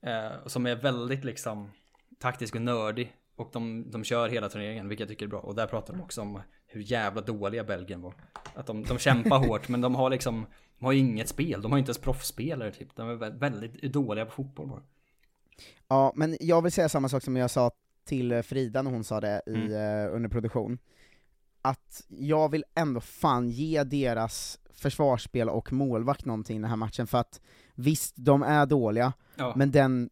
det. 0.00 0.10
Eh, 0.10 0.46
som 0.46 0.66
är 0.66 0.74
väldigt 0.76 1.24
liksom 1.24 1.70
taktisk 2.18 2.54
och 2.54 2.62
nördig. 2.62 3.16
Och 3.36 3.48
de, 3.52 3.90
de 3.90 4.04
kör 4.04 4.28
hela 4.28 4.48
turneringen, 4.48 4.88
vilket 4.88 5.00
jag 5.00 5.08
tycker 5.08 5.24
är 5.26 5.30
bra. 5.30 5.40
Och 5.40 5.54
där 5.54 5.66
pratar 5.66 5.94
de 5.94 6.02
också 6.02 6.20
om 6.20 6.40
hur 6.66 6.80
jävla 6.80 7.20
dåliga 7.20 7.64
Belgien 7.64 8.00
var. 8.02 8.14
Att 8.54 8.66
de, 8.66 8.82
de 8.82 8.98
kämpar 8.98 9.38
hårt, 9.38 9.68
men 9.68 9.80
de 9.80 9.94
har 9.94 10.10
liksom, 10.10 10.46
de 10.78 10.84
har 10.84 10.92
ju 10.92 10.98
inget 10.98 11.28
spel. 11.28 11.62
De 11.62 11.72
har 11.72 11.78
ju 11.78 11.80
inte 11.80 11.88
ens 11.90 11.98
proffsspelare 11.98 12.72
typ. 12.72 12.96
De 12.96 13.08
är 13.10 13.14
vä- 13.14 13.38
väldigt 13.38 13.82
dåliga 13.92 14.24
på 14.24 14.30
fotboll 14.30 14.66
bara. 14.68 14.82
Ja, 15.88 16.12
men 16.16 16.36
jag 16.40 16.62
vill 16.62 16.72
säga 16.72 16.88
samma 16.88 17.08
sak 17.08 17.22
som 17.22 17.36
jag 17.36 17.50
sa 17.50 17.70
till 18.04 18.32
eh, 18.32 18.42
Frida 18.42 18.82
när 18.82 18.90
hon 18.90 19.04
sa 19.04 19.20
det 19.20 19.42
i, 19.46 19.50
Mm. 19.54 19.72
eh, 20.06 20.14
under 20.14 20.28
produktion. 20.28 20.78
Att 21.68 22.02
jag 22.08 22.48
vill 22.50 22.64
ändå 22.74 23.00
fan 23.00 23.48
ge 23.48 23.84
deras 23.84 24.58
försvarsspel 24.74 25.48
och 25.48 25.72
målvakt 25.72 26.24
någonting 26.24 26.56
i 26.56 26.60
den 26.60 26.70
här 26.70 26.76
matchen, 26.76 27.06
för 27.06 27.18
att 27.18 27.40
visst, 27.74 28.14
de 28.16 28.42
är 28.42 28.66
dåliga, 28.66 29.12
Ja. 29.36 29.52
men 29.56 29.70
den 29.70 30.10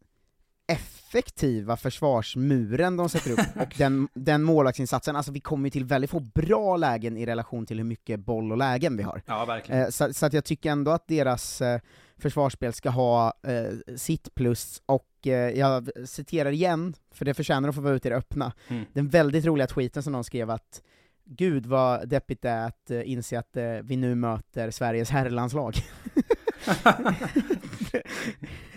effektiva 0.67 1.77
försvarsmuren 1.77 2.97
de 2.97 3.09
sätter 3.09 3.31
upp, 3.31 3.39
och 3.61 3.73
den, 3.77 4.07
den 4.13 4.43
målvaktsinsatsen, 4.43 5.15
alltså 5.15 5.31
vi 5.31 5.39
kommer 5.39 5.65
ju 5.65 5.69
till 5.69 5.85
väldigt 5.85 6.09
få 6.11 6.19
bra 6.19 6.77
lägen 6.77 7.17
i 7.17 7.25
relation 7.25 7.65
till 7.65 7.77
hur 7.77 7.83
mycket 7.83 8.19
boll 8.19 8.51
och 8.51 8.57
lägen 8.57 8.97
vi 8.97 9.03
har. 9.03 9.21
Ja. 9.25 9.59
Eh, 9.67 9.89
så, 9.89 10.13
så 10.13 10.25
att 10.25 10.33
jag 10.33 10.45
tycker 10.45 10.71
ändå 10.71 10.91
att 10.91 11.07
deras 11.07 11.61
eh, 11.61 11.79
försvarsspel 12.17 12.73
ska 12.73 12.89
ha 12.89 13.33
eh, 13.47 13.95
sitt 13.95 14.35
plus, 14.35 14.81
och 14.85 15.27
eh, 15.27 15.31
jag 15.59 15.89
citerar 16.05 16.51
igen, 16.51 16.93
för 17.11 17.25
det 17.25 17.33
förtjänar 17.33 17.69
att 17.69 17.75
få 17.75 17.81
vara 17.81 17.93
ute 17.95 18.07
i 18.07 18.11
det 18.11 18.17
öppna, 18.17 18.53
Mm. 18.67 18.85
den 18.93 19.07
väldigt 19.09 19.45
roliga 19.45 19.67
tweeten 19.67 20.03
som 20.03 20.13
de 20.13 20.23
skrev 20.23 20.49
att 20.49 20.81
Gud 21.25 21.65
vad 21.65 22.09
deppigt 22.09 22.41
det 22.41 22.49
är 22.49 22.67
att 22.67 22.91
eh, 22.91 23.11
inse 23.11 23.39
att 23.39 23.57
eh, 23.57 23.63
vi 23.83 23.95
nu 23.97 24.15
möter 24.15 24.71
Sveriges 24.71 25.09
herrlandslag. 25.09 25.75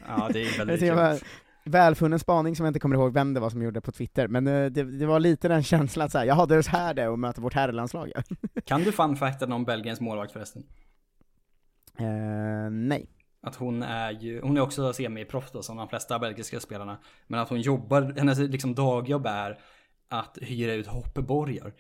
Ja, 0.09 0.29
det 0.33 0.43
är 0.43 0.59
väldigt 0.59 0.81
kul. 0.81 1.29
välfunnen 1.65 2.19
spaning 2.19 2.57
som 2.57 2.65
jag 2.65 2.71
inte 2.71 2.81
kommer 2.81 2.97
ihåg 2.97 3.13
vem 3.13 3.35
det 3.35 3.41
var 3.41 3.51
som 3.51 3.63
gjorde 3.63 3.81
på 3.81 3.93
Twitter, 3.93 4.29
men 4.29 4.47
eh, 4.47 4.67
det, 4.67 4.99
det 4.99 5.07
var 5.07 5.21
lite 5.21 5.49
den 5.49 5.63
känslan 5.63 6.07
att 6.07 6.13
säga, 6.13 6.25
jaha, 6.25 6.47
det 6.47 6.55
är 6.55 6.63
så 6.63 6.71
här 6.71 6.95
det 6.95 7.03
är 7.03 7.13
att 7.13 7.19
möta 7.19 7.41
vårt 7.41 7.55
herrlandslag. 7.55 8.13
ja." 8.15 8.23
Kan 8.65 8.83
du 8.83 8.93
fun 8.93 9.17
facten 9.17 9.53
om 9.53 9.65
Belgiens 9.65 10.01
målvakt 10.01 10.33
förresten? 10.33 10.63
eh, 11.99 12.71
nej. 12.71 13.07
Att 13.43 13.57
hon 13.57 13.83
är 13.83 14.11
ju, 14.11 14.41
hon 14.41 14.57
är 14.57 14.61
också 14.61 14.93
semi-proffs 14.93 15.53
då 15.53 15.63
som 15.63 15.77
de 15.77 15.89
flesta 15.89 16.19
belgiska 16.19 16.61
spelarna. 16.61 16.99
Men 17.27 17.41
att 17.41 17.49
hon 17.49 17.61
jobbar, 17.61 18.15
hennes 18.17 18.39
liksom 18.39 18.75
dagjobb 18.75 19.27
är 19.27 19.59
att 20.09 20.39
hyra 20.41 20.73
ut 20.73 20.87
hoppborgar. 20.87 21.73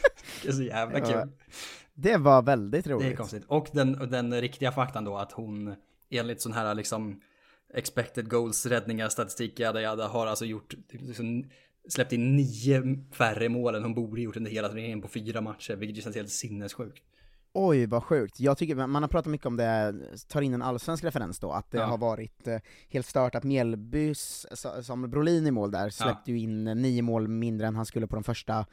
det 0.42 0.48
är 0.48 0.52
så 0.52 0.62
jävla 0.62 0.98
Ja, 0.98 1.06
kul. 1.06 1.32
Det 1.94 2.16
var 2.16 2.42
väldigt 2.42 2.84
Det 2.84 2.90
roligt. 2.90 3.12
är 3.12 3.16
konstigt. 3.16 3.44
Och 3.48 3.68
den, 3.72 3.92
den 4.10 4.40
riktiga 4.40 4.72
faktan 4.72 5.04
då 5.04 5.16
att 5.16 5.32
hon 5.32 5.74
enligt 6.10 6.40
sån 6.40 6.52
här 6.52 6.74
liksom 6.74 7.20
expected 7.74 8.28
goals, 8.30 8.66
räddningar, 8.66 9.08
statistik, 9.08 9.60
jada 9.60 9.80
jada 9.82 10.08
har 10.08 10.26
alltså 10.26 10.44
gjort 10.44 10.74
liksom, 10.90 11.44
släppt 11.88 12.12
in 12.12 12.36
nio 12.36 12.98
färre 13.12 13.48
mål 13.48 13.74
än 13.74 13.82
hon 13.82 13.94
borde 13.94 14.20
gjort 14.20 14.36
under 14.36 14.50
hela 14.50 14.68
turneringen 14.68 15.02
på 15.02 15.08
fyra 15.08 15.40
matcher, 15.40 15.76
vilket 15.76 15.96
ju 15.98 16.02
känns 16.02 16.16
helt 16.16 16.30
sinnessjukt. 16.30 17.02
Oj 17.58 17.86
vad 17.86 18.02
sjukt, 18.04 18.40
jag 18.40 18.58
tycker 18.58 18.86
man 18.86 19.02
har 19.02 19.08
pratat 19.08 19.30
mycket 19.30 19.46
om 19.46 19.56
det, 19.56 19.94
tar 20.28 20.42
in 20.42 20.54
en 20.54 20.62
allsvensk 20.62 21.04
referens 21.04 21.38
då, 21.38 21.52
att 21.52 21.70
det 21.70 21.78
Ja. 21.78 21.84
har 21.84 21.98
varit 21.98 22.46
eh, 22.48 22.58
helt 22.88 23.06
stört 23.06 23.34
att 23.34 23.44
Mjällbys, 23.44 24.46
sa- 24.52 24.82
som 24.82 25.10
Brolin 25.10 25.46
i 25.46 25.50
mål 25.50 25.70
där, 25.70 25.90
släppte 25.90 26.32
ju 26.32 26.38
in 26.38 26.64
nio 26.64 27.02
mål 27.02 27.28
mindre 27.28 27.66
än 27.66 27.76
han 27.76 27.86
skulle 27.86 28.06
på 28.06 28.14
de 28.14 28.24
första 28.24 28.66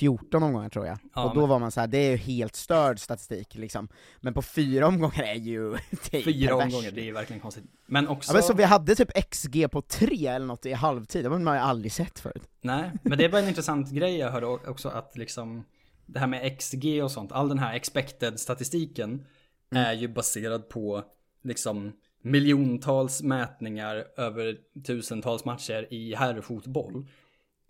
14 0.00 0.42
omgångar 0.42 0.68
tror 0.68 0.86
jag. 0.86 0.98
Ja, 1.14 1.24
och 1.28 1.34
då 1.34 1.40
men- 1.40 1.48
var 1.48 1.58
man 1.58 1.70
så 1.70 1.80
här: 1.80 1.86
det 1.86 1.98
är 1.98 2.10
ju 2.10 2.16
helt 2.16 2.56
störd 2.56 2.98
statistik 3.00 3.54
liksom. 3.54 3.88
Men 4.20 4.34
på 4.34 4.42
fyra 4.42 4.86
omgångar 4.86 5.22
är 5.22 5.34
ju, 5.34 5.72
är 6.12 6.18
ju 6.18 6.22
Fyra 6.22 6.54
omgångar, 6.54 6.90
det 6.90 7.08
är 7.08 7.12
verkligen 7.12 7.40
konstigt. 7.40 7.64
Men 7.86 8.08
också... 8.08 8.30
Ja, 8.30 8.34
men 8.34 8.42
så 8.42 8.54
vi 8.54 8.64
hade 8.64 8.94
typ 8.94 9.30
XG 9.30 9.70
på 9.70 9.82
tre 9.82 10.26
eller 10.26 10.46
något 10.46 10.66
i 10.66 10.72
halvtid, 10.72 11.24
det 11.24 11.28
har 11.28 11.38
man 11.38 11.54
ju 11.54 11.60
aldrig 11.60 11.92
sett 11.92 12.18
förut. 12.18 12.42
Nej, 12.60 12.90
men 13.02 13.18
det 13.18 13.28
var 13.28 13.38
en 13.38 13.48
intressant 13.48 13.90
grej 13.90 14.16
jag 14.16 14.30
hörde 14.30 14.46
också 14.46 14.88
att 14.88 15.16
liksom 15.16 15.64
det 16.06 16.18
här 16.18 16.26
med 16.26 16.58
XG 16.58 16.84
och 17.02 17.10
sånt, 17.10 17.32
all 17.32 17.48
den 17.48 17.58
här 17.58 17.74
expected 17.74 18.40
statistiken 18.40 19.26
är 19.70 19.92
ju 19.92 20.08
baserad 20.08 20.68
på 20.68 21.04
liksom 21.42 21.92
miljontals 22.22 23.22
mätningar 23.22 24.04
över 24.16 24.56
tusentals 24.86 25.44
matcher 25.44 25.86
i 25.90 26.14
herrfotboll. 26.14 27.06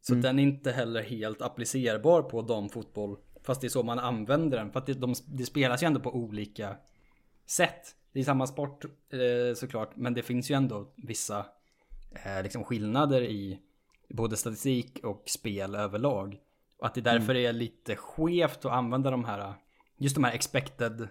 Så 0.01 0.15
den 0.15 0.39
är 0.39 0.43
inte 0.43 0.73
heller 0.73 1.03
helt 1.03 1.43
applicerbar 1.43 2.23
på 2.23 2.43
damfotboll, 2.43 3.17
fast 3.43 3.61
det 3.61 3.67
är 3.67 3.69
så 3.69 3.83
man 3.83 3.99
använder 3.99 4.59
den. 4.59 4.73
För 4.73 4.79
att 4.79 4.87
det, 4.87 4.95
de, 4.95 5.15
det 5.27 5.47
spelas 5.47 5.83
ju 5.83 5.87
ändå 5.87 6.01
på 6.01 6.15
olika 6.15 6.77
sätt. 7.47 7.97
Det 8.13 8.21
är 8.21 8.25
samma 8.25 8.47
sport 8.47 8.85
eh, 8.85 9.55
såklart, 9.55 9.97
men 9.97 10.15
det 10.15 10.23
finns 10.23 10.51
ju 10.51 10.55
ändå 10.55 10.93
vissa 10.97 11.47
eh, 12.13 12.43
liksom 12.43 12.65
skillnader 12.65 13.23
i 13.23 13.61
både 14.09 14.37
statistik 14.37 15.05
och 15.05 15.23
spel 15.27 15.75
överlag. 15.75 16.39
Och 16.79 16.87
att 16.87 16.95
det 16.95 17.01
därför 17.01 17.37
är 17.37 17.53
lite 17.53 17.97
skevt 17.97 18.65
att 18.65 18.73
använda 18.73 19.11
de 19.11 19.25
här, 19.25 19.55
just 19.97 20.15
de 20.15 20.25
här 20.25 20.33
expected 20.33 21.09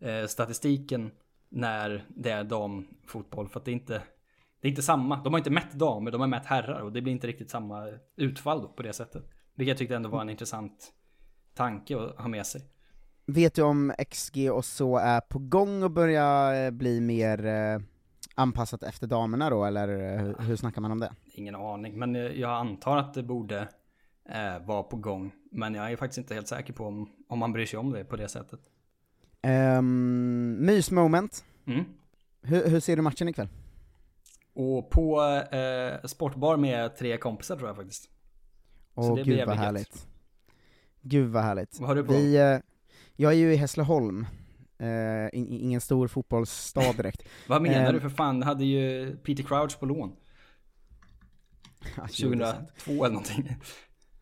eh, 0.00 0.26
statistiken 0.26 1.10
när 1.48 2.04
det 2.08 2.30
är 2.30 2.44
damfotboll. 2.44 3.48
För 3.48 3.60
att 3.60 3.64
det 3.64 3.72
inte, 3.72 4.02
det 4.62 4.68
är 4.68 4.70
inte 4.70 4.82
samma. 4.82 5.22
De 5.22 5.32
har 5.32 5.38
inte 5.38 5.50
mätt 5.50 5.72
damer, 5.72 6.10
de 6.10 6.20
har 6.20 6.28
mätt 6.28 6.46
herrar 6.46 6.80
och 6.80 6.92
det 6.92 7.02
blir 7.02 7.12
inte 7.12 7.26
riktigt 7.26 7.50
samma 7.50 7.88
utfall 8.16 8.62
då 8.62 8.68
på 8.68 8.82
det 8.82 8.92
sättet. 8.92 9.22
Vilket 9.54 9.68
jag 9.70 9.78
tyckte 9.78 9.96
ändå 9.96 10.08
var 10.08 10.20
en 10.20 10.30
intressant 10.30 10.92
tanke 11.54 11.96
att 12.00 12.18
ha 12.18 12.28
med 12.28 12.46
sig. 12.46 12.62
Vet 13.26 13.54
du 13.54 13.62
om 13.62 13.92
XG 14.10 14.50
och 14.52 14.64
så 14.64 14.96
är 14.96 15.20
på 15.20 15.38
gång 15.38 15.82
att 15.82 15.92
börja 15.92 16.56
eh, 16.64 16.70
bli 16.70 17.00
mer 17.00 17.46
eh, 17.46 17.80
anpassat 18.34 18.82
efter 18.82 19.06
damerna 19.06 19.50
då, 19.50 19.64
eller 19.64 19.88
eh, 19.88 20.20
hur, 20.24 20.36
hur 20.38 20.56
snackar 20.56 20.80
man 20.80 20.90
om 20.92 20.98
det? 21.00 21.12
Ingen 21.24 21.54
aning, 21.54 21.98
men 21.98 22.14
jag 22.14 22.50
antar 22.50 22.96
att 22.96 23.14
det 23.14 23.22
borde 23.22 23.68
eh, 24.28 24.66
vara 24.66 24.82
på 24.82 24.96
gång. 24.96 25.32
Men 25.50 25.74
jag 25.74 25.92
är 25.92 25.96
faktiskt 25.96 26.18
inte 26.18 26.34
helt 26.34 26.48
säker 26.48 26.72
på 26.72 26.86
om, 26.86 27.10
om 27.28 27.38
man 27.38 27.52
bryr 27.52 27.66
sig 27.66 27.78
om 27.78 27.90
det 27.90 28.04
på 28.04 28.16
det 28.16 28.28
sättet. 28.28 28.60
Um, 29.78 30.66
mysmoment, 30.66 31.44
Mm. 31.66 31.84
hur, 32.42 32.68
hur 32.68 32.80
ser 32.80 32.96
du 32.96 33.02
matchen 33.02 33.28
ikväll? 33.28 33.48
Och 34.54 34.90
på 34.90 35.22
eh, 35.52 36.06
sportbar 36.06 36.56
med 36.56 36.96
tre 36.96 37.16
kompisar 37.16 37.56
tror 37.56 37.68
jag 37.68 37.76
faktiskt. 37.76 38.08
Åh 38.94 39.16
det 39.16 39.24
blir 39.24 39.36
gud 39.36 39.46
vad 39.46 39.56
gött. 39.56 39.64
härligt. 39.64 40.06
Gud 41.02 41.30
vad 41.30 41.42
härligt. 41.42 41.80
Vad 41.80 41.88
har 41.88 41.96
du 41.96 42.04
på? 42.04 42.12
Vi, 42.12 42.36
eh, 42.36 42.58
jag 43.16 43.32
är 43.32 43.36
ju 43.36 43.52
i 43.52 43.56
Hässleholm, 43.56 44.26
eh, 44.78 45.38
in, 45.38 45.52
ingen 45.52 45.80
stor 45.80 46.08
fotbollsstad 46.08 46.96
direkt. 46.96 47.22
Vad 47.48 47.62
menar 47.62 47.86
ehm, 47.86 47.94
du 47.94 48.00
för 48.00 48.08
fan? 48.08 48.40
Du 48.40 48.46
hade 48.46 48.64
ju 48.64 49.16
Peter 49.16 49.42
Crouch 49.42 49.80
på 49.80 49.86
lån. 49.86 50.12
Ja, 51.96 52.06
jo, 52.12 52.34
det 52.34 52.44
är 52.44 52.52
sant. 52.52 52.68
2002 52.68 53.04
eller 53.04 53.14
någonting. 53.14 53.56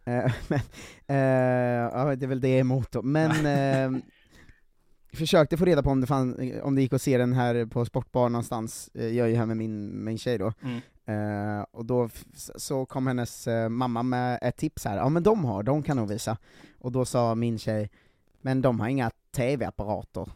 Eh, 0.05 0.33
men, 0.49 0.61
eh, 1.07 1.91
ja, 1.93 2.17
det 2.17 2.27
är 2.27 2.29
väl 2.29 2.41
det 2.41 2.59
emot 2.59 2.93
då. 2.93 3.03
Men 3.03 3.31
eh, 3.47 4.01
försökte 5.13 5.57
få 5.57 5.65
reda 5.65 5.83
på 5.83 5.91
om 5.91 6.01
det, 6.01 6.07
fann, 6.07 6.61
om 6.63 6.75
det 6.75 6.83
gick 6.83 6.93
att 6.93 7.03
se 7.03 7.19
den 7.19 7.33
här 7.33 7.67
på 7.67 7.85
sportbar 7.85 8.29
någonstans, 8.29 8.91
eh, 8.95 9.07
jag 9.07 9.27
är 9.27 9.31
ju 9.31 9.37
här 9.37 9.47
med 9.47 9.57
min, 9.57 10.05
min 10.05 10.19
tjej 10.19 10.39
då. 10.39 10.53
Mm. 10.63 10.81
Eh, 11.07 11.65
och 11.71 11.85
då 11.85 12.09
så 12.57 12.87
kom 12.87 13.07
hennes 13.07 13.47
eh, 13.47 13.69
mamma 13.69 14.03
med 14.03 14.39
ett 14.43 14.57
tips 14.57 14.85
här, 14.85 14.97
ja 14.97 15.09
men 15.09 15.23
de 15.23 15.45
har, 15.45 15.63
de 15.63 15.83
kan 15.83 15.97
nog 15.97 16.09
visa. 16.09 16.37
Och 16.79 16.93
då 16.93 17.05
sa 17.05 17.35
min 17.35 17.59
tjej, 17.59 17.91
men 18.41 18.63
de 18.63 18.81
har 18.81 18.89
inga 18.89 19.11
tv-apparater. 19.37 20.27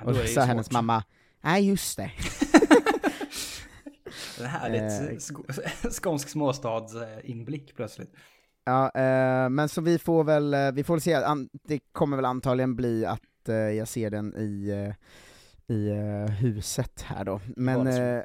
Ja, 0.00 0.04
och 0.06 0.14
då 0.14 0.24
sa 0.24 0.40
hennes 0.40 0.66
svårt. 0.66 0.72
mamma, 0.72 1.04
nej 1.40 1.68
just 1.68 1.96
det. 1.96 2.10
Det 4.38 4.46
här 4.46 4.70
är 4.70 5.10
ett 5.12 5.18
sk- 5.20 5.90
skånsk 6.02 6.28
småstads 6.28 6.94
eh, 6.94 7.30
inblick 7.30 7.76
plötsligt. 7.76 8.14
Ja, 8.64 8.90
men 9.48 9.68
så 9.68 9.80
vi 9.80 9.98
får 9.98 10.24
väl, 10.24 10.74
vi 10.74 10.84
får 10.84 10.94
väl 10.94 11.00
se, 11.00 11.18
det 11.64 11.80
kommer 11.92 12.16
väl 12.16 12.24
antagligen 12.24 12.76
bli 12.76 13.06
att 13.06 13.20
eh, 13.48 13.54
jag 13.54 13.88
ser 13.88 14.10
den 14.10 14.34
i, 14.36 14.68
eh, 14.70 15.74
i 15.76 15.88
eh, 15.88 16.30
huset 16.30 17.02
här 17.02 17.24
då. 17.24 17.40
Men 17.56 17.86
eh, 17.86 18.22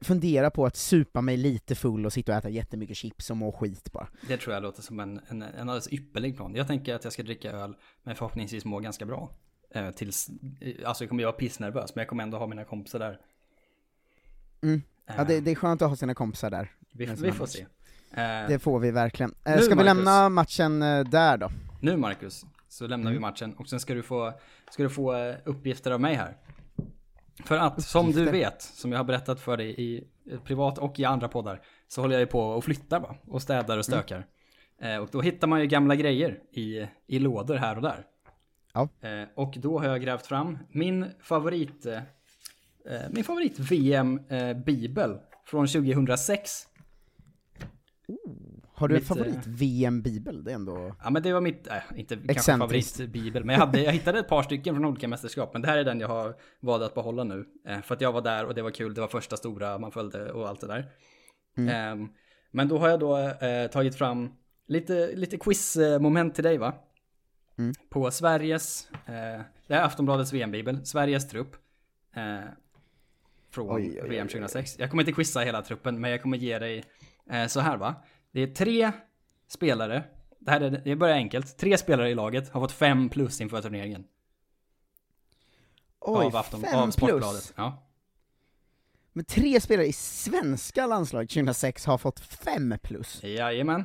fundera 0.00 0.50
på 0.50 0.66
att 0.66 0.76
supa 0.76 1.20
mig 1.20 1.36
lite 1.36 1.74
full 1.74 2.06
och 2.06 2.12
sitta 2.12 2.32
och 2.32 2.38
äta 2.38 2.48
jättemycket 2.48 2.96
chips 2.96 3.30
och 3.30 3.36
må 3.36 3.52
skit 3.52 3.92
bara. 3.92 4.08
Det 4.28 4.36
tror 4.36 4.54
jag 4.54 4.62
låter 4.62 4.82
som 4.82 5.00
en, 5.00 5.20
en, 5.28 5.42
en 5.42 5.68
alldeles 5.68 5.92
ypperlig 5.92 6.36
plan. 6.36 6.54
Jag 6.54 6.66
tänker 6.66 6.94
att 6.94 7.04
jag 7.04 7.12
ska 7.12 7.22
dricka 7.22 7.52
öl, 7.52 7.76
men 8.02 8.16
förhoppningsvis 8.16 8.64
må 8.64 8.80
ganska 8.80 9.06
bra. 9.06 9.30
Eh, 9.70 9.90
tills, 9.90 10.30
eh, 10.60 10.88
alltså 10.88 11.04
jag 11.04 11.08
kommer 11.08 11.24
vara 11.24 11.32
pissnervös, 11.32 11.94
men 11.94 12.02
jag 12.02 12.08
kommer 12.08 12.22
ändå 12.22 12.38
ha 12.38 12.46
mina 12.46 12.64
kompisar 12.64 12.98
där. 12.98 13.20
Mm. 14.62 14.82
Ja, 15.06 15.24
det, 15.24 15.40
det 15.40 15.50
är 15.50 15.54
skönt 15.54 15.82
att 15.82 15.88
ha 15.88 15.96
sina 15.96 16.14
kompisar 16.14 16.50
där. 16.50 16.72
vi, 16.92 17.06
vi 17.06 17.32
får 17.32 17.46
se. 17.46 17.66
Det 18.48 18.58
får 18.62 18.78
vi 18.78 18.90
verkligen. 18.90 19.34
Nu, 19.44 19.58
ska 19.58 19.68
vi 19.68 19.74
Marcus. 19.74 19.84
lämna 19.84 20.28
matchen 20.28 20.80
där 20.80 21.36
då? 21.36 21.50
Nu 21.80 21.96
Marcus, 21.96 22.46
så 22.72 22.86
lämnar 22.86 23.10
Mm. 23.10 23.12
vi 23.12 23.20
matchen 23.20 23.54
och 23.54 23.68
sen 23.68 23.80
ska 23.80 23.94
du 23.94 24.02
få, 24.02 24.32
ska 24.70 24.82
du 24.82 24.88
få 24.90 25.14
eh, 25.14 25.36
uppgifter 25.44 25.90
av 25.90 26.00
mig 26.00 26.14
här. 26.14 26.36
För 27.44 27.56
att, 27.58 27.82
som 27.82 28.04
du 28.06 28.10
Uppgifter? 28.10 28.32
vet, 28.32 28.62
som 28.62 28.92
jag 28.92 28.98
har 28.98 29.04
berättat 29.04 29.40
för 29.40 29.56
dig 29.56 29.70
i 29.80 30.04
eh, 30.30 30.40
privat 30.40 30.78
och 30.78 31.00
i 31.00 31.04
andra 31.04 31.28
poddar, 31.28 31.60
så 31.88 32.00
håller 32.00 32.14
jag 32.14 32.20
ju 32.20 32.26
på 32.26 32.40
och 32.40 32.64
flyttar 32.64 33.00
va? 33.00 33.14
Och 33.26 33.42
städar 33.42 33.78
och 33.78 33.84
stökar. 33.84 34.26
Eh, 34.82 34.96
och 34.96 35.08
då 35.12 35.20
hittar 35.20 35.46
man 35.48 35.60
ju 35.60 35.66
gamla 35.66 35.96
grejer 35.96 36.38
i, 36.52 36.86
i 37.06 37.18
lådor 37.18 37.56
här 37.56 37.76
och 37.76 37.82
där. 37.82 38.06
Ja. 38.74 38.88
Eh, 39.00 39.28
och 39.36 39.54
då 39.58 39.78
har 39.78 39.86
jag 39.86 40.02
grävt 40.02 40.26
fram 40.26 40.58
min 40.70 41.06
favorit, 41.20 41.86
eh, 41.86 41.94
eh, 42.86 43.00
min 43.10 43.24
favorit 43.24 43.58
VM-bibel 43.58 45.18
från 45.46 45.66
2006. 45.66 46.66
Har 48.82 48.88
du 48.88 48.94
en 48.94 49.00
Mitt, 49.00 49.10
eh, 49.10 49.16
favorit-VM-bibel? 49.16 50.44
Det 50.44 50.50
är 50.50 50.54
ändå... 50.54 50.94
Ja 51.04 51.10
men 51.10 51.22
det 51.22 51.32
var 51.32 51.40
mitt, 51.40 51.66
äh, 51.66 51.76
inte 51.96 52.16
kanske 52.16 52.58
favoritbibel, 52.58 53.44
men 53.44 53.52
jag, 53.52 53.66
hade, 53.66 53.82
jag 53.82 53.92
hittade 53.92 54.18
ett 54.18 54.28
par 54.28 54.42
stycken 54.42 54.74
från 54.74 54.84
olika 54.84 55.08
mästerskap. 55.08 55.52
Men 55.52 55.62
det 55.62 55.68
här 55.68 55.78
är 55.78 55.84
den 55.84 56.00
jag 56.00 56.08
har 56.08 56.34
valt 56.60 56.82
att 56.82 56.94
behålla 56.94 57.24
nu. 57.24 57.46
Eh, 57.66 57.80
för 57.80 57.94
att 57.94 58.00
jag 58.00 58.12
var 58.12 58.20
där 58.20 58.44
och 58.44 58.54
det 58.54 58.62
var 58.62 58.70
kul, 58.70 58.94
det 58.94 59.00
var 59.00 59.08
första 59.08 59.36
stora 59.36 59.78
man 59.78 59.92
följde 59.92 60.32
och 60.32 60.48
allt 60.48 60.60
det 60.60 60.66
där. 60.66 60.88
Eh, 61.56 62.06
men 62.50 62.68
då 62.68 62.78
har 62.78 62.88
jag 62.88 63.00
då 63.00 63.18
eh, 63.18 63.70
tagit 63.70 63.94
fram 63.94 64.32
lite, 64.66 65.12
lite 65.14 65.36
quizmoment 65.36 66.34
till 66.34 66.44
dig 66.44 66.58
va? 66.58 66.74
Mm. 67.58 67.74
På 67.90 68.10
Sveriges, 68.10 68.88
eh, 69.06 69.42
det 69.66 69.74
är 69.74 69.82
Aftonbladets 69.82 70.32
VM-bibel, 70.32 70.86
Sveriges 70.86 71.28
trupp. 71.28 71.56
Eh, 72.16 72.48
från 73.50 73.70
Oj, 73.70 73.82
oj, 73.82 74.00
oj, 74.02 74.08
VM 74.08 74.28
2006. 74.28 74.78
Jag 74.78 74.90
kommer 74.90 75.02
inte 75.02 75.12
quizza 75.12 75.40
hela 75.40 75.62
truppen, 75.62 76.00
men 76.00 76.10
jag 76.10 76.22
kommer 76.22 76.36
ge 76.36 76.58
dig 76.58 76.84
eh, 77.30 77.46
så 77.46 77.60
här 77.60 77.76
va. 77.76 77.94
Det 78.32 78.40
är 78.40 78.46
tre 78.46 78.92
spelare, 79.46 80.04
det 80.38 80.50
här 80.50 80.60
är, 80.60 80.70
det 80.70 80.96
börjar 80.96 81.14
enkelt, 81.14 81.56
tre 81.56 81.78
spelare 81.78 82.10
i 82.10 82.14
laget 82.14 82.48
har 82.48 82.60
fått 82.60 82.72
fem 82.72 83.08
plus 83.08 83.40
inför 83.40 83.62
turneringen. 83.62 84.04
Oj, 86.00 86.26
av, 86.26 86.36
Afton, 86.36 86.60
fem 86.60 86.78
av 86.78 86.90
plus! 86.90 87.52
Ja. 87.56 87.88
Men 89.12 89.24
tre 89.24 89.60
spelare 89.60 89.86
i 89.86 89.92
svenska 89.92 90.86
landslaget 90.86 91.30
2006 91.30 91.86
har 91.86 91.98
fått 91.98 92.20
fem 92.20 92.74
plus. 92.82 93.22
Jajamän. 93.22 93.84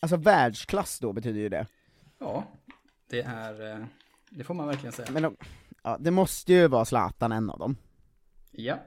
Alltså 0.00 0.16
världsklass 0.16 0.98
då 0.98 1.12
betyder 1.12 1.40
ju 1.40 1.48
det. 1.48 1.66
Ja, 2.18 2.44
det 3.06 3.22
är, 3.22 3.72
eh, 3.72 3.86
det 4.30 4.44
får 4.44 4.54
man 4.54 4.66
verkligen 4.66 4.92
säga. 4.92 5.08
Men 5.10 5.22
de, 5.22 5.36
ja, 5.82 5.96
det 6.00 6.10
måste 6.10 6.52
ju 6.52 6.68
vara 6.68 6.84
Zlatan 6.84 7.32
en 7.32 7.50
av 7.50 7.58
dem. 7.58 7.76
Ja. 8.50 8.78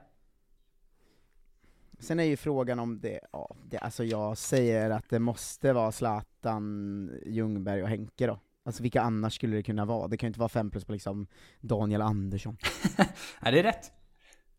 Sen 2.02 2.20
är 2.20 2.24
ju 2.24 2.36
frågan 2.36 2.78
om 2.78 3.00
det, 3.00 3.20
ja, 3.32 3.54
det, 3.70 3.78
alltså 3.78 4.04
jag 4.04 4.38
säger 4.38 4.90
att 4.90 5.08
det 5.08 5.18
måste 5.18 5.72
vara 5.72 5.92
Zlatan, 5.92 7.10
Ljungberg 7.26 7.82
och 7.82 7.88
Henke 7.88 8.26
då. 8.26 8.38
Alltså 8.64 8.82
vilka 8.82 9.02
annars 9.02 9.34
skulle 9.34 9.56
det 9.56 9.62
kunna 9.62 9.84
vara? 9.84 10.08
Det 10.08 10.16
kan 10.16 10.26
ju 10.26 10.28
inte 10.28 10.40
vara 10.40 10.48
fem 10.48 10.70
plus 10.70 10.84
på 10.84 10.92
liksom 10.92 11.26
Daniel 11.60 12.02
Andersson. 12.02 12.56
Nej, 13.40 13.52
det 13.52 13.58
är 13.58 13.62
rätt. 13.62 13.92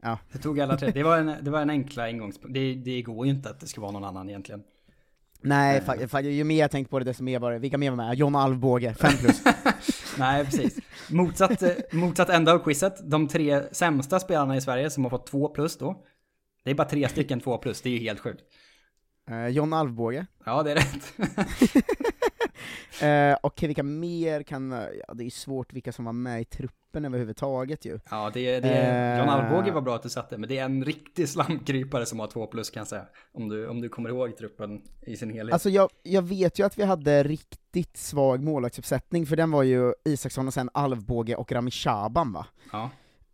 Ja. 0.01 0.17
Det 0.31 0.37
tog 0.39 0.59
alla 0.59 0.77
tre. 0.77 0.91
Det 0.91 1.03
var 1.03 1.17
en, 1.17 1.35
det 1.41 1.51
var 1.51 1.61
en 1.61 1.69
enkla 1.69 2.09
ingångspunkt. 2.09 2.53
Det, 2.53 2.75
det 2.75 3.01
går 3.01 3.25
ju 3.25 3.31
inte 3.31 3.49
att 3.49 3.59
det 3.59 3.67
ska 3.67 3.81
vara 3.81 3.91
någon 3.91 4.03
annan 4.03 4.29
egentligen. 4.29 4.63
Nej, 5.41 5.77
Eh. 5.77 5.83
fa- 5.83 6.07
fa- 6.07 6.21
ju 6.21 6.43
mer 6.43 6.59
jag 6.59 6.71
tänkte 6.71 6.89
på 6.91 6.99
det 6.99 7.05
desto 7.05 7.23
mer 7.23 7.39
var 7.39 7.51
det, 7.51 7.59
vilka 7.59 7.77
mer 7.77 7.89
var 7.91 7.97
med? 7.97 8.15
John 8.15 8.35
Alvbåge, 8.35 8.93
fem 8.93 9.11
plus. 9.19 9.41
Nej, 10.17 10.45
precis. 10.45 10.79
Motsatt, 11.11 11.61
eh, 11.61 11.71
motsatt 11.91 12.29
ända 12.29 12.53
av 12.53 12.59
quizet. 12.59 13.09
De 13.11 13.27
tre 13.27 13.63
sämsta 13.71 14.19
spelarna 14.19 14.57
i 14.57 14.61
Sverige 14.61 14.89
som 14.89 15.03
har 15.03 15.09
fått 15.09 15.27
två 15.27 15.47
plus 15.49 15.77
då. 15.77 16.03
Det 16.63 16.71
är 16.71 16.75
bara 16.75 16.89
tre 16.89 17.09
stycken 17.09 17.39
två 17.39 17.57
plus, 17.57 17.81
det 17.81 17.89
är 17.89 17.93
ju 17.93 17.99
helt 17.99 18.19
sjukt. 18.19 18.41
Eh, 19.29 19.47
John 19.47 19.73
Alvbåge. 19.73 20.25
Ja, 20.45 20.63
det 20.63 20.71
är 20.71 20.75
rätt. 20.75 21.13
Eh, 23.01 23.37
Okej, 23.43 23.67
vilka 23.67 23.83
mer 23.83 24.43
kan, 24.43 24.71
ja 25.07 25.13
det 25.13 25.23
är 25.23 25.25
ju 25.25 25.31
svårt 25.31 25.73
vilka 25.73 25.91
som 25.91 26.05
var 26.05 26.13
med 26.13 26.41
i 26.41 26.45
truppen 26.45 27.05
överhuvudtaget 27.05 27.85
ju. 27.85 27.99
Ja, 28.09 28.31
det, 28.33 28.59
det 28.59 28.69
är, 28.69 29.19
John 29.19 29.29
Eh. 29.29 29.33
Alvbåge 29.33 29.71
var 29.71 29.81
bra 29.81 29.95
att 29.95 30.03
du 30.03 30.09
satte, 30.09 30.37
men 30.37 30.49
det 30.49 30.57
är 30.57 30.65
en 30.65 30.85
riktig 30.85 31.29
slamkrypare 31.29 32.05
som 32.05 32.19
har 32.19 32.27
två 32.27 32.47
plus 32.47 32.69
kan 32.69 32.81
jag 32.81 32.87
säga. 32.87 33.05
Om 33.33 33.49
du, 33.49 33.67
om 33.67 33.81
du 33.81 33.89
kommer 33.89 34.09
ihåg 34.09 34.37
truppen 34.37 34.81
i 35.01 35.17
sin 35.17 35.29
helhet. 35.33 35.53
Alltså 35.53 35.69
jag, 35.69 35.89
jag 36.03 36.21
vet 36.21 36.59
ju 36.59 36.65
att 36.65 36.77
vi 36.77 36.83
hade 36.83 37.23
riktigt 37.23 37.97
svag 37.97 38.43
målvaktsuppsättning, 38.43 39.25
för 39.25 39.35
den 39.35 39.51
var 39.51 39.63
ju 39.63 39.93
Isaksson 40.05 40.47
och 40.47 40.53
sen 40.53 40.69
Alvbåge 40.73 41.35
och 41.35 41.51
Rami 41.51 41.71
Shaban 41.71 42.33
va? 42.33 42.45
Ja. 42.71 42.89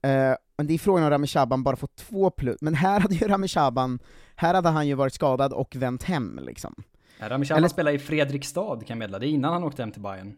Eh, 0.09 0.35
men 0.59 0.67
det 0.67 0.73
är 0.73 0.77
frågan 0.77 1.03
om 1.03 1.09
Rami 1.09 1.27
Shaban 1.27 1.63
bara 1.63 1.75
fått 1.75 1.95
två 1.95 2.29
plus, 2.29 2.61
men 2.61 2.73
här 2.75 2.99
hade 2.99 3.15
ju 3.15 3.27
Rami 3.27 3.47
Shaban, 3.47 3.99
här 4.35 4.53
hade 4.53 4.69
han 4.69 4.87
ju 4.87 4.93
varit 4.93 5.13
skadad 5.13 5.53
och 5.53 5.75
vänt 5.75 6.03
hem 6.03 6.39
liksom. 6.43 6.75
Rami 7.19 7.45
Shaban 7.45 7.57
Eller- 7.57 7.69
spelar 7.69 7.91
i 7.91 7.99
Fredrikstad 7.99 8.75
kan 8.75 8.85
jag 8.87 8.97
meddela, 8.97 9.19
det 9.19 9.27
är 9.27 9.29
innan 9.29 9.53
han 9.53 9.63
åkte 9.63 9.81
hem 9.81 9.91
till 9.91 10.01
Bayern. 10.01 10.33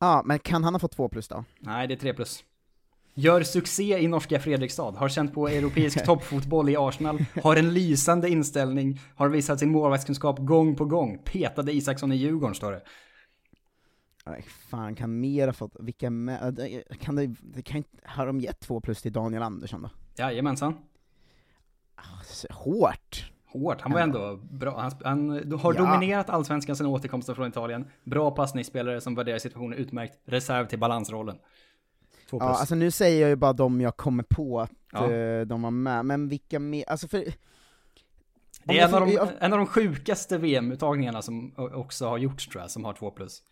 Ja, 0.00 0.22
men 0.24 0.38
kan 0.38 0.64
han 0.64 0.74
ha 0.74 0.78
fått 0.78 0.92
två 0.92 1.08
plus 1.08 1.28
då? 1.28 1.44
Nej, 1.60 1.88
det 1.88 1.94
är 1.94 1.98
tre 1.98 2.14
plus. 2.14 2.44
Gör 3.14 3.42
succé 3.42 3.98
i 3.98 4.08
norska 4.08 4.40
Fredrikstad, 4.40 4.90
har 4.96 5.08
känt 5.08 5.34
på 5.34 5.48
europeisk 5.48 6.04
toppfotboll 6.06 6.68
i 6.68 6.76
Arsenal, 6.76 7.24
har 7.42 7.56
en 7.56 7.74
lysande 7.74 8.28
inställning, 8.28 9.00
har 9.14 9.28
visat 9.28 9.58
sin 9.58 9.70
målvaktskunskap 9.70 10.38
gång 10.38 10.76
på 10.76 10.84
gång. 10.84 11.18
Petade 11.24 11.72
Isaksson 11.72 12.12
i 12.12 12.16
Djurgården 12.16 12.54
står 12.54 12.72
det. 12.72 12.82
Nej, 14.24 14.42
fan, 14.48 14.94
kan 14.94 15.20
mer 15.20 15.46
ha 15.48 15.52
fått, 15.52 15.76
vilka 15.80 16.10
med, 16.10 16.58
eh, 16.58 16.96
kan 17.00 17.16
det, 17.16 17.26
det 17.42 17.62
kan 17.62 17.76
inte, 17.76 17.90
har 18.04 18.26
de 18.26 18.40
gett 18.40 18.60
två 18.60 18.80
plus 18.80 19.02
till 19.02 19.12
Daniel 19.12 19.42
Andersson 19.42 19.82
då? 19.82 19.90
Jajamensan. 20.16 20.74
Alltså, 21.94 22.46
Hårt! 22.50 23.32
Hårt, 23.46 23.80
han 23.80 23.92
var 23.92 24.00
ändå 24.00 24.36
bra. 24.50 24.80
Han, 24.80 24.92
han 25.04 25.30
har 25.58 25.74
Ja. 25.74 25.80
dominerat 25.80 26.30
allsvenskan 26.30 26.76
sedan 26.76 26.86
återkomsten 26.86 27.34
från 27.34 27.48
Italien. 27.48 27.84
Bra 28.04 28.30
passningsspelare 28.30 29.00
som 29.00 29.14
värderar 29.14 29.38
situationen 29.38 29.78
utmärkt. 29.78 30.18
Reserv 30.24 30.66
till 30.66 30.78
balansrollen. 30.78 31.36
Två 32.30 32.38
plus. 32.38 32.48
Ja, 32.48 32.56
alltså 32.58 32.74
nu 32.74 32.90
säger 32.90 33.20
jag 33.20 33.28
ju 33.30 33.36
bara 33.36 33.52
de 33.52 33.80
jag 33.80 33.96
kommer 33.96 34.22
på 34.30 34.60
att 34.60 34.70
Ja. 34.92 35.10
eh, 35.10 35.40
de 35.46 35.62
var 35.62 35.70
med, 35.70 36.04
men 36.04 36.28
vilka 36.28 36.58
mer, 36.58 36.84
alltså 36.88 37.08
för... 37.08 37.24
det 38.64 38.78
är 38.78 38.88
en 38.88 38.94
av, 38.94 38.98
får- 38.98 39.06
de, 39.06 39.12
jag- 39.12 39.28
en 39.40 39.52
av 39.52 39.58
de 39.58 39.66
sjukaste 39.66 40.38
VM-uttagningarna 40.38 41.22
som 41.22 41.52
också 41.56 42.08
har 42.08 42.18
gjorts 42.18 42.48
tror 42.48 42.62
jag, 42.62 42.70
som 42.70 42.84
har 42.84 42.92
två 42.92 43.10
plus. 43.10 43.42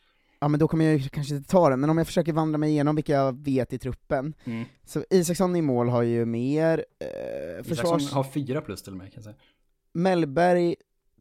Ja 0.42 0.48
men 0.48 0.60
då 0.60 0.68
kommer 0.68 0.84
jag 0.84 1.10
kanske 1.12 1.34
inte 1.34 1.50
ta 1.50 1.70
den, 1.70 1.80
men 1.80 1.90
om 1.90 1.98
jag 1.98 2.06
försöker 2.06 2.32
vandra 2.32 2.58
mig 2.58 2.70
igenom 2.70 2.96
vilka 2.96 3.12
jag 3.12 3.44
vet 3.44 3.72
i 3.72 3.78
truppen, 3.78 4.34
Mm. 4.44 4.64
så 4.84 5.04
Isaksson 5.10 5.56
i 5.56 5.62
mål 5.62 5.88
har 5.88 6.02
ju 6.02 6.24
mer, 6.24 6.84
eh, 6.98 7.62
försvars... 7.64 8.00
Isaksson 8.00 8.16
har 8.16 8.24
fyra 8.24 8.60
plus 8.60 8.82
till 8.82 8.92
och 8.92 8.98
med 8.98 9.06
kan 9.06 9.16
jag 9.16 9.24
säga. 9.24 9.36
Mellberg, 9.92 10.74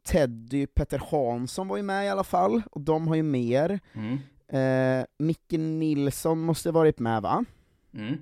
Teddy, 0.03 0.67
Petter 0.67 1.01
Hansson 1.11 1.67
var 1.67 1.78
ju 1.78 1.84
med 1.84 2.05
i 2.05 2.09
alla 2.09 2.24
fall, 2.24 2.61
och 2.72 2.82
de 2.82 3.07
har 3.07 3.15
ju 3.15 3.24
mer. 3.24 3.80
Mm. 3.93 4.17
Eh, 4.47 5.05
Micke 5.17 5.51
Nilsson 5.51 6.39
måste 6.39 6.72
varit 6.72 6.99
med 6.99 7.22
va? 7.22 7.45
Mm. 7.93 8.17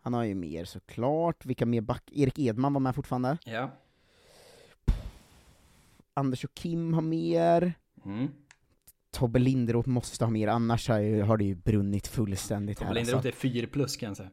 Han 0.00 0.14
har 0.14 0.24
ju 0.24 0.34
mer 0.34 0.64
såklart, 0.64 1.46
vilka 1.46 1.66
mer 1.66 1.80
back... 1.80 2.02
Erik 2.12 2.38
Edman 2.38 2.72
var 2.72 2.80
med 2.80 2.94
fortfarande. 2.94 3.38
Ja. 3.44 3.70
Anders 6.14 6.44
och 6.44 6.54
Kim 6.54 6.94
har 6.94 7.02
mer. 7.02 7.74
Mm. 8.04 8.28
Tobbe 9.16 9.38
Linderoth 9.38 9.88
måste 9.88 10.24
ha 10.24 10.30
mer, 10.30 10.48
annars 10.48 10.88
har, 10.88 11.36
det 11.36 11.44
ju 11.44 11.54
brunnit 11.54 12.06
fullständigt 12.06 12.78
Tobbe 12.78 12.88
här 12.88 12.94
Linderoth 12.94 13.16
alltså. 13.16 13.28
är 13.28 13.32
fyra 13.32 13.66
plus 13.66 13.96
kan 13.96 14.06
jag 14.06 14.16
säga. 14.16 14.30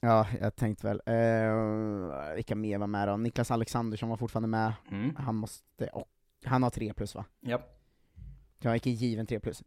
Ja, 0.00 0.26
jag 0.40 0.56
tänkte 0.56 0.86
väl. 0.86 1.02
Eh, 1.06 2.34
vilka 2.34 2.54
mer 2.54 2.78
var 2.78 2.86
med 2.86 3.08
då? 3.08 3.16
Niklas 3.16 3.50
Alexandersson 3.50 4.08
var 4.08 4.16
fortfarande 4.16 4.48
med. 4.48 4.72
Mm. 4.90 5.16
Han 5.16 5.34
måste, 5.34 5.86
och, 5.86 6.04
han 6.44 6.62
har 6.62 6.70
tre 6.70 6.94
plus 6.94 7.14
va? 7.14 7.24
Ja. 7.40 7.62
Jag 8.62 8.74
inte 8.74 8.90
given 8.90 9.26
tre 9.26 9.40
plus. 9.40 9.62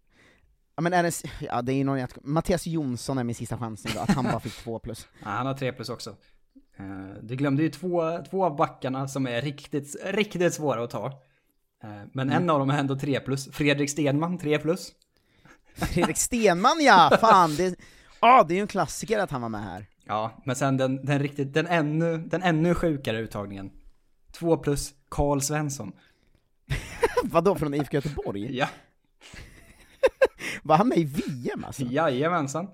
Ja 0.76 0.82
men 0.82 0.94
är 0.94 1.04
det, 1.04 1.24
ja 1.40 1.62
det 1.62 1.74
är 1.74 1.78
ju 1.78 1.84
någon 1.84 2.00
jag, 2.00 2.10
Mattias 2.24 2.68
Jonsson 2.68 3.18
är 3.18 3.24
min 3.24 3.36
sista 3.36 3.58
chansning 3.58 3.94
då, 3.96 4.02
att 4.02 4.10
han 4.10 4.24
bara 4.24 4.40
fick 4.40 4.54
två 4.54 4.80
plus. 4.80 5.08
Ja, 5.24 5.30
han 5.30 5.46
har 5.48 5.54
tre 5.54 5.72
plus 5.74 5.90
också. 5.90 6.16
Eh, 6.78 7.24
Du 7.24 7.36
glömde 7.36 7.64
ju 7.64 7.70
två, 7.70 8.24
två 8.30 8.46
av 8.46 8.56
backarna 8.56 9.08
som 9.08 9.28
är 9.28 9.42
riktigt, 9.42 9.96
riktigt 10.06 10.54
svåra 10.54 10.84
att 10.84 10.90
ta. 10.90 11.22
Eh, 11.84 11.90
Men 12.14 12.30
Mm. 12.30 12.44
en 12.44 12.50
av 12.50 12.60
dem 12.60 12.70
är 12.70 12.78
ändå 12.80 12.96
tre 13.00 13.20
plus. 13.20 13.50
Fredrik 13.52 13.90
Stenman, 13.90 14.38
tre 14.38 14.60
plus. 14.60 14.92
Fredrik 15.76 16.18
Stenman 16.18 16.78
ja! 16.82 17.18
Fan, 17.22 17.56
det, 17.56 17.76
ah, 18.20 18.44
det 18.44 18.54
är 18.54 18.56
ju 18.56 18.62
en 18.62 18.68
klassiker 18.68 19.20
att 19.20 19.32
han 19.32 19.42
var 19.42 19.50
med 19.50 19.64
här. 19.64 19.86
Ja, 20.06 20.42
men 20.46 20.56
sen 20.56 20.78
den, 20.78 21.06
den 21.06 21.20
riktigt, 21.20 21.54
den 21.54 21.68
ännu, 21.68 22.18
den 22.18 22.44
ännu 22.44 22.76
sjukare 22.76 23.20
uttagningen. 23.20 23.72
Två 24.32 24.58
plus, 24.58 24.94
Karl 25.10 25.40
Svensson. 25.40 25.92
Vadå, 27.24 27.56
från 27.56 27.74
IFK 27.74 27.94
Göteborg? 27.98 28.58
Ja, 28.58 28.68
Var 30.64 30.78
han 30.78 30.88
med 30.88 30.98
i 30.98 31.04
VM 31.04 31.64
alltså? 31.66 31.84
jajamensan. 31.84 32.68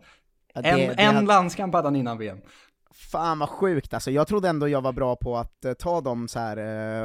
Ja, 0.54 0.62
det- 0.62 0.70
En, 0.70 0.78
det 0.78 1.04
en 1.04 1.16
hade- 1.16 1.28
landskamp 1.28 1.74
hade 1.74 1.88
han 1.88 1.96
innan 1.96 2.18
VM. 2.18 2.38
Fan 3.00 3.40
vad 3.40 3.50
sjukt 3.50 3.94
alltså, 3.94 4.12
jag 4.12 4.28
trodde 4.28 4.50
ändå 4.50 4.68
jag 4.70 4.82
var 4.82 4.94
bra 4.94 5.16
på 5.16 5.38
att 5.38 5.66
eh, 5.66 5.74
ta 5.74 6.02
de 6.02 6.28
så 6.28 6.40
här 6.40 6.58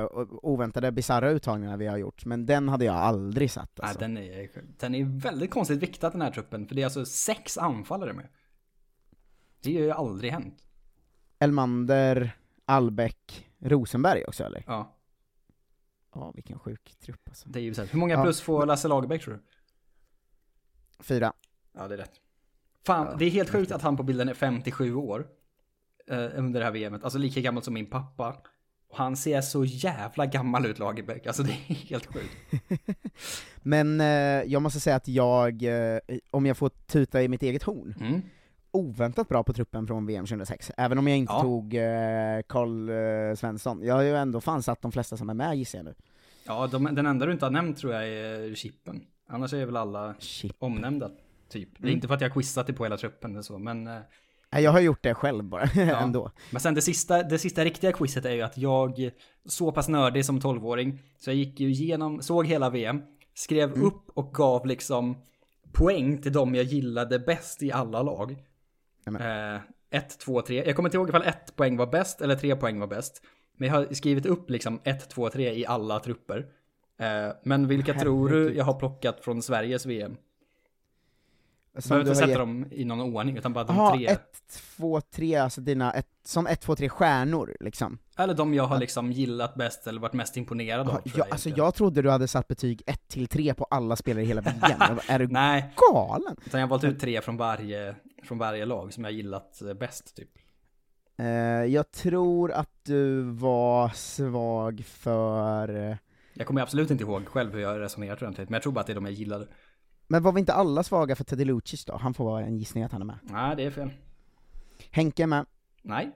eh, 0.02 0.08
oväntade, 0.42 0.92
bisarra 0.92 1.30
uttagningarna 1.30 1.76
vi 1.76 1.86
har 1.86 1.96
gjort, 1.96 2.24
men 2.24 2.46
den 2.46 2.68
hade 2.68 2.84
jag 2.84 2.94
aldrig 2.96 3.50
satt 3.50 3.80
alltså. 3.80 4.06
Nej, 4.06 4.08
den, 4.08 4.24
är, 4.24 4.64
den 4.78 4.94
är 4.94 5.04
väldigt 5.04 5.50
konstigt 5.50 5.78
viktad 5.82 6.10
den 6.10 6.22
här 6.22 6.30
truppen, 6.30 6.66
för 6.66 6.74
det 6.74 6.82
är 6.82 6.84
alltså 6.84 7.04
sex 7.04 7.58
anfallare 7.58 8.12
med. 8.12 8.28
Det 9.60 9.74
har 9.74 9.80
ju 9.82 9.90
aldrig 9.90 10.32
hänt. 10.32 10.66
Elmander, 11.38 12.36
Albeck, 12.64 13.46
Rosenberg 13.58 14.24
också 14.24 14.44
eller? 14.44 14.64
Ja, 14.66 14.90
Ja, 16.14 16.30
vilken 16.34 16.58
sjuk 16.58 16.94
trupp 17.00 17.28
alltså. 17.28 17.48
det 17.48 17.58
är 17.58 17.62
ju 17.62 17.74
så 17.74 17.80
här. 17.82 17.88
Hur 17.88 17.98
många 17.98 18.14
Ja. 18.14 18.22
plus 18.22 18.40
får 18.40 18.66
Lasse 18.66 18.88
Lagerbäck 18.88 19.22
tror 19.24 19.34
du? 19.34 19.42
Fyra. 21.04 21.32
Ja, 21.72 21.88
det 21.88 21.94
är 21.94 21.98
rätt. 21.98 22.20
Fan, 22.86 23.06
Ja, 23.06 23.16
det 23.18 23.24
är 23.24 23.30
helt 23.30 23.50
sjukt 23.50 23.72
att 23.72 23.82
han 23.82 23.96
på 23.96 24.02
bilden 24.02 24.28
är 24.28 24.34
57 24.34 24.94
år. 24.94 25.26
Eh, 26.10 26.38
under 26.38 26.60
det 26.60 26.66
här 26.66 26.72
VMet. 26.72 27.04
Alltså 27.04 27.18
lika 27.18 27.40
gammal 27.40 27.62
som 27.62 27.74
min 27.74 27.86
pappa. 27.86 28.36
Och 28.88 28.96
han 28.98 29.16
ser 29.16 29.40
så 29.40 29.64
jävla 29.64 30.26
gammal 30.26 30.66
ut 30.66 30.78
Lagerbäck. 30.78 31.26
Alltså 31.26 31.42
det 31.42 31.52
är 31.52 31.74
helt 31.90 32.06
sjukt. 32.06 32.36
Men 33.62 34.00
eh, 34.00 34.06
jag 34.46 34.62
måste 34.62 34.80
säga 34.80 34.96
att 34.96 35.08
jag, 35.08 35.62
eh, 35.62 35.98
om 36.30 36.46
jag 36.46 36.56
får 36.56 36.68
tuta 36.68 37.22
i 37.22 37.28
mitt 37.28 37.42
eget 37.42 37.62
horn, 37.62 37.94
Mm. 38.00 38.22
oväntat 38.70 39.28
bra 39.28 39.42
på 39.44 39.52
truppen 39.52 39.86
från 39.86 40.06
VM 40.06 40.26
2006, 40.26 40.70
även 40.76 40.98
om 40.98 41.08
jag 41.08 41.18
inte 41.18 41.32
Ja. 41.32 41.40
tog 41.42 41.74
eh, 41.74 42.40
Carl 42.48 42.88
eh, 43.30 43.36
Svensson. 43.36 43.82
Jag 43.82 43.94
har 43.94 44.02
ju 44.02 44.16
ändå 44.16 44.40
fan 44.40 44.62
satt 44.62 44.82
de 44.82 44.92
flesta 44.92 45.16
som 45.16 45.30
är 45.30 45.34
med 45.34 45.56
gissar 45.56 45.78
jag 45.78 45.84
nu. 45.84 45.94
Ja, 46.46 46.66
de, 46.66 46.84
den 46.94 47.06
enda 47.06 47.26
du 47.26 47.32
inte 47.32 47.44
har 47.44 47.50
nämnt 47.50 47.78
tror 47.78 47.92
jag 47.94 48.08
är 48.08 48.54
Chippen. 48.54 49.02
Annars 49.28 49.52
är 49.54 49.66
väl 49.66 49.76
alla 49.76 50.14
Shit. 50.18 50.56
omnämnda, 50.58 51.10
typ. 51.48 51.68
Det 51.72 51.78
är 51.78 51.82
Mm. 51.82 51.94
inte 51.94 52.08
för 52.08 52.14
att 52.14 52.20
jag 52.20 52.28
har 52.28 52.34
quizat 52.34 52.66
det 52.66 52.72
på 52.72 52.84
hela 52.84 52.96
truppen 52.96 53.30
eller 53.32 53.42
så, 53.42 53.58
men... 53.58 53.88
Jag 54.60 54.70
har 54.70 54.80
gjort 54.80 55.02
det 55.02 55.14
själv 55.14 55.44
bara, 55.44 55.62
ändå. 56.02 56.30
Men 56.50 56.60
sen 56.60 56.74
det 56.74 56.82
sista, 56.82 57.22
det 57.22 57.38
sista 57.38 57.64
riktiga 57.64 57.92
quizet 57.92 58.24
är 58.24 58.30
ju 58.32 58.42
att 58.42 58.58
jag, 58.58 59.10
så 59.44 59.72
pass 59.72 59.88
nördig 59.88 60.24
som 60.24 60.40
12-åring, 60.40 60.98
så 61.18 61.30
jag 61.30 61.36
gick 61.36 61.60
ju 61.60 61.68
igenom, 61.70 62.22
såg 62.22 62.46
hela 62.46 62.70
VM, 62.70 63.02
skrev 63.34 63.72
Mm. 63.72 63.86
upp 63.86 64.10
och 64.14 64.34
gav 64.34 64.66
liksom 64.66 65.16
poäng 65.72 66.22
till 66.22 66.32
de 66.32 66.54
jag 66.54 66.64
gillade 66.64 67.18
bäst 67.18 67.62
i 67.62 67.72
alla 67.72 68.02
lag. 68.02 68.36
Eh, 69.06 69.60
ett, 69.90 70.18
två, 70.18 70.42
tre. 70.42 70.64
Jag 70.66 70.76
kommer 70.76 70.88
inte 70.88 70.96
ihåg 70.96 71.08
ifall 71.08 71.22
ett 71.22 71.56
poäng 71.56 71.76
var 71.76 71.86
bäst 71.86 72.20
eller 72.20 72.36
tre 72.36 72.56
poäng 72.56 72.80
var 72.80 72.86
bäst. 72.86 73.22
Men 73.56 73.68
jag 73.68 73.74
har 73.76 73.94
skrivit 73.94 74.26
upp 74.26 74.50
liksom 74.50 74.80
ett, 74.84 75.08
två, 75.10 75.28
tre 75.30 75.52
i 75.54 75.66
alla 75.66 76.00
trupper. 76.00 76.46
Eh, 76.98 77.32
men 77.44 77.68
vilka 77.68 77.94
tror 77.94 78.28
du 78.28 78.34
Herregud. 78.34 78.56
jag 78.56 78.64
har 78.64 78.74
plockat 78.74 79.20
från 79.24 79.42
Sveriges 79.42 79.86
VM? 79.86 80.16
Du 81.74 81.88
behöver 81.88 82.00
inte 82.08 82.14
sätta 82.14 82.28
gett- 82.28 82.38
dem 82.38 82.66
i 82.70 82.84
någon 82.84 83.00
ordning, 83.00 83.36
utan 83.36 83.52
bara 83.52 83.64
de 83.64 83.76
Jaha, 83.76 83.96
tre. 83.96 84.06
ett, 84.06 84.36
två, 84.76 85.00
tre, 85.00 85.36
alltså 85.36 85.60
dina, 85.60 85.92
ett, 85.92 86.08
som 86.24 86.46
ett, 86.46 86.60
två, 86.60 86.76
tre 86.76 86.88
stjärnor 86.88 87.56
liksom. 87.60 87.98
Eller 88.18 88.34
de 88.34 88.54
jag 88.54 88.64
har 88.66 88.78
liksom 88.78 89.12
gillat 89.12 89.54
bäst 89.54 89.86
eller 89.86 90.00
varit 90.00 90.12
mest 90.12 90.36
imponerad 90.36 90.88
av. 90.88 91.00
Ja, 91.16 91.26
alltså 91.30 91.48
jag 91.48 91.74
trodde 91.74 92.02
du 92.02 92.10
hade 92.10 92.28
satt 92.28 92.48
betyg 92.48 92.82
1 92.86 93.08
till 93.08 93.26
3 93.28 93.54
på 93.54 93.64
alla 93.64 93.96
spelare 93.96 94.22
i 94.24 94.26
hela 94.26 94.42
bara, 94.42 94.98
är 95.08 95.18
du 95.18 95.26
Nej, 95.30 95.72
galen? 95.92 96.36
utan 96.46 96.60
jag 96.60 96.66
har 96.66 96.70
valt 96.70 96.84
ut 96.84 97.00
tre 97.00 97.20
från 97.20 97.36
varje, 97.36 97.94
från 98.24 98.38
varje 98.38 98.64
lag 98.64 98.92
som 98.92 99.04
jag 99.04 99.12
gillat 99.12 99.62
eh, 99.62 99.74
bäst 99.74 100.16
typ. 100.16 100.30
Eh, 101.18 101.26
jag 101.64 101.90
tror 101.90 102.52
att 102.52 102.70
du 102.84 103.22
var 103.22 103.88
svag 103.88 104.82
för... 104.86 105.90
eh, 105.90 105.96
Jag 106.34 106.46
kommer 106.46 106.60
absolut 106.62 106.90
inte 106.90 107.04
ihåg 107.04 107.26
själv 107.26 107.52
hur 107.52 107.60
jag 107.60 107.80
resonerat 107.80 108.22
ordentligt, 108.22 108.48
men 108.48 108.54
jag 108.54 108.62
tror 108.62 108.72
bara 108.72 108.80
att 108.80 108.86
det 108.86 108.92
är 108.92 108.94
de 108.94 109.04
jag 109.04 109.14
gillade. 109.14 109.46
Men 110.06 110.22
var 110.22 110.32
vi 110.32 110.40
inte 110.40 110.52
alla 110.54 110.82
svaga 110.82 111.16
för 111.16 111.24
Teddy 111.24 111.44
Lucic 111.44 111.84
då? 111.84 111.96
Han 111.96 112.14
får 112.14 112.24
vara 112.24 112.44
en 112.44 112.58
gissning 112.58 112.84
att 112.84 112.92
han 112.92 113.00
är 113.00 113.06
med. 113.06 113.18
Nej, 113.22 113.56
det 113.56 113.64
är 113.64 113.70
fel. 113.70 113.90
Henke 114.90 115.22
är 115.22 115.26
med. 115.26 115.46
Nej, 115.82 116.10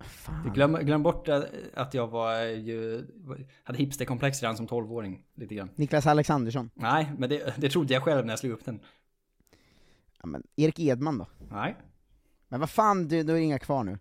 Fan. 0.00 0.52
glöm, 0.54 0.72
glöm 0.74 1.02
bort 1.02 1.28
att- 1.74 1.94
jag 1.94 2.06
var 2.08 2.42
ju, 2.44 3.06
hade 3.64 3.78
hipsterkomplex 3.78 4.42
redan 4.42 4.56
som 4.56 4.66
12-åring, 4.68 5.24
lite 5.34 5.54
grann. 5.54 5.70
Niklas 5.74 6.06
Alexandersson. 6.06 6.70
Nej, 6.74 7.12
men 7.18 7.28
det, 7.30 7.54
det 7.56 7.70
trodde 7.70 7.94
jag 7.94 8.02
själv 8.02 8.26
när 8.26 8.32
jag 8.32 8.38
slog 8.38 8.52
upp 8.52 8.64
den. 8.64 8.80
Ja, 10.20 10.26
men 10.26 10.42
Erik 10.56 10.78
Edman 10.78 11.18
då? 11.18 11.26
Nej, 11.50 11.76
Men 12.48 12.60
vad 12.60 12.70
fan, 12.70 13.08
du, 13.08 13.22
du 13.22 13.32
har 13.32 13.38
inga 13.40 13.58
kvar 13.58 13.84
nu. 13.84 13.92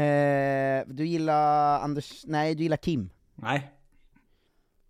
Eh, 0.00 0.84
du 0.86 1.06
gillar 1.06 1.80
Anders, 1.80 2.24
nej 2.26 2.54
du 2.54 2.62
gillar 2.62 2.76
Kim. 2.76 3.10
nej. 3.34 3.72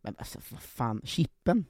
Men 0.01 0.15
alltså 0.19 0.39
vad 0.51 0.61
fan, 0.63 1.01
Chippen? 1.05 1.65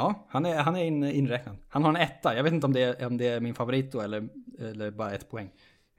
Ja, 0.00 0.26
han 0.28 0.46
är, 0.46 0.56
han 0.62 0.76
är 0.76 0.84
in, 0.84 1.04
inräknad. 1.04 1.56
Han 1.68 1.82
har 1.82 1.90
en 1.90 1.96
etta, 1.96 2.36
jag 2.36 2.42
vet 2.42 2.52
inte 2.52 2.66
om 2.66 2.72
det, 2.72 2.82
är- 2.82 3.06
om 3.06 3.16
det 3.16 3.28
är 3.28 3.40
min 3.40 3.54
favorit 3.54 3.92
då 3.92 4.00
eller, 4.00 4.28
eller 4.58 4.90
bara 4.90 5.12
ett 5.12 5.30
poäng. 5.30 5.50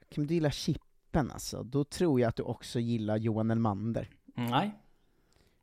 Kim, 0.09 0.27
du 0.27 0.33
gillar 0.33 0.49
Chippen 0.49 1.31
alltså, 1.31 1.63
då 1.63 1.83
tror 1.83 2.19
jag 2.21 2.29
att 2.29 2.35
du 2.35 2.43
också 2.43 2.79
gillar 2.79 3.17
Johan 3.17 3.51
Elmander. 3.51 4.09
Nej, 4.35 4.71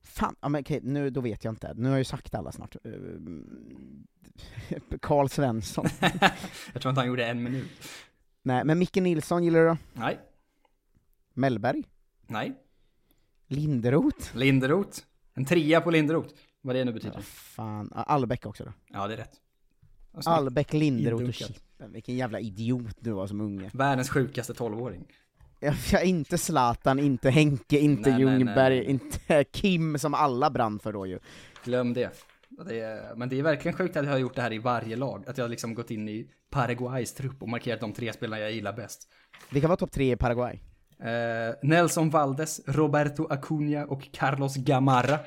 Fan, 0.02 0.36
ja, 0.40 0.48
men 0.48 0.60
okej, 0.60 0.80
nu, 0.82 1.10
då 1.10 1.20
vet 1.20 1.44
jag 1.44 1.52
inte. 1.52 1.74
Nu 1.74 1.82
har 1.84 1.90
jag 1.90 1.98
ju 2.00 2.04
sagt 2.04 2.34
alla 2.34 2.52
snart. 2.52 2.76
Eh, 2.84 2.92
Karl 5.00 5.28
Svensson. 5.28 5.86
jag 6.72 6.82
tror 6.82 6.90
inte 6.90 7.00
han 7.00 7.06
gjorde 7.08 7.26
en 7.26 7.42
minut. 7.42 7.70
Nej, 8.42 8.64
men 8.64 8.78
Micke 8.78 8.96
Nilsson 8.96 9.44
gillar 9.44 9.60
du 9.60 9.66
då? 9.66 9.76
Nej, 9.92 10.18
Mellberg? 11.34 11.84
nej. 12.26 12.54
Linderoth? 13.46 14.36
Linderoth. 14.36 14.98
En 15.34 15.44
trea 15.44 15.80
på 15.80 15.90
Linderoth. 15.90 16.34
Vad 16.68 16.76
det 16.76 16.84
nu 16.84 16.90
Ja, 16.90 16.94
betyder. 16.94 17.20
fan, 17.20 17.92
Ja, 17.94 18.02
Albeck 18.02 18.46
också 18.46 18.64
då. 18.64 18.72
Ja, 18.92 19.06
det 19.06 19.14
är 19.14 19.16
rätt. 19.16 19.32
Albeck, 20.26 20.72
Linderoth 20.72 21.24
och. 21.28 21.34
Chippen. 21.34 21.92
Vilken 21.92 22.16
jävla 22.16 22.40
idiot 22.40 22.96
du 23.00 23.10
var 23.10 23.26
som 23.26 23.40
unge. 23.40 23.70
Världens 23.74 24.10
sjukaste 24.10 24.52
12-åring. 24.52 25.04
Jag, 25.60 25.74
jag, 25.92 26.04
inte 26.04 26.38
Zlatan, 26.38 26.98
inte 26.98 27.30
Henke, 27.30 27.78
inte 27.78 28.10
Nej, 28.10 28.18
nej, 28.18 28.26
nej, 28.26 28.38
Ljungberg, 28.38 28.76
nej. 28.78 28.86
inte 28.90 29.44
Kim 29.44 29.98
som 29.98 30.14
alla 30.14 30.50
brann 30.50 30.78
för 30.78 30.92
då 30.92 31.06
ju. 31.06 31.18
Glöm 31.64 31.94
det. 31.94 32.10
Det 32.66 32.80
är, 32.80 33.14
men 33.14 33.28
det 33.28 33.38
är 33.38 33.42
verkligen 33.42 33.76
sjukt 33.76 33.96
att 33.96 34.04
jag 34.04 34.12
har 34.12 34.18
gjort 34.18 34.34
det 34.34 34.42
här 34.42 34.52
i 34.52 34.58
varje 34.58 34.96
lag. 34.96 35.24
Att 35.26 35.38
jag 35.38 35.44
har 35.44 35.48
liksom 35.48 35.74
gått 35.74 35.90
in 35.90 36.08
i 36.08 36.30
Paraguays 36.50 37.14
trupp 37.14 37.42
och 37.42 37.48
markerat 37.48 37.80
de 37.80 37.92
tre 37.92 38.12
spelarna 38.12 38.42
jag 38.42 38.52
gillar 38.52 38.72
bäst. 38.72 39.08
Vilka 39.50 39.68
var 39.68 39.76
topp 39.76 39.92
tre 39.92 40.12
i 40.12 40.16
Paraguay? 40.16 40.60
Eh, 40.98 41.54
Nelson 41.62 42.10
Valdes, 42.10 42.60
Roberto 42.66 43.26
Acuna 43.30 43.84
och 43.86 44.08
Carlos 44.12 44.56
Gamarra. 44.56 45.18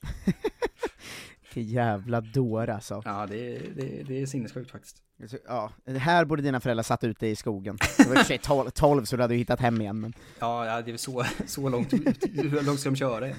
Vilken 1.54 1.72
jävla 1.72 2.20
dåre 2.20 2.74
alltså. 2.74 3.02
Ja, 3.04 3.26
det, 3.26 3.58
det, 3.76 4.02
det 4.02 4.22
är 4.22 4.26
sinnessjukt 4.26 4.70
faktiskt. 4.70 5.02
Alltså, 5.22 5.38
Ja, 5.46 5.70
här 5.86 6.24
borde 6.24 6.42
dina 6.42 6.60
föräldrar 6.60 6.82
satt 6.82 7.04
ute 7.04 7.26
i 7.26 7.36
skogen. 7.36 7.78
Det 7.96 8.04
var 8.08 8.12
i 8.14 8.16
och 8.16 8.18
för 8.18 8.24
sig 8.24 8.38
tol- 8.38 8.70
12 8.70 9.04
så 9.04 9.16
du 9.16 9.22
hade 9.22 9.34
ju 9.34 9.38
hittat 9.38 9.60
hem 9.60 9.80
igen 9.80 10.00
men... 10.00 10.12
Ja, 10.38 10.66
ja, 10.66 10.82
det 10.82 10.92
är 10.92 10.96
så, 10.96 11.24
så 11.46 11.68
långt 11.68 11.92
ut. 11.94 12.24
Hur 12.34 12.62
långt 12.62 12.80
ska 12.80 12.90
de 12.90 12.96
köra? 12.96 13.34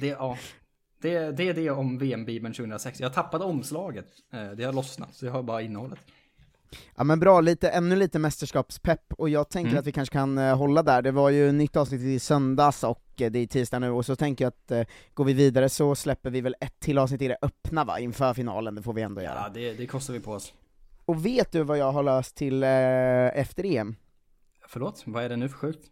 Det, 0.00 0.06
ja. 0.06 0.38
Det, 1.02 1.30
det 1.36 1.48
är 1.48 1.54
det 1.54 1.70
om 1.70 1.98
VM-bibeln 1.98 2.54
2006. 2.54 3.00
Jag 3.00 3.12
tappade 3.12 3.44
omslaget. 3.44 4.06
Eh, 4.32 4.50
Det 4.50 4.64
har 4.64 4.72
lossnat, 4.72 5.14
så 5.14 5.26
jag 5.26 5.32
har 5.32 5.42
bara 5.42 5.62
innehållet. 5.62 5.98
Ja 6.96 7.04
men 7.04 7.20
bra, 7.20 7.40
lite, 7.40 7.68
ännu 7.68 7.96
lite 7.96 8.18
mästerskapspepp, 8.18 9.12
och 9.18 9.28
jag 9.28 9.48
tänker 9.50 9.70
Mm. 9.70 9.78
att 9.80 9.86
vi 9.86 9.92
kanske 9.92 10.12
kan 10.12 10.38
eh, 10.38 10.56
hålla 10.56 10.82
där, 10.82 11.02
det 11.02 11.10
var 11.12 11.30
ju 11.30 11.52
nytt 11.52 11.76
avsnitt 11.76 12.00
i 12.00 12.18
söndags 12.18 12.84
och 12.84 13.04
eh, 13.20 13.30
det 13.30 13.38
är 13.38 13.46
tisdag 13.46 13.78
nu, 13.78 13.90
och 13.90 14.06
så 14.06 14.16
tänker 14.16 14.44
jag 14.44 14.48
att 14.48 14.70
eh, 14.70 14.84
går 15.14 15.24
vi 15.24 15.32
vidare 15.32 15.68
så 15.68 15.94
släpper 15.94 16.30
vi 16.30 16.40
väl 16.40 16.54
ett 16.60 16.80
till 16.80 16.98
avsnitt 16.98 17.22
i 17.22 17.28
det 17.28 17.36
öppna 17.42 17.84
va, 17.84 17.98
inför 17.98 18.34
finalen, 18.34 18.74
det 18.74 18.82
får 18.82 18.92
vi 18.92 19.02
ändå 19.02 19.22
göra. 19.22 19.34
Ja, 19.42 19.48
det, 19.54 19.72
det 19.72 19.86
kostar 19.86 20.14
vi 20.14 20.20
på 20.20 20.32
oss. 20.32 20.52
Och 21.04 21.26
vet 21.26 21.52
du 21.52 21.62
vad 21.62 21.78
jag 21.78 21.92
har 21.92 22.02
löst 22.02 22.36
till 22.36 22.62
eh, 22.62 22.68
efter 23.38 23.64
EM? 23.64 23.96
Förlåt, 24.68 25.02
vad 25.06 25.24
är 25.24 25.28
det 25.28 25.36
nu 25.36 25.48
för 25.48 25.56
sjukt? 25.58 25.86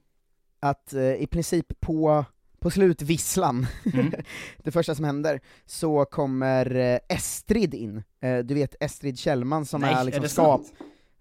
Att 0.61 0.95
eh, 0.95 1.15
i 1.15 1.27
princip 1.27 1.81
på, 1.81 2.25
på 2.61 2.71
slutvisslan, 2.71 3.67
Mm. 3.95 4.13
det 4.65 4.71
första 4.71 4.95
som 4.95 5.05
händer, 5.05 5.41
så 5.67 6.05
kommer 6.05 6.77
eh, 6.77 6.99
Estrid 7.17 7.75
in. 7.75 8.03
Eh, 8.21 8.39
du 8.39 8.55
vet 8.55 8.75
Estrid 8.81 9.19
Kjellman 9.19 9.67
som 9.67 9.81
Nej, 9.81 9.95
är 9.95 10.05
liksom 10.05 10.25
är 10.25 10.29
skap? 10.29 10.61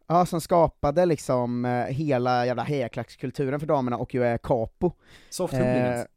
Ja, 0.07 0.25
som 0.25 0.41
skapade 0.41 1.05
liksom 1.05 1.65
eh, 1.65 1.85
hela 1.85 2.45
jävla 2.45 2.63
hejaklackskulturen 2.63 3.59
för 3.59 3.67
damerna 3.67 3.97
och 3.97 4.13
ju 4.13 4.23
är 4.23 4.37
capo. 4.37 4.91
Soft 5.29 5.53
Eh, 5.53 5.59
hooligans. 5.59 6.07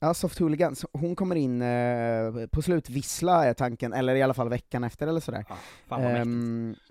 ja, 0.00 0.14
Soft 0.14 0.38
Hooligans. 0.38 0.84
Hon 0.92 1.16
kommer 1.16 1.36
in 1.36 1.62
eh, 1.62 2.46
på 2.50 2.62
slutvissla 2.62 3.44
är 3.46 3.54
tanken, 3.54 3.92
eller 3.92 4.14
i 4.14 4.22
alla 4.22 4.34
fall 4.34 4.48
veckan 4.48 4.84
efter 4.84 5.06
eller 5.06 5.20
sådär. 5.20 5.44
Ja, 5.48 5.56
fan 5.88 6.02
vad 6.02 6.12
mäktigt. 6.12 6.89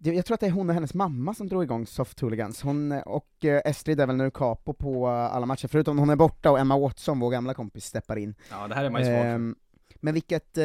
Jag 0.00 0.26
tror 0.26 0.34
att 0.34 0.40
det 0.40 0.46
är 0.46 0.50
hon 0.50 0.68
och 0.68 0.74
hennes 0.74 0.94
mamma 0.94 1.34
som 1.34 1.48
drog 1.48 1.62
igång 1.62 1.86
Soft 1.86 2.20
Hooligans. 2.20 2.62
Hon 2.62 2.92
eh, 2.92 3.00
och 3.00 3.44
eh, 3.44 3.60
Estrid 3.64 4.00
är 4.00 4.06
väl 4.06 4.16
nu 4.16 4.30
capo 4.30 4.72
på 4.72 5.06
eh, 5.06 5.12
alla 5.12 5.46
matcher, 5.46 5.68
förutom 5.68 5.98
hon 5.98 6.10
är 6.10 6.16
borta 6.16 6.50
och 6.50 6.58
Emma 6.58 6.78
Watson, 6.78 7.20
vår 7.20 7.30
gamla 7.30 7.54
kompis, 7.54 7.84
steppar 7.84 8.16
in. 8.16 8.34
Ja, 8.50 8.68
det 8.68 8.74
här 8.74 8.84
är 8.84 8.90
man 8.90 9.00
ju 9.00 9.06
svag. 9.06 9.26
Ehm, 9.26 9.56
men 10.00 10.14
vilket, 10.14 10.58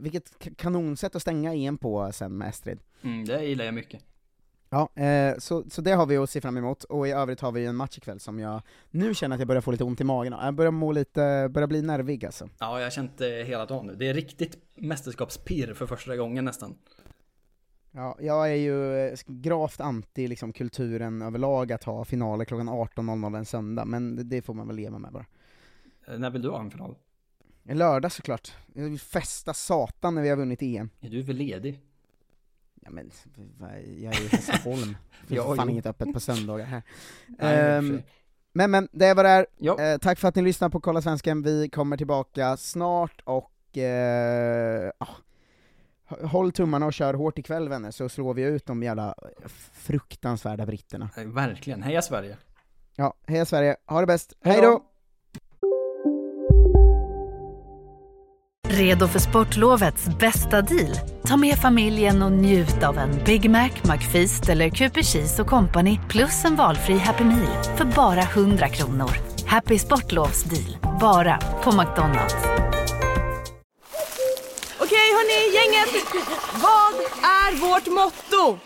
vilket 0.00 0.56
kanonsätt 0.56 1.16
att 1.16 1.22
stänga 1.22 1.54
EM 1.54 1.78
på 1.78 2.12
sen 2.12 2.38
med 2.38 2.48
Estrid. 2.48 2.78
Mm, 3.02 3.24
det 3.24 3.44
gillar 3.44 3.64
jag 3.64 3.74
mycket. 3.74 4.02
Ja, 4.72 5.02
eh, 5.02 5.38
så, 5.38 5.64
så 5.70 5.80
det 5.80 5.92
har 5.92 6.06
vi 6.06 6.16
att 6.16 6.30
se 6.30 6.40
fram 6.40 6.56
emot, 6.56 6.84
och 6.84 7.08
i 7.08 7.10
övrigt 7.10 7.40
har 7.40 7.52
vi 7.52 7.66
en 7.66 7.76
match 7.76 7.98
ikväll 7.98 8.20
som 8.20 8.38
jag 8.38 8.62
nu 8.90 9.14
känner 9.14 9.36
att 9.36 9.40
jag 9.40 9.48
börjar 9.48 9.60
få 9.60 9.70
lite 9.70 9.84
ont 9.84 10.00
i 10.00 10.04
magen. 10.04 10.34
Jag 10.42 10.54
börjar 10.54 10.70
må 10.70 10.92
lite, 10.92 11.48
börjar 11.50 11.66
bli 11.66 11.82
nervig 11.82 12.26
alltså. 12.26 12.48
Ja, 12.58 12.78
jag 12.78 12.86
har 12.86 12.90
känt 12.90 13.18
det 13.18 13.44
hela 13.44 13.66
dagen 13.66 13.86
nu. 13.86 13.94
Det 13.94 14.08
är 14.08 14.14
riktigt 14.14 14.56
mästerskapspirr 14.74 15.74
för 15.74 15.86
första 15.86 16.16
gången 16.16 16.44
nästan. 16.44 16.74
Ja, 17.94 18.16
jag 18.20 18.50
är 18.50 18.54
ju 18.54 18.96
eh, 18.96 19.18
gravt 19.26 19.80
anti 19.80 20.28
liksom, 20.28 20.52
kulturen 20.52 21.22
överlag 21.22 21.72
att 21.72 21.84
ha 21.84 22.04
finaler 22.04 22.44
klockan 22.44 22.68
18.00 22.68 23.36
en 23.36 23.44
söndag, 23.44 23.84
men 23.84 24.28
det, 24.28 24.42
får 24.42 24.54
man 24.54 24.66
väl 24.66 24.76
leva 24.76 24.98
med 24.98 25.12
bara. 25.12 25.26
Eh, 26.06 26.18
När 26.18 26.30
vill 26.30 26.42
du 26.42 26.50
ha 26.50 26.60
en 26.60 26.70
final? 26.70 26.96
En 27.64 27.78
lördag 27.78 28.12
såklart. 28.12 28.52
Jag 28.74 28.82
vill 28.84 29.00
festa 29.00 29.54
satan 29.54 30.14
när 30.14 30.22
vi 30.22 30.28
har 30.28 30.36
vunnit 30.36 30.62
EM. 30.62 30.90
Är 31.00 31.08
du 31.08 31.22
väl 31.22 31.36
ledig? 31.36 31.80
Ja 32.74 32.90
men, 32.90 33.10
jag 34.00 34.14
är 34.14 34.24
i 34.24 34.28
Hässleholm, 34.28 34.96
det 35.28 35.36
är 35.36 35.56
fan 35.56 35.70
inget 35.70 35.86
öppet 35.86 36.12
på 36.12 36.20
söndagar 36.20 36.64
här. 36.64 36.82
Nej, 37.26 37.82
sig. 37.82 38.04
men 38.52 38.70
men, 38.70 38.88
det 38.92 39.14
vad 39.14 39.24
det 39.24 39.30
är. 39.30 39.46
Ja. 39.58 39.80
Eh, 39.80 39.98
tack 39.98 40.18
för 40.18 40.28
att 40.28 40.34
ni 40.34 40.42
lyssnar 40.42 40.68
på 40.68 40.80
Kolla 40.80 41.02
Svensken, 41.02 41.42
vi 41.42 41.68
kommer 41.68 41.96
tillbaka 41.96 42.56
snart 42.56 43.22
och 43.24 43.78
eh, 43.78 44.90
ah, 44.98 45.08
håll 46.22 46.52
tummarna 46.52 46.86
och 46.86 46.92
kör 46.92 47.14
hårt 47.14 47.38
ikväll 47.38 47.68
vänner, 47.68 47.90
så 47.90 48.08
slår 48.08 48.34
vi 48.34 48.42
ut 48.42 48.66
de 48.66 48.82
jävla 48.82 49.14
fruktansvärda 49.72 50.66
britterna. 50.66 51.10
Verkligen, 51.16 51.82
heja 51.82 52.02
Sverige! 52.02 52.36
Ja, 52.96 53.14
heja 53.26 53.44
Sverige, 53.44 53.76
ha 53.86 54.00
det 54.00 54.06
bäst, 54.06 54.32
Hej 54.44 54.60
då! 54.62 54.82
Redo 58.68 59.08
för 59.08 59.18
sportlovets 59.18 60.08
bästa 60.20 60.62
deal? 60.62 60.96
Ta 61.24 61.36
med 61.36 61.54
familjen 61.54 62.22
och 62.22 62.32
njut 62.32 62.82
av 62.82 62.98
en 62.98 63.10
Big 63.26 63.50
Mac, 63.50 63.70
McFeast 63.82 64.48
eller 64.48 64.70
Cooper 64.70 65.02
Cheese 65.02 65.42
och 65.42 65.48
Company 65.48 65.98
plus 66.08 66.44
en 66.44 66.56
valfri 66.56 66.98
Happy 66.98 67.24
Meal 67.24 67.64
för 67.76 67.84
bara 67.84 68.22
100 68.22 68.68
kronor. 68.68 69.10
Happy 69.46 69.78
Sportlovs 69.78 70.44
deal, 70.44 70.98
bara 71.00 71.38
på 71.64 71.72
McDonalds. 71.72 72.71
Hörni, 75.22 75.54
gänget! 75.54 76.04
Vad 76.54 76.94
är 77.22 77.60
vårt 77.60 77.86
motto? 77.86 78.58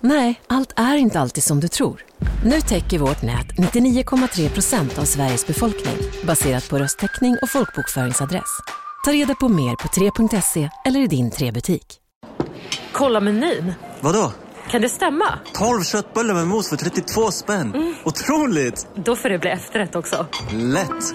Nej, 0.00 0.40
allt 0.46 0.72
är 0.76 0.96
inte 0.96 1.20
alltid 1.20 1.44
som 1.44 1.60
du 1.60 1.68
tror. 1.68 2.04
Nu 2.44 2.60
täcker 2.60 2.98
vårt 2.98 3.22
nät 3.22 3.46
99,3 3.46 4.48
procent 4.48 4.98
av 4.98 5.04
Sveriges 5.04 5.46
befolkning 5.46 5.96
baserat 6.24 6.68
på 6.68 6.78
röstteckning 6.78 7.36
och 7.42 7.50
folkbokföringsadress. 7.50 8.58
Ta 9.04 9.12
reda 9.12 9.34
på 9.34 9.48
mer 9.48 9.76
på 9.76 9.88
3.se 9.88 10.68
eller 10.84 11.00
i 11.00 11.06
din 11.06 11.30
3-butik. 11.30 11.98
Kolla 12.92 13.20
menyn. 13.20 13.74
Vadå? 14.00 14.32
Kan 14.70 14.82
det 14.82 14.88
stämma? 14.88 15.38
12 15.52 15.82
köttbullar 15.82 16.34
med 16.34 16.46
mos 16.46 16.68
för 16.68 16.76
32 16.76 17.30
spänn. 17.30 17.94
Otroligt! 18.04 18.86
Då 18.94 19.16
får 19.16 19.28
det 19.28 19.38
bli 19.38 19.50
efterrätt 19.50 19.96
också. 19.96 20.26
Lätt! 20.50 21.14